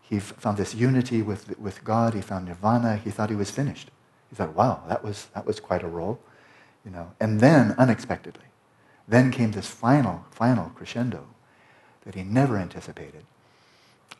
He 0.00 0.20
found 0.20 0.56
this 0.56 0.74
unity 0.74 1.22
with, 1.22 1.58
with 1.58 1.82
God. 1.82 2.14
He 2.14 2.20
found 2.20 2.46
nirvana. 2.46 2.96
He 2.96 3.10
thought 3.10 3.30
he 3.30 3.36
was 3.36 3.50
finished. 3.50 3.90
He 4.30 4.36
thought, 4.36 4.54
wow, 4.54 4.82
that 4.88 5.02
was, 5.02 5.26
that 5.34 5.44
was 5.44 5.58
quite 5.58 5.82
a 5.82 5.88
roll. 5.88 6.20
You 6.84 6.92
know. 6.92 7.10
And 7.18 7.40
then, 7.40 7.74
unexpectedly, 7.78 8.44
then 9.08 9.32
came 9.32 9.50
this 9.50 9.66
final, 9.66 10.24
final 10.30 10.70
crescendo 10.70 11.26
that 12.04 12.14
he 12.14 12.22
never 12.22 12.56
anticipated. 12.56 13.24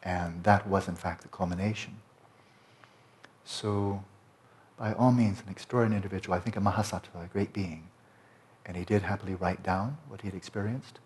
And 0.02 0.42
that 0.42 0.66
was, 0.66 0.88
in 0.88 0.96
fact, 0.96 1.22
the 1.22 1.28
culmination. 1.28 1.96
So, 3.44 4.02
by 4.76 4.92
all 4.94 5.12
means, 5.12 5.40
an 5.40 5.50
extraordinary 5.50 5.96
individual, 5.96 6.36
I 6.36 6.40
think 6.40 6.56
a 6.56 6.60
Mahasattva, 6.60 7.24
a 7.24 7.28
great 7.32 7.52
being. 7.52 7.84
And 8.66 8.76
he 8.76 8.84
did 8.84 9.02
happily 9.02 9.34
write 9.36 9.62
down 9.62 9.96
what 10.08 10.22
he 10.22 10.28
had 10.28 10.34
experienced 10.34 10.98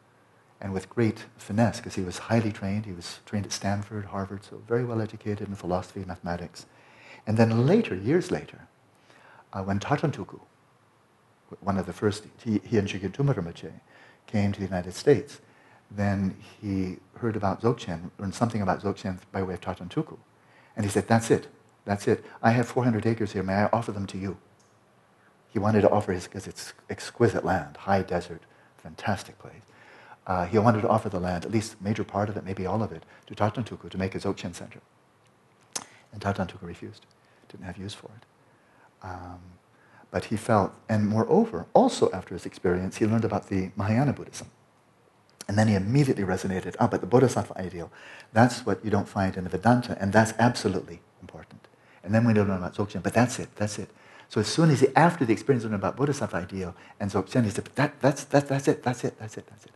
and 0.63 0.73
with 0.73 0.89
great 0.89 1.27
finesse, 1.37 1.79
because 1.79 1.97
he 1.97 2.03
was 2.03 2.19
highly 2.19 2.53
trained. 2.53 2.87
He 2.87 2.93
was 2.93 3.19
trained 3.27 3.45
at 3.45 3.53
Stanford, 3.53 4.07
Harvard, 4.07 4.45
so 4.45 4.63
very 4.69 4.85
well 4.85 5.03
educated 5.03 5.49
in 5.49 5.57
philosophy, 5.57 6.01
and 6.01 6.07
mathematics. 6.07 6.67
And 7.27 7.37
then 7.37 7.67
later, 7.67 7.97
years 7.97 8.31
later, 8.31 8.69
uh, 9.53 9.63
when 9.65 9.81
Tarthang 9.81 10.13
Tulku, 10.13 10.41
one 11.61 11.77
of 11.79 11.87
the 11.87 11.93
first, 11.93 12.27
he, 12.45 12.61
he 12.65 12.79
and 12.79 12.87
Chögyam 12.87 13.13
Trungpa 13.13 13.35
Rinpoche 13.35 13.73
came 14.29 14.53
to 14.53 14.61
the 14.61 14.65
United 14.65 14.95
States, 14.95 15.41
then 15.91 16.37
he 16.61 16.99
heard 17.17 17.35
about 17.35 17.61
Dzogchen, 17.61 18.13
learned 18.19 18.35
something 18.35 18.63
about 18.63 18.83
Dzogchen 18.83 19.19
by 19.33 19.43
way 19.43 19.55
of 19.55 19.61
Tarthang 19.61 19.91
Tulku. 19.91 20.17
And 20.77 20.87
he 20.87 20.91
said, 20.91 21.09
that's 21.09 21.31
it, 21.31 21.49
that's 21.85 22.07
it. 22.07 22.25
I 22.41 22.53
have 22.53 22.69
400 22.69 23.05
acres 23.05 23.33
here, 23.33 23.43
may 23.43 23.55
I 23.55 23.69
offer 23.73 23.91
them 23.91 24.07
to 24.07 24.17
you? 24.17 24.37
He 25.53 25.59
wanted 25.59 25.81
to 25.81 25.91
offer 25.91 26.13
his, 26.13 26.25
because 26.25 26.47
it's 26.47 26.73
exquisite 26.89 27.45
land, 27.45 27.79
high 27.79 28.03
desert, 28.03 28.43
fantastic 28.77 29.41
place 29.41 29.63
uh, 30.27 30.47
he 30.47 30.59
wanted 30.59 30.83
to 30.83 30.89
offer 30.89 31.09
the 31.09 31.21
land, 31.21 31.45
at 31.45 31.51
least 31.51 31.81
major 31.81 32.05
part 32.05 32.29
of 32.29 32.37
it, 32.37 32.45
maybe 32.45 32.67
all 32.67 32.83
of 32.83 32.93
it, 32.93 33.05
to 33.27 33.35
Tarthang 33.35 33.65
Tulku 33.67 33.91
to 33.91 33.99
make 33.99 34.13
his 34.13 34.25
Dzogchen 34.25 34.55
center. 34.55 34.81
And 36.13 36.21
Tarthang 36.21 36.49
Tulku 36.49 36.67
refused, 36.67 37.07
didn't 37.49 37.67
have 37.67 37.77
use 37.77 37.95
for 37.95 38.11
it. 38.17 38.27
Um, 39.03 39.41
but 40.11 40.27
he 40.27 40.37
felt, 40.37 40.73
and 40.89 41.09
moreover, 41.09 41.67
also 41.73 42.11
after 42.13 42.35
his 42.35 42.47
experience, 42.47 42.99
he 42.99 43.07
learned 43.07 43.25
about 43.25 43.49
the 43.49 43.73
Mahayana 43.75 44.13
Buddhism. 44.13 44.49
And 45.49 45.59
then 45.59 45.69
he 45.69 45.75
immediately 45.75 46.23
resonated, 46.23 46.77
ah, 46.79 46.87
but 46.87 47.01
the 47.01 47.07
Bodhisattva 47.07 47.59
ideal, 47.59 47.91
that's 48.33 48.65
what 48.65 48.85
you 48.85 48.91
don't 48.91 49.09
find 49.09 49.37
in 49.37 49.45
the 49.45 49.51
Vedanta, 49.51 49.97
and 50.01 50.13
that's 50.13 50.35
absolutely 50.39 51.01
important. 51.21 51.67
And 52.05 52.15
then 52.15 52.25
we 52.25 52.33
learn 52.35 52.51
about 52.51 52.75
Dzogchen, 52.75 53.03
but 53.03 53.15
that's 53.15 53.39
it, 53.39 53.49
that's 53.57 53.79
it. 53.79 53.91
So 54.29 54.41
as 54.41 54.47
soon 54.47 54.71
as 54.71 54.81
he, 54.81 54.89
after 54.95 55.25
the 55.25 55.33
experience 55.33 55.65
learned 55.65 55.75
about 55.75 55.97
Bodhisattva 55.97 56.37
ideal 56.37 56.77
and 57.01 57.11
Dzogchen, 57.11 57.45
he 57.45 57.51
said, 57.51 57.69
that, 57.75 58.01
that's, 58.01 58.25
that, 58.25 58.49
that's 58.49 58.69
it, 58.69 58.83
that's 58.83 59.05
it, 59.05 59.19
that's 59.19 59.37
it, 59.37 59.47
that's 59.47 59.65
it. 59.65 59.73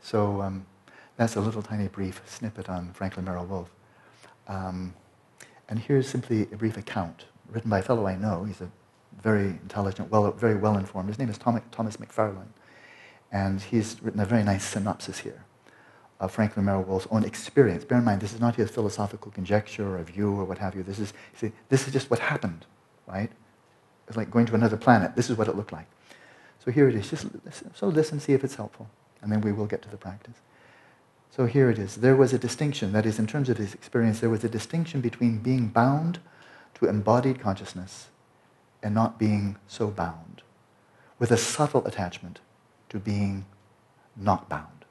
So 0.00 0.42
um, 0.42 0.66
that's 1.16 1.36
a 1.36 1.40
little 1.40 1.62
tiny 1.62 1.88
brief 1.88 2.22
snippet 2.26 2.68
on 2.68 2.92
Franklin 2.92 3.24
Merrell-Wolff. 3.26 3.70
Um, 4.48 4.94
and 5.68 5.78
here's 5.78 6.08
simply 6.08 6.42
a 6.52 6.56
brief 6.56 6.76
account 6.76 7.24
written 7.50 7.70
by 7.70 7.80
a 7.80 7.82
fellow 7.82 8.06
I 8.06 8.16
know. 8.16 8.44
He's 8.44 8.60
a 8.60 8.70
very 9.22 9.46
intelligent, 9.48 10.10
well, 10.10 10.30
very 10.32 10.56
well 10.56 10.76
informed. 10.76 11.08
His 11.08 11.18
name 11.18 11.30
is 11.30 11.38
Tom, 11.38 11.60
Thomas 11.72 11.96
McFarlane. 11.96 12.52
And 13.32 13.60
he's 13.60 14.00
written 14.02 14.20
a 14.20 14.24
very 14.24 14.44
nice 14.44 14.64
synopsis 14.64 15.18
here 15.18 15.44
of 16.20 16.32
Franklin 16.32 16.64
Merrell-Wolff's 16.66 17.08
own 17.10 17.24
experience. 17.24 17.84
Bear 17.84 17.98
in 17.98 18.04
mind, 18.04 18.20
this 18.20 18.32
is 18.32 18.40
not 18.40 18.56
his 18.56 18.70
philosophical 18.70 19.30
conjecture 19.32 19.98
or 19.98 20.02
view 20.02 20.30
or 20.30 20.44
what 20.44 20.58
have 20.58 20.74
you. 20.74 20.82
This 20.82 20.98
is, 20.98 21.12
see, 21.34 21.52
this 21.68 21.86
is 21.86 21.92
just 21.92 22.10
what 22.10 22.20
happened, 22.20 22.64
right? 23.06 23.30
It's 24.08 24.16
like 24.16 24.30
going 24.30 24.46
to 24.46 24.54
another 24.54 24.76
planet. 24.76 25.16
This 25.16 25.28
is 25.28 25.36
what 25.36 25.48
it 25.48 25.56
looked 25.56 25.72
like. 25.72 25.86
So 26.64 26.70
here 26.70 26.88
it 26.88 26.94
is. 26.94 27.10
Just 27.10 27.26
so 27.74 27.88
listen, 27.88 28.20
see 28.20 28.32
if 28.32 28.44
it's 28.44 28.54
helpful 28.54 28.88
and 29.26 29.32
then 29.32 29.40
we 29.40 29.50
will 29.50 29.66
get 29.66 29.82
to 29.82 29.88
the 29.90 29.96
practice. 29.96 30.36
So 31.32 31.46
here 31.46 31.68
it 31.68 31.80
is. 31.80 31.96
There 31.96 32.14
was 32.14 32.32
a 32.32 32.38
distinction, 32.38 32.92
that 32.92 33.04
is, 33.04 33.18
in 33.18 33.26
terms 33.26 33.48
of 33.48 33.56
his 33.58 33.74
experience, 33.74 34.20
there 34.20 34.30
was 34.30 34.44
a 34.44 34.48
distinction 34.48 35.00
between 35.00 35.38
being 35.38 35.66
bound 35.66 36.20
to 36.74 36.86
embodied 36.86 37.40
consciousness 37.40 38.06
and 38.84 38.94
not 38.94 39.18
being 39.18 39.56
so 39.66 39.88
bound, 39.88 40.42
with 41.18 41.32
a 41.32 41.36
subtle 41.36 41.84
attachment 41.86 42.38
to 42.88 43.00
being 43.00 43.46
not 44.16 44.48
bound. 44.48 44.84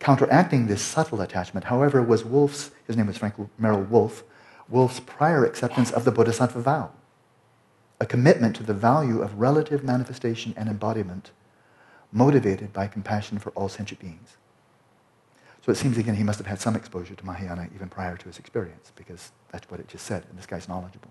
Counteracting 0.00 0.66
this 0.66 0.82
subtle 0.82 1.20
attachment, 1.20 1.66
however, 1.66 2.02
was 2.02 2.24
Wolff's, 2.24 2.72
his 2.84 2.96
name 2.96 3.06
was 3.06 3.16
Frank 3.16 3.36
Merrell-Wolff, 3.60 4.24
Wolff's 4.68 4.98
prior 4.98 5.44
acceptance 5.44 5.92
of 5.92 6.04
the 6.04 6.10
Bodhisattva 6.10 6.60
vow, 6.60 6.90
a 8.00 8.06
commitment 8.06 8.56
to 8.56 8.64
the 8.64 8.74
value 8.74 9.22
of 9.22 9.38
relative 9.38 9.84
manifestation 9.84 10.52
and 10.56 10.68
embodiment 10.68 11.30
motivated 12.12 12.72
by 12.72 12.86
compassion 12.86 13.38
for 13.38 13.50
all 13.50 13.68
sentient 13.68 14.00
beings. 14.00 14.36
So 15.64 15.72
it 15.72 15.76
seems 15.76 15.98
again 15.98 16.14
he 16.14 16.22
must 16.22 16.38
have 16.38 16.46
had 16.46 16.60
some 16.60 16.76
exposure 16.76 17.14
to 17.14 17.26
Mahayana 17.26 17.68
even 17.74 17.88
prior 17.88 18.16
to 18.16 18.24
his 18.26 18.38
experience, 18.38 18.92
because 18.94 19.32
that's 19.50 19.68
what 19.70 19.80
it 19.80 19.88
just 19.88 20.06
said, 20.06 20.24
and 20.28 20.38
this 20.38 20.46
guy's 20.46 20.68
knowledgeable. 20.68 21.10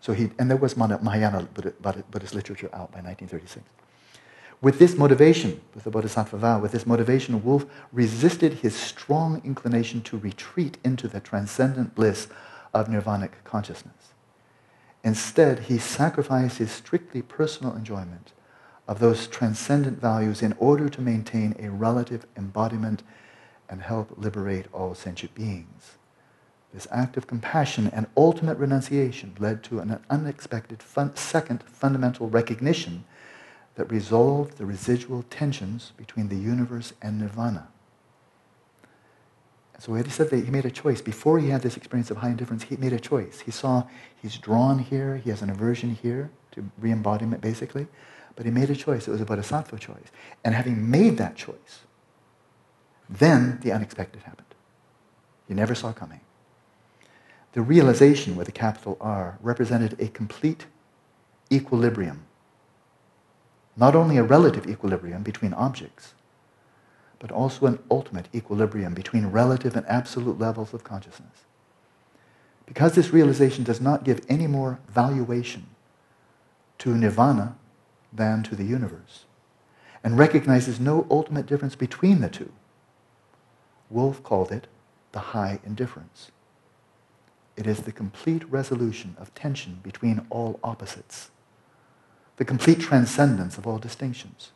So 0.00 0.14
he, 0.14 0.30
and 0.38 0.48
there 0.48 0.56
was 0.56 0.76
Mahayana 0.76 1.46
Buddhist 1.52 2.34
literature 2.34 2.70
out 2.72 2.90
by 2.90 3.02
1936. 3.02 3.66
With 4.62 4.78
this 4.78 4.96
motivation, 4.96 5.60
with 5.74 5.84
the 5.84 5.90
Bodhisattva 5.90 6.36
vow, 6.36 6.60
with 6.60 6.72
this 6.72 6.86
motivation, 6.86 7.42
Wolff 7.42 7.66
resisted 7.92 8.54
his 8.54 8.74
strong 8.74 9.40
inclination 9.44 10.02
to 10.02 10.18
retreat 10.18 10.78
into 10.84 11.08
the 11.08 11.20
transcendent 11.20 11.94
bliss 11.94 12.28
of 12.72 12.88
nirvanic 12.88 13.32
consciousness. 13.44 14.14
Instead, 15.02 15.60
he 15.60 15.78
sacrificed 15.78 16.58
his 16.58 16.70
strictly 16.70 17.22
personal 17.22 17.74
enjoyment 17.74 18.32
of 18.88 18.98
those 18.98 19.26
transcendent 19.26 20.00
values 20.00 20.42
in 20.42 20.54
order 20.58 20.88
to 20.88 21.00
maintain 21.00 21.54
a 21.58 21.70
relative 21.70 22.26
embodiment 22.36 23.02
and 23.68 23.82
help 23.82 24.12
liberate 24.16 24.66
all 24.72 24.94
sentient 24.94 25.34
beings. 25.34 25.96
This 26.72 26.88
act 26.90 27.16
of 27.16 27.26
compassion 27.26 27.90
and 27.92 28.06
ultimate 28.16 28.58
renunciation 28.58 29.34
led 29.38 29.62
to 29.64 29.80
an 29.80 30.00
unexpected 30.08 30.82
fun- 30.82 31.16
second 31.16 31.62
fundamental 31.64 32.28
recognition 32.28 33.04
that 33.74 33.90
resolved 33.90 34.58
the 34.58 34.66
residual 34.66 35.24
tensions 35.30 35.92
between 35.96 36.28
the 36.28 36.36
universe 36.36 36.92
and 37.00 37.18
nirvana. 37.18 37.68
So 39.80 39.94
he 39.94 40.10
said 40.10 40.28
that 40.28 40.44
he 40.44 40.50
made 40.50 40.66
a 40.66 40.70
choice. 40.70 41.00
Before 41.00 41.38
he 41.38 41.48
had 41.48 41.62
this 41.62 41.78
experience 41.78 42.10
of 42.10 42.18
high 42.18 42.28
indifference, 42.28 42.64
he 42.64 42.76
made 42.76 42.92
a 42.92 43.00
choice. 43.00 43.40
He 43.40 43.50
saw 43.50 43.84
he's 44.20 44.36
drawn 44.36 44.78
here, 44.78 45.16
he 45.16 45.30
has 45.30 45.40
an 45.40 45.48
aversion 45.48 45.94
here 45.94 46.30
to 46.52 46.70
re-embodiment, 46.78 47.40
basically. 47.40 47.86
But 48.40 48.46
he 48.46 48.52
made 48.52 48.70
a 48.70 48.74
choice. 48.74 49.06
It 49.06 49.10
was 49.10 49.20
a 49.20 49.26
bodhisattva 49.26 49.78
choice. 49.78 50.10
And 50.42 50.54
having 50.54 50.90
made 50.90 51.18
that 51.18 51.36
choice, 51.36 51.80
then 53.06 53.58
the 53.60 53.70
unexpected 53.70 54.22
happened. 54.22 54.54
He 55.46 55.52
never 55.52 55.74
saw 55.74 55.92
coming. 55.92 56.20
The 57.52 57.60
realization 57.60 58.36
with 58.36 58.48
a 58.48 58.52
capital 58.52 58.96
R 58.98 59.36
represented 59.42 59.94
a 60.00 60.08
complete 60.08 60.64
equilibrium. 61.52 62.22
Not 63.76 63.94
only 63.94 64.16
a 64.16 64.22
relative 64.22 64.66
equilibrium 64.66 65.22
between 65.22 65.52
objects, 65.52 66.14
but 67.18 67.30
also 67.30 67.66
an 67.66 67.78
ultimate 67.90 68.28
equilibrium 68.34 68.94
between 68.94 69.26
relative 69.26 69.76
and 69.76 69.84
absolute 69.84 70.38
levels 70.38 70.72
of 70.72 70.82
consciousness. 70.82 71.44
Because 72.64 72.94
this 72.94 73.10
realization 73.10 73.64
does 73.64 73.82
not 73.82 74.02
give 74.02 74.24
any 74.30 74.46
more 74.46 74.78
valuation 74.88 75.66
to 76.78 76.96
nirvana 76.96 77.56
than 78.12 78.42
to 78.44 78.56
the 78.56 78.64
universe, 78.64 79.24
and 80.02 80.18
recognizes 80.18 80.80
no 80.80 81.06
ultimate 81.10 81.46
difference 81.46 81.76
between 81.76 82.20
the 82.20 82.28
two. 82.28 82.52
Wolff 83.88 84.22
called 84.22 84.52
it 84.52 84.66
the 85.12 85.18
high 85.18 85.60
indifference. 85.64 86.30
It 87.56 87.66
is 87.66 87.80
the 87.80 87.92
complete 87.92 88.48
resolution 88.50 89.16
of 89.18 89.34
tension 89.34 89.80
between 89.82 90.26
all 90.30 90.58
opposites, 90.62 91.30
the 92.36 92.44
complete 92.44 92.80
transcendence 92.80 93.58
of 93.58 93.66
all 93.66 93.78
distinctions, 93.78 94.52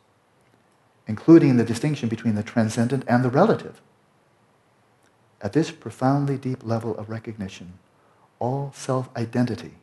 including 1.07 1.57
the 1.57 1.63
distinction 1.63 2.09
between 2.09 2.35
the 2.35 2.43
transcendent 2.43 3.03
and 3.07 3.23
the 3.23 3.29
relative. 3.29 3.81
At 5.41 5.53
this 5.53 5.69
profoundly 5.69 6.37
deep 6.37 6.65
level 6.65 6.97
of 6.97 7.09
recognition, 7.09 7.73
all 8.39 8.71
self 8.73 9.15
identity 9.15 9.75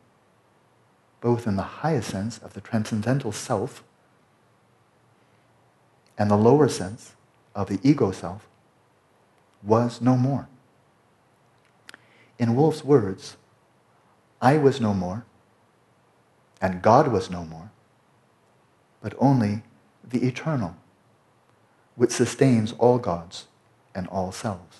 both 1.23 1.47
in 1.47 1.55
the 1.55 1.63
higher 1.63 2.01
sense 2.01 2.37
of 2.39 2.53
the 2.53 2.59
transcendental 2.59 3.31
self 3.31 3.81
and 6.17 6.29
the 6.29 6.35
lower 6.35 6.67
sense 6.67 7.15
of 7.55 7.69
the 7.69 7.79
ego 7.81 8.11
self, 8.11 8.45
was 9.63 10.01
no 10.01 10.17
more. 10.17 10.49
In 12.37 12.55
Wolff's 12.55 12.83
words, 12.83 13.37
I 14.41 14.57
was 14.57 14.81
no 14.81 14.93
more, 14.93 15.23
and 16.61 16.81
God 16.81 17.07
was 17.07 17.29
no 17.29 17.45
more, 17.45 17.71
but 19.01 19.13
only 19.17 19.63
the 20.03 20.27
eternal, 20.27 20.75
which 21.95 22.11
sustains 22.11 22.73
all 22.73 22.97
gods 22.97 23.47
and 23.95 24.07
all 24.09 24.33
selves. 24.33 24.79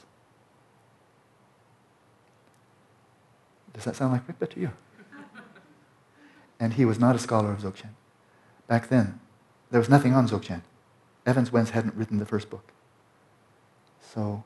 Does 3.73 3.85
that 3.85 3.95
sound 3.95 4.11
like 4.11 4.27
Rigpa 4.27 4.49
to 4.49 4.59
you? 4.59 4.71
And 6.59 6.73
he 6.73 6.85
was 6.85 6.99
not 6.99 7.15
a 7.15 7.19
scholar 7.19 7.51
of 7.51 7.59
Dzogchen. 7.59 7.89
Back 8.67 8.89
then, 8.89 9.19
there 9.71 9.79
was 9.79 9.89
nothing 9.89 10.13
on 10.13 10.27
Dzogchen. 10.27 10.61
Evans 11.25 11.51
Wentz 11.51 11.71
hadn't 11.71 11.95
written 11.95 12.17
the 12.17 12.25
first 12.25 12.49
book. 12.49 12.71
So 14.01 14.43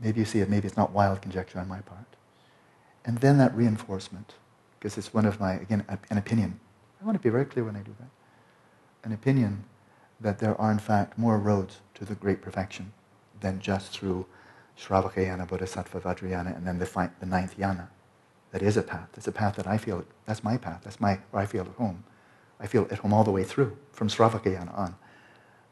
maybe 0.00 0.20
you 0.20 0.24
see 0.24 0.40
it, 0.40 0.48
maybe 0.48 0.66
it's 0.66 0.76
not 0.76 0.92
wild 0.92 1.20
conjecture 1.20 1.58
on 1.58 1.68
my 1.68 1.80
part. 1.80 2.06
And 3.04 3.18
then 3.18 3.38
that 3.38 3.54
reinforcement, 3.54 4.34
because 4.78 4.96
it's 4.96 5.12
one 5.12 5.26
of 5.26 5.40
my, 5.40 5.54
again, 5.54 5.84
an 6.10 6.18
opinion. 6.18 6.60
I 7.00 7.04
want 7.04 7.16
to 7.16 7.22
be 7.22 7.30
very 7.30 7.44
clear 7.44 7.64
when 7.64 7.76
I 7.76 7.80
do 7.80 7.94
that. 7.98 8.08
An 9.04 9.12
opinion 9.12 9.64
that 10.20 10.38
there 10.38 10.58
are, 10.60 10.70
in 10.70 10.78
fact, 10.78 11.18
more 11.18 11.38
roads 11.38 11.80
to 11.94 12.04
the 12.04 12.14
great 12.14 12.40
perfection 12.40 12.92
than 13.40 13.60
just 13.60 13.92
through 13.92 14.26
Shravakayana, 14.78 15.48
Bodhisattva, 15.48 16.00
Vajrayana, 16.00 16.56
and 16.56 16.66
then 16.66 16.78
the 16.78 17.26
ninth 17.26 17.58
yana. 17.58 17.88
That 18.52 18.62
is 18.62 18.76
a 18.76 18.82
path. 18.82 19.08
It's 19.16 19.26
a 19.26 19.32
path 19.32 19.56
that 19.56 19.66
I 19.66 19.78
feel, 19.78 20.04
that's 20.26 20.44
my 20.44 20.56
path. 20.56 20.82
That's 20.84 21.00
my, 21.00 21.18
where 21.30 21.42
I 21.42 21.46
feel 21.46 21.62
at 21.62 21.68
home. 21.68 22.04
I 22.60 22.66
feel 22.66 22.86
at 22.90 22.98
home 22.98 23.12
all 23.12 23.24
the 23.24 23.30
way 23.30 23.44
through, 23.44 23.76
from 23.92 24.08
Shravakayana 24.08 24.76
on. 24.78 24.94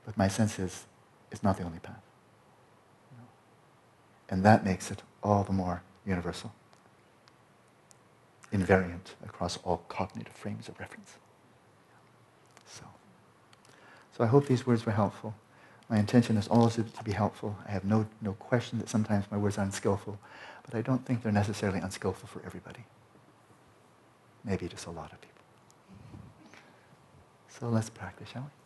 But 0.05 0.16
my 0.16 0.28
sense 0.28 0.59
is, 0.59 0.87
it's 1.31 1.43
not 1.43 1.59
the 1.59 1.62
only 1.62 1.78
path. 1.78 2.03
And 4.28 4.43
that 4.45 4.64
makes 4.64 4.91
it 4.91 5.03
all 5.22 5.45
the 5.45 5.53
more 5.53 5.83
universal, 6.07 6.53
invariant 8.53 9.14
across 9.24 9.59
all 9.59 9.78
cognitive 9.89 10.33
frames 10.33 10.68
of 10.68 10.78
reference. 10.81 11.16
So, 12.66 12.85
so 14.16 14.24
I 14.24 14.28
hope 14.28 14.47
these 14.47 14.66
words 14.66 14.87
were 14.87 14.93
helpful. 14.93 15.35
My 15.89 15.99
intention 15.99 16.37
is 16.37 16.47
always 16.47 16.76
to 16.76 16.85
be 17.05 17.12
helpful. 17.12 17.57
I 17.66 17.72
have 17.72 17.85
no, 17.85 18.07
no 18.22 18.35
question 18.35 18.78
that 18.78 18.89
sometimes 18.89 19.24
my 19.31 19.37
words 19.37 19.59
are 19.59 19.64
unskillful, 19.64 20.18
but 20.71 20.79
I 20.79 20.83
don't 20.83 21.05
think 21.05 21.23
they're 21.23 21.33
necessarily 21.33 21.81
unskillful 21.81 22.29
for 22.29 22.43
everybody. 22.47 22.85
Maybe 24.45 24.68
just 24.68 24.87
a 24.87 24.91
lot 24.91 25.12
of 25.12 25.21
people. 25.21 25.43
So 27.49 27.68
let's 27.68 27.91
practice, 27.91 28.29
shall 28.29 28.43
we? 28.43 28.60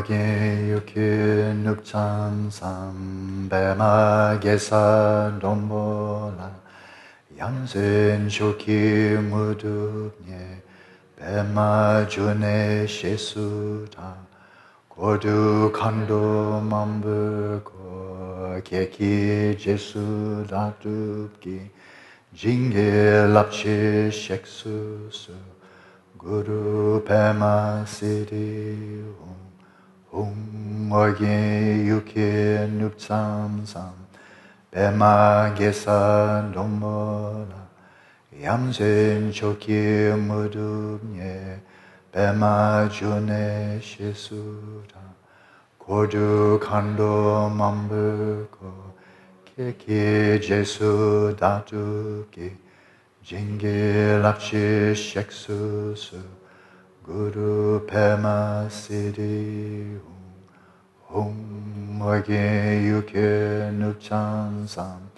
웅어게 0.00 0.70
육회 0.70 1.52
늑참삼 1.62 3.48
배마게사 3.50 5.38
돈보라 5.40 6.50
양센 7.36 8.30
쇼키 8.30 9.18
무둡예 9.20 10.62
배마주네 11.18 12.86
시수다 12.86 14.14
고두 14.88 15.70
간도 15.74 16.62
맘불고 16.62 18.62
계키 18.64 19.58
제수 19.60 20.46
다둡기 20.48 21.70
징게 22.34 23.26
랍치 23.28 24.08
쉑수수 24.10 25.32
Guru 26.18 27.04
Pema 27.04 27.84
Siddhi 27.86 29.04
Om 29.20 29.39
Om 30.13 30.91
Orge 30.91 31.85
Yuke 31.87 32.67
Nupsam 32.67 33.65
Sam 33.65 33.93
Pema 34.69 35.55
Gesa 35.57 36.51
Dombola 36.53 37.69
Yamsen 38.37 39.31
Choki 39.31 40.11
Mudumye 40.11 41.59
Pema 42.11 42.89
June 42.91 43.79
Shisuda 43.79 44.99
Kodu 45.79 46.59
Kando 46.59 47.49
Mambuko 47.49 48.73
Keki 49.45 50.41
Jesu 50.41 51.33
Datuki 51.37 52.51
Jingi 53.23 54.19
Lakshi 54.21 54.93
Sheksusu 54.93 56.21
Guru 57.03 57.79
Pema 57.87 58.67
Siddhi 58.69 59.97
Hum 61.09 61.99
Wage 61.99 62.29
Yuke 62.85 63.71
Nupchan 63.73 64.67
Sam 64.69 65.09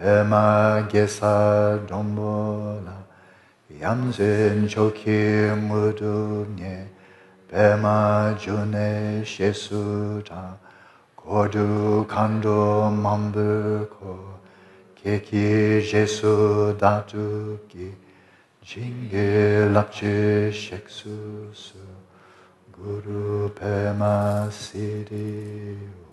Pema 0.00 0.88
Gesa 0.88 1.84
Dombola 1.88 2.94
Yamzen 3.80 4.68
Choki 4.68 5.50
Mudunye 5.66 6.86
Pema 7.50 8.38
June 8.38 9.24
Shesuta 9.24 10.54
Kodu 11.18 12.06
Kando 12.06 12.88
Mambuko 13.02 14.16
Keki 14.94 15.82
Jesu 15.82 16.72
Datuki 16.78 18.05
Datu 18.66 18.74
Ki 18.74 18.80
Jinge 18.80 19.68
Lapche 19.72 20.50
Sheksu 20.52 21.54
Su 21.54 21.78
Guru 22.72 23.48
Pema 23.50 24.48
Siddhi 24.50 25.76
Om 25.76 26.05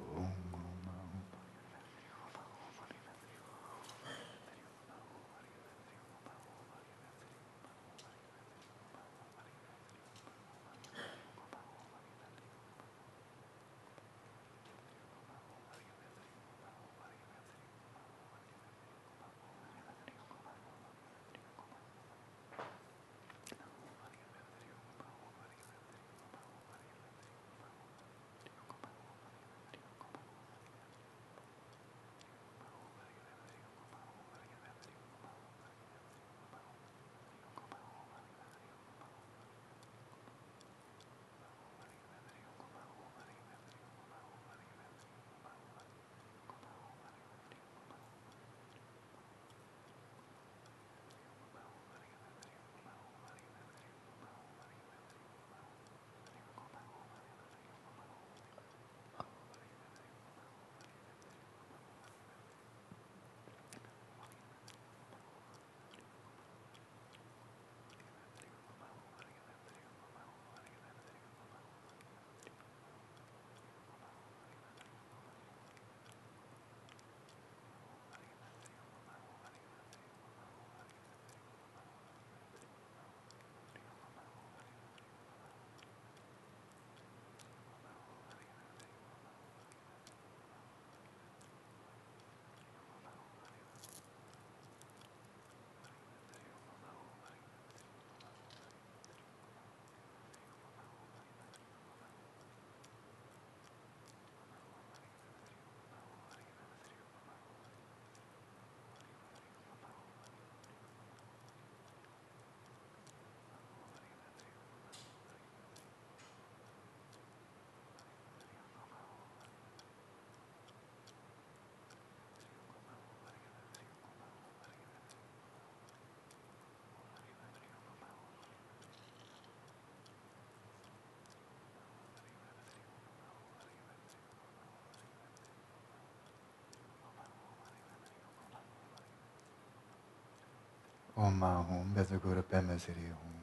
Ma 141.15 141.61
Hum 141.69 141.93
Bezagura 141.93 142.41
Pema 142.41 142.77
Siri 142.79 143.09
Hum. 143.09 143.42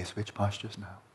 May 0.00 0.04
switch 0.06 0.32
postures 0.32 0.78
now. 0.78 1.09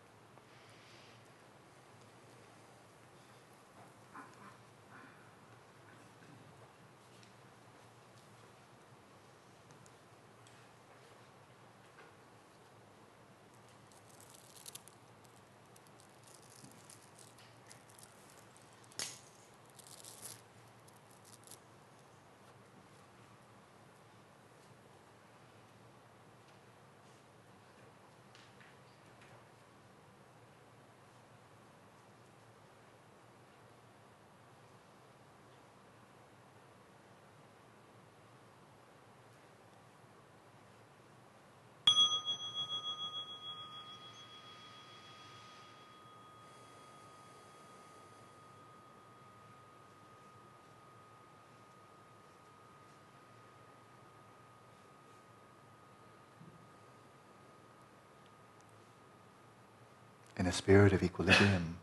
In 60.46 60.50
a 60.50 60.54
spirit 60.54 60.94
of 60.94 61.02
equilibrium, 61.02 61.78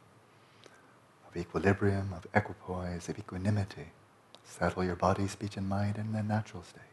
of 1.29 1.37
equilibrium, 1.37 2.13
of 2.13 2.25
equipoise, 2.33 3.09
of 3.09 3.19
equanimity. 3.19 3.87
Settle 4.45 4.85
your 4.85 4.95
body, 4.95 5.27
speech, 5.27 5.57
and 5.57 5.69
mind 5.69 5.97
in 5.99 6.13
their 6.13 6.23
natural 6.23 6.63
state. 6.63 6.92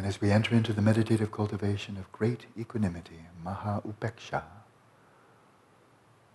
And 0.00 0.08
as 0.08 0.18
we 0.18 0.30
enter 0.30 0.54
into 0.54 0.72
the 0.72 0.80
meditative 0.80 1.30
cultivation 1.30 1.98
of 1.98 2.10
great 2.10 2.46
equanimity, 2.58 3.26
Maha 3.44 3.82
Upeksha, 3.86 4.44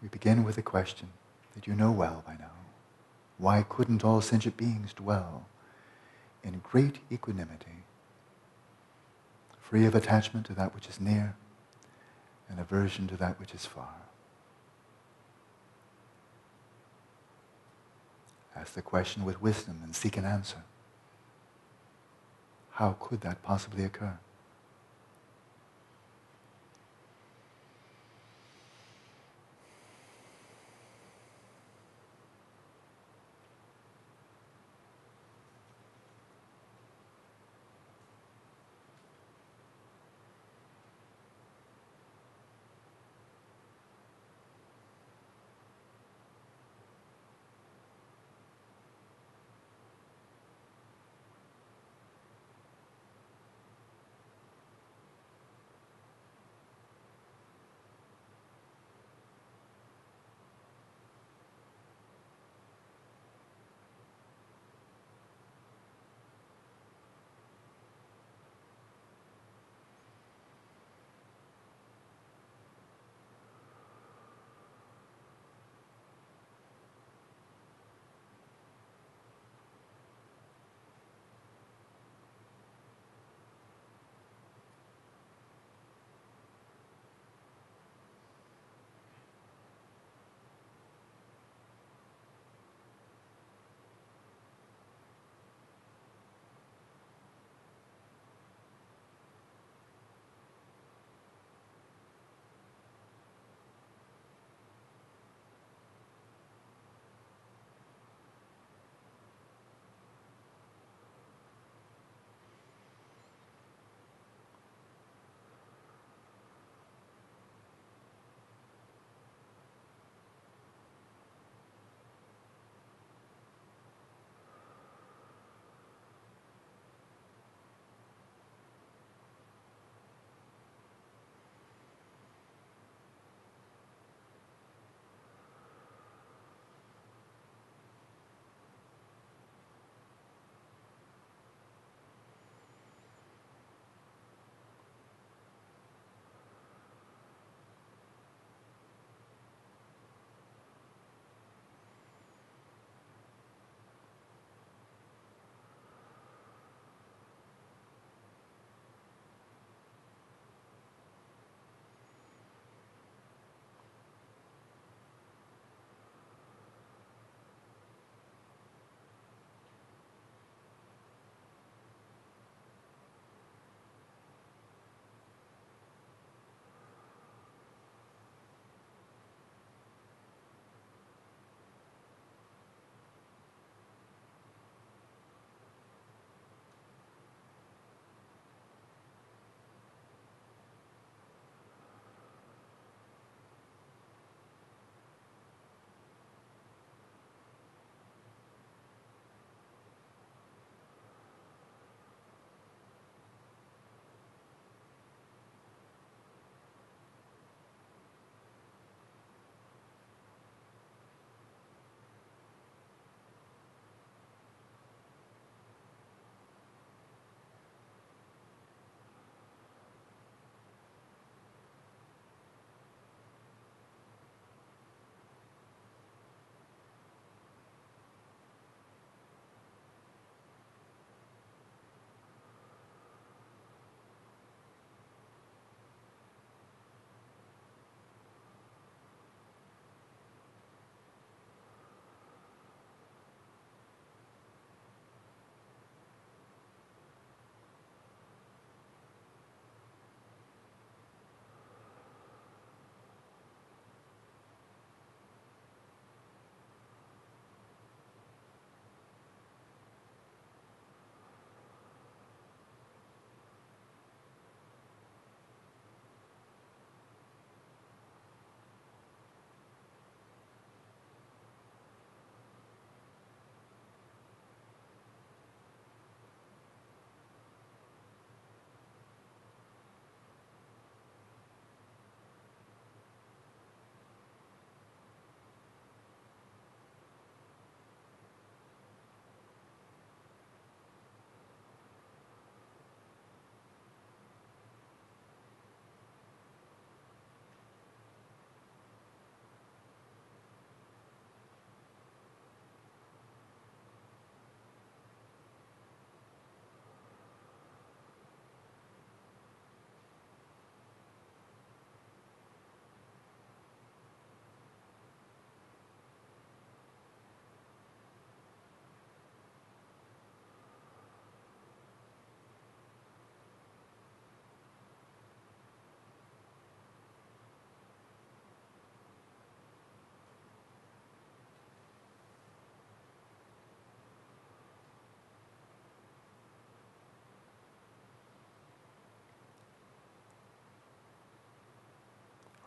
we 0.04 0.08
begin 0.08 0.44
with 0.44 0.60
a 0.60 0.62
question 0.62 1.08
that 1.56 1.66
you 1.66 1.74
know 1.74 1.92
well 1.92 2.24
by 2.28 2.34
now. 2.34 2.52
Why 3.40 3.64
couldn't 3.68 4.06
all 4.06 4.22
sentient 4.22 4.56
beings 4.56 4.94
dwell 4.94 5.48
in 6.44 6.60
great 6.60 7.00
equanimity, 7.12 7.82
free 9.60 9.88
of 9.88 9.96
attachment 9.96 10.46
to 10.46 10.54
that 10.54 10.76
which 10.76 10.88
is 10.88 11.02
near 11.02 11.36
and 12.48 12.60
aversion 12.60 13.08
to 13.08 13.18
that 13.18 13.40
which 13.40 13.56
is 13.56 13.66
far? 13.66 13.96
Ask 18.56 18.76
the 18.76 18.84
question 18.84 19.26
with 19.26 19.42
wisdom 19.42 19.80
and 19.84 19.96
seek 19.96 20.18
an 20.18 20.26
answer. 20.26 20.62
How 22.76 22.92
could 23.00 23.22
that 23.22 23.42
possibly 23.42 23.86
occur? 23.86 24.20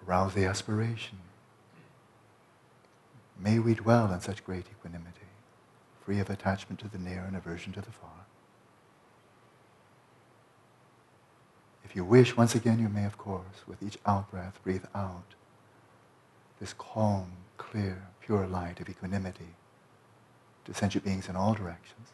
Arouse 0.08 0.32
the 0.32 0.46
aspiration. 0.46 1.18
May 3.38 3.58
we 3.58 3.74
dwell 3.74 4.10
in 4.10 4.20
such 4.20 4.42
great 4.42 4.64
equanimity, 4.70 5.28
free 6.02 6.18
of 6.18 6.30
attachment 6.30 6.80
to 6.80 6.88
the 6.88 6.96
near 6.96 7.24
and 7.26 7.36
aversion 7.36 7.74
to 7.74 7.82
the 7.82 7.90
far. 7.90 8.24
If 11.84 11.94
you 11.94 12.04
wish, 12.04 12.38
once 12.38 12.54
again, 12.54 12.78
you 12.78 12.88
may, 12.88 13.04
of 13.04 13.18
course, 13.18 13.66
with 13.66 13.82
each 13.82 13.98
out 14.06 14.30
breath, 14.30 14.58
breathe 14.64 14.84
out 14.94 15.34
this 16.58 16.72
calm, 16.72 17.32
clear, 17.58 18.08
pure 18.22 18.46
light 18.46 18.80
of 18.80 18.88
equanimity 18.88 19.54
to 20.64 20.74
sentient 20.74 21.04
beings 21.04 21.28
in 21.28 21.36
all 21.36 21.52
directions. 21.52 22.08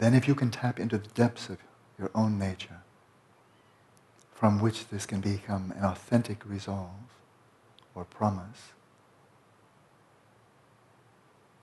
Then, 0.00 0.14
if 0.14 0.26
you 0.26 0.34
can 0.34 0.50
tap 0.50 0.80
into 0.80 0.96
the 0.96 1.08
depths 1.08 1.50
of 1.50 1.58
your 1.98 2.10
own 2.14 2.38
nature, 2.38 2.80
from 4.32 4.58
which 4.58 4.88
this 4.88 5.04
can 5.04 5.20
become 5.20 5.74
an 5.76 5.84
authentic 5.84 6.42
resolve 6.48 6.88
or 7.94 8.06
promise, 8.06 8.72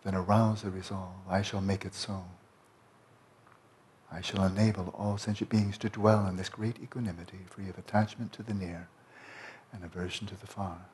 then 0.04 0.14
arouse 0.14 0.62
the 0.62 0.70
resolve 0.70 1.16
I 1.28 1.42
shall 1.42 1.62
make 1.62 1.84
it 1.84 1.96
so. 1.96 2.26
I 4.12 4.22
shall 4.22 4.44
enable 4.44 4.90
all 4.90 5.18
sentient 5.18 5.50
beings 5.50 5.80
to 5.80 5.90
dwell 5.90 6.28
in 6.28 6.38
this 6.38 6.48
great 6.48 6.78
equanimity, 6.80 7.40
free 7.50 7.70
of 7.70 7.80
attachment 7.80 8.34
to 8.34 8.44
the 8.44 8.54
near 8.54 8.88
and 9.74 9.84
aversion 9.84 10.28
to 10.28 10.40
the 10.40 10.46
far. 10.46 10.86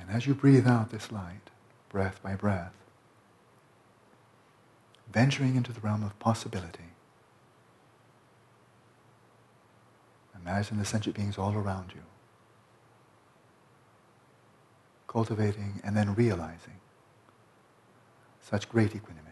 And 0.00 0.08
as 0.10 0.28
you 0.28 0.34
breathe 0.34 0.68
out 0.68 0.90
this 0.92 1.10
light, 1.10 1.50
breath 1.88 2.22
by 2.22 2.36
breath, 2.36 2.72
venturing 5.12 5.56
into 5.56 5.72
the 5.72 5.80
realm 5.80 6.02
of 6.02 6.18
possibility. 6.18 6.84
Imagine 10.34 10.78
the 10.78 10.84
sentient 10.84 11.16
beings 11.16 11.36
all 11.36 11.54
around 11.54 11.92
you, 11.94 12.02
cultivating 15.06 15.80
and 15.84 15.96
then 15.96 16.14
realizing 16.14 16.80
such 18.40 18.68
great 18.68 18.94
equanimity. 18.94 19.29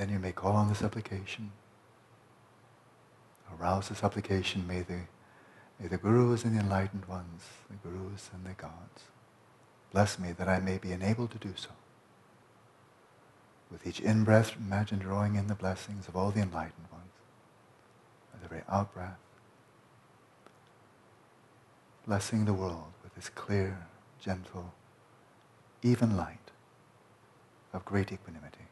Then 0.00 0.08
you 0.08 0.18
may 0.18 0.32
call 0.32 0.52
on 0.52 0.68
the 0.68 0.74
supplication. 0.74 1.52
Arouse 3.60 3.90
the 3.90 3.94
supplication. 3.94 4.66
May 4.66 4.80
the, 4.80 5.00
may 5.78 5.88
the 5.88 5.98
gurus 5.98 6.42
and 6.42 6.56
the 6.56 6.60
enlightened 6.60 7.04
ones, 7.04 7.42
the 7.68 7.76
gurus 7.86 8.30
and 8.32 8.46
the 8.46 8.54
gods, 8.54 9.02
bless 9.92 10.18
me 10.18 10.32
that 10.32 10.48
I 10.48 10.58
may 10.58 10.78
be 10.78 10.92
enabled 10.92 11.32
to 11.32 11.38
do 11.38 11.52
so. 11.54 11.68
With 13.70 13.86
each 13.86 14.00
in-breath, 14.00 14.56
imagine 14.56 15.00
drawing 15.00 15.34
in 15.34 15.48
the 15.48 15.54
blessings 15.54 16.08
of 16.08 16.16
all 16.16 16.30
the 16.30 16.40
enlightened 16.40 16.86
ones. 16.90 17.12
With 18.32 18.44
every 18.44 18.62
out-breath, 18.70 19.18
blessing 22.06 22.46
the 22.46 22.54
world 22.54 22.94
with 23.04 23.14
this 23.16 23.28
clear, 23.28 23.86
gentle, 24.18 24.72
even 25.82 26.16
light 26.16 26.38
of 27.74 27.84
great 27.84 28.10
equanimity. 28.10 28.64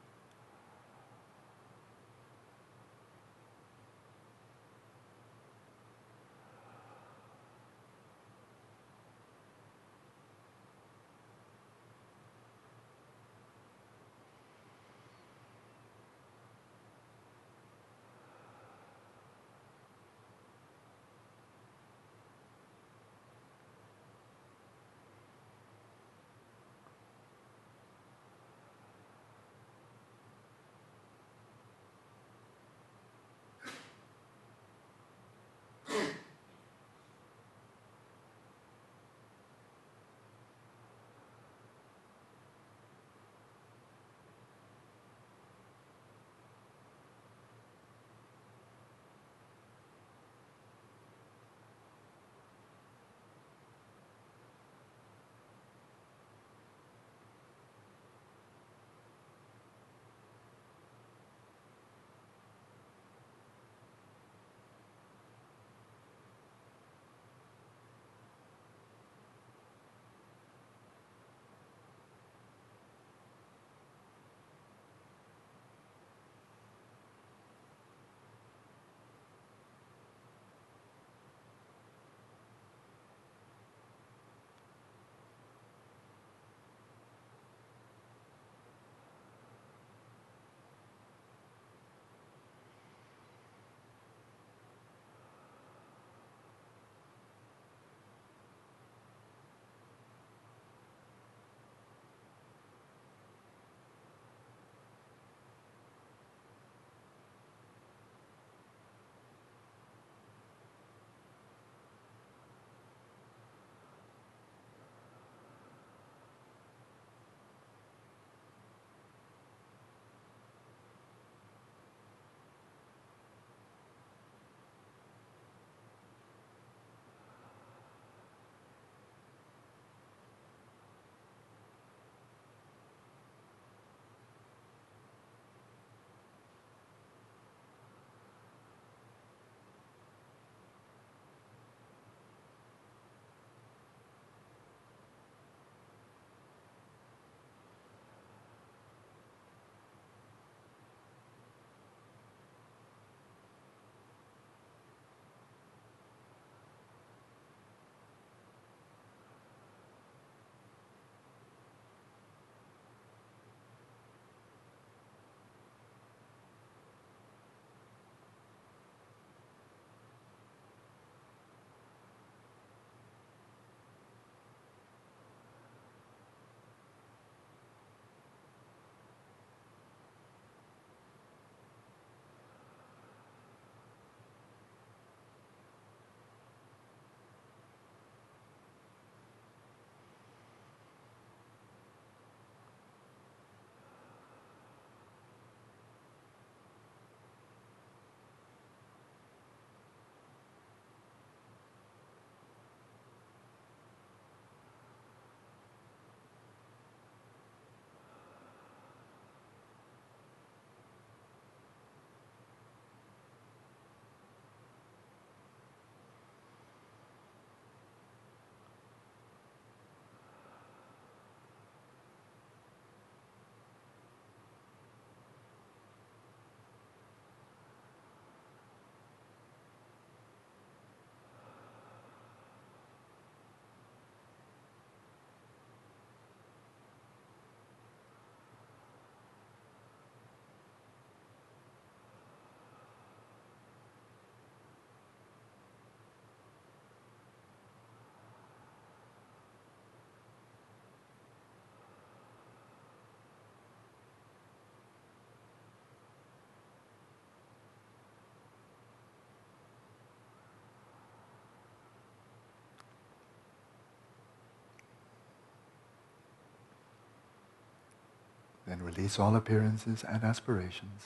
And 268.71 268.83
release 268.83 269.19
all 269.19 269.35
appearances 269.35 270.05
and 270.05 270.23
aspirations. 270.23 271.03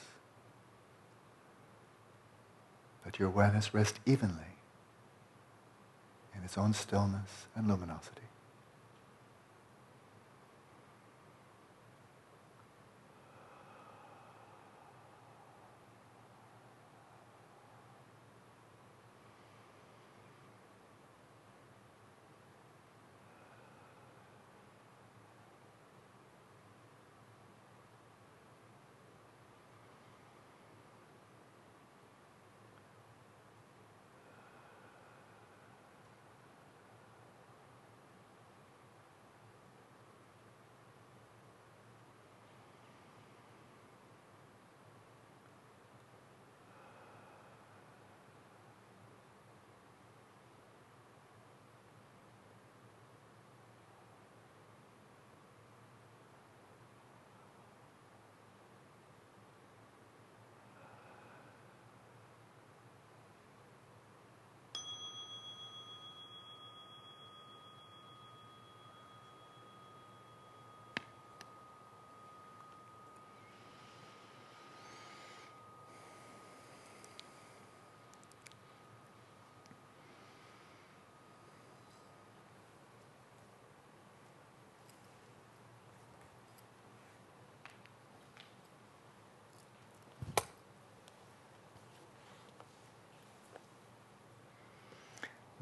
Let 3.04 3.20
your 3.20 3.28
awareness 3.28 3.72
rest 3.72 4.00
evenly 4.04 4.56
in 6.36 6.42
its 6.42 6.58
own 6.58 6.72
stillness 6.72 7.46
and 7.54 7.68
luminosity. 7.68 8.22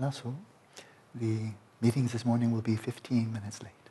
Also, 0.03 0.35
the 1.15 1.53
meetings 1.81 2.13
this 2.13 2.25
morning 2.25 2.53
will 2.53 2.63
be 2.63 2.77
15 2.77 3.33
minutes 3.33 3.63
late. 3.63 3.90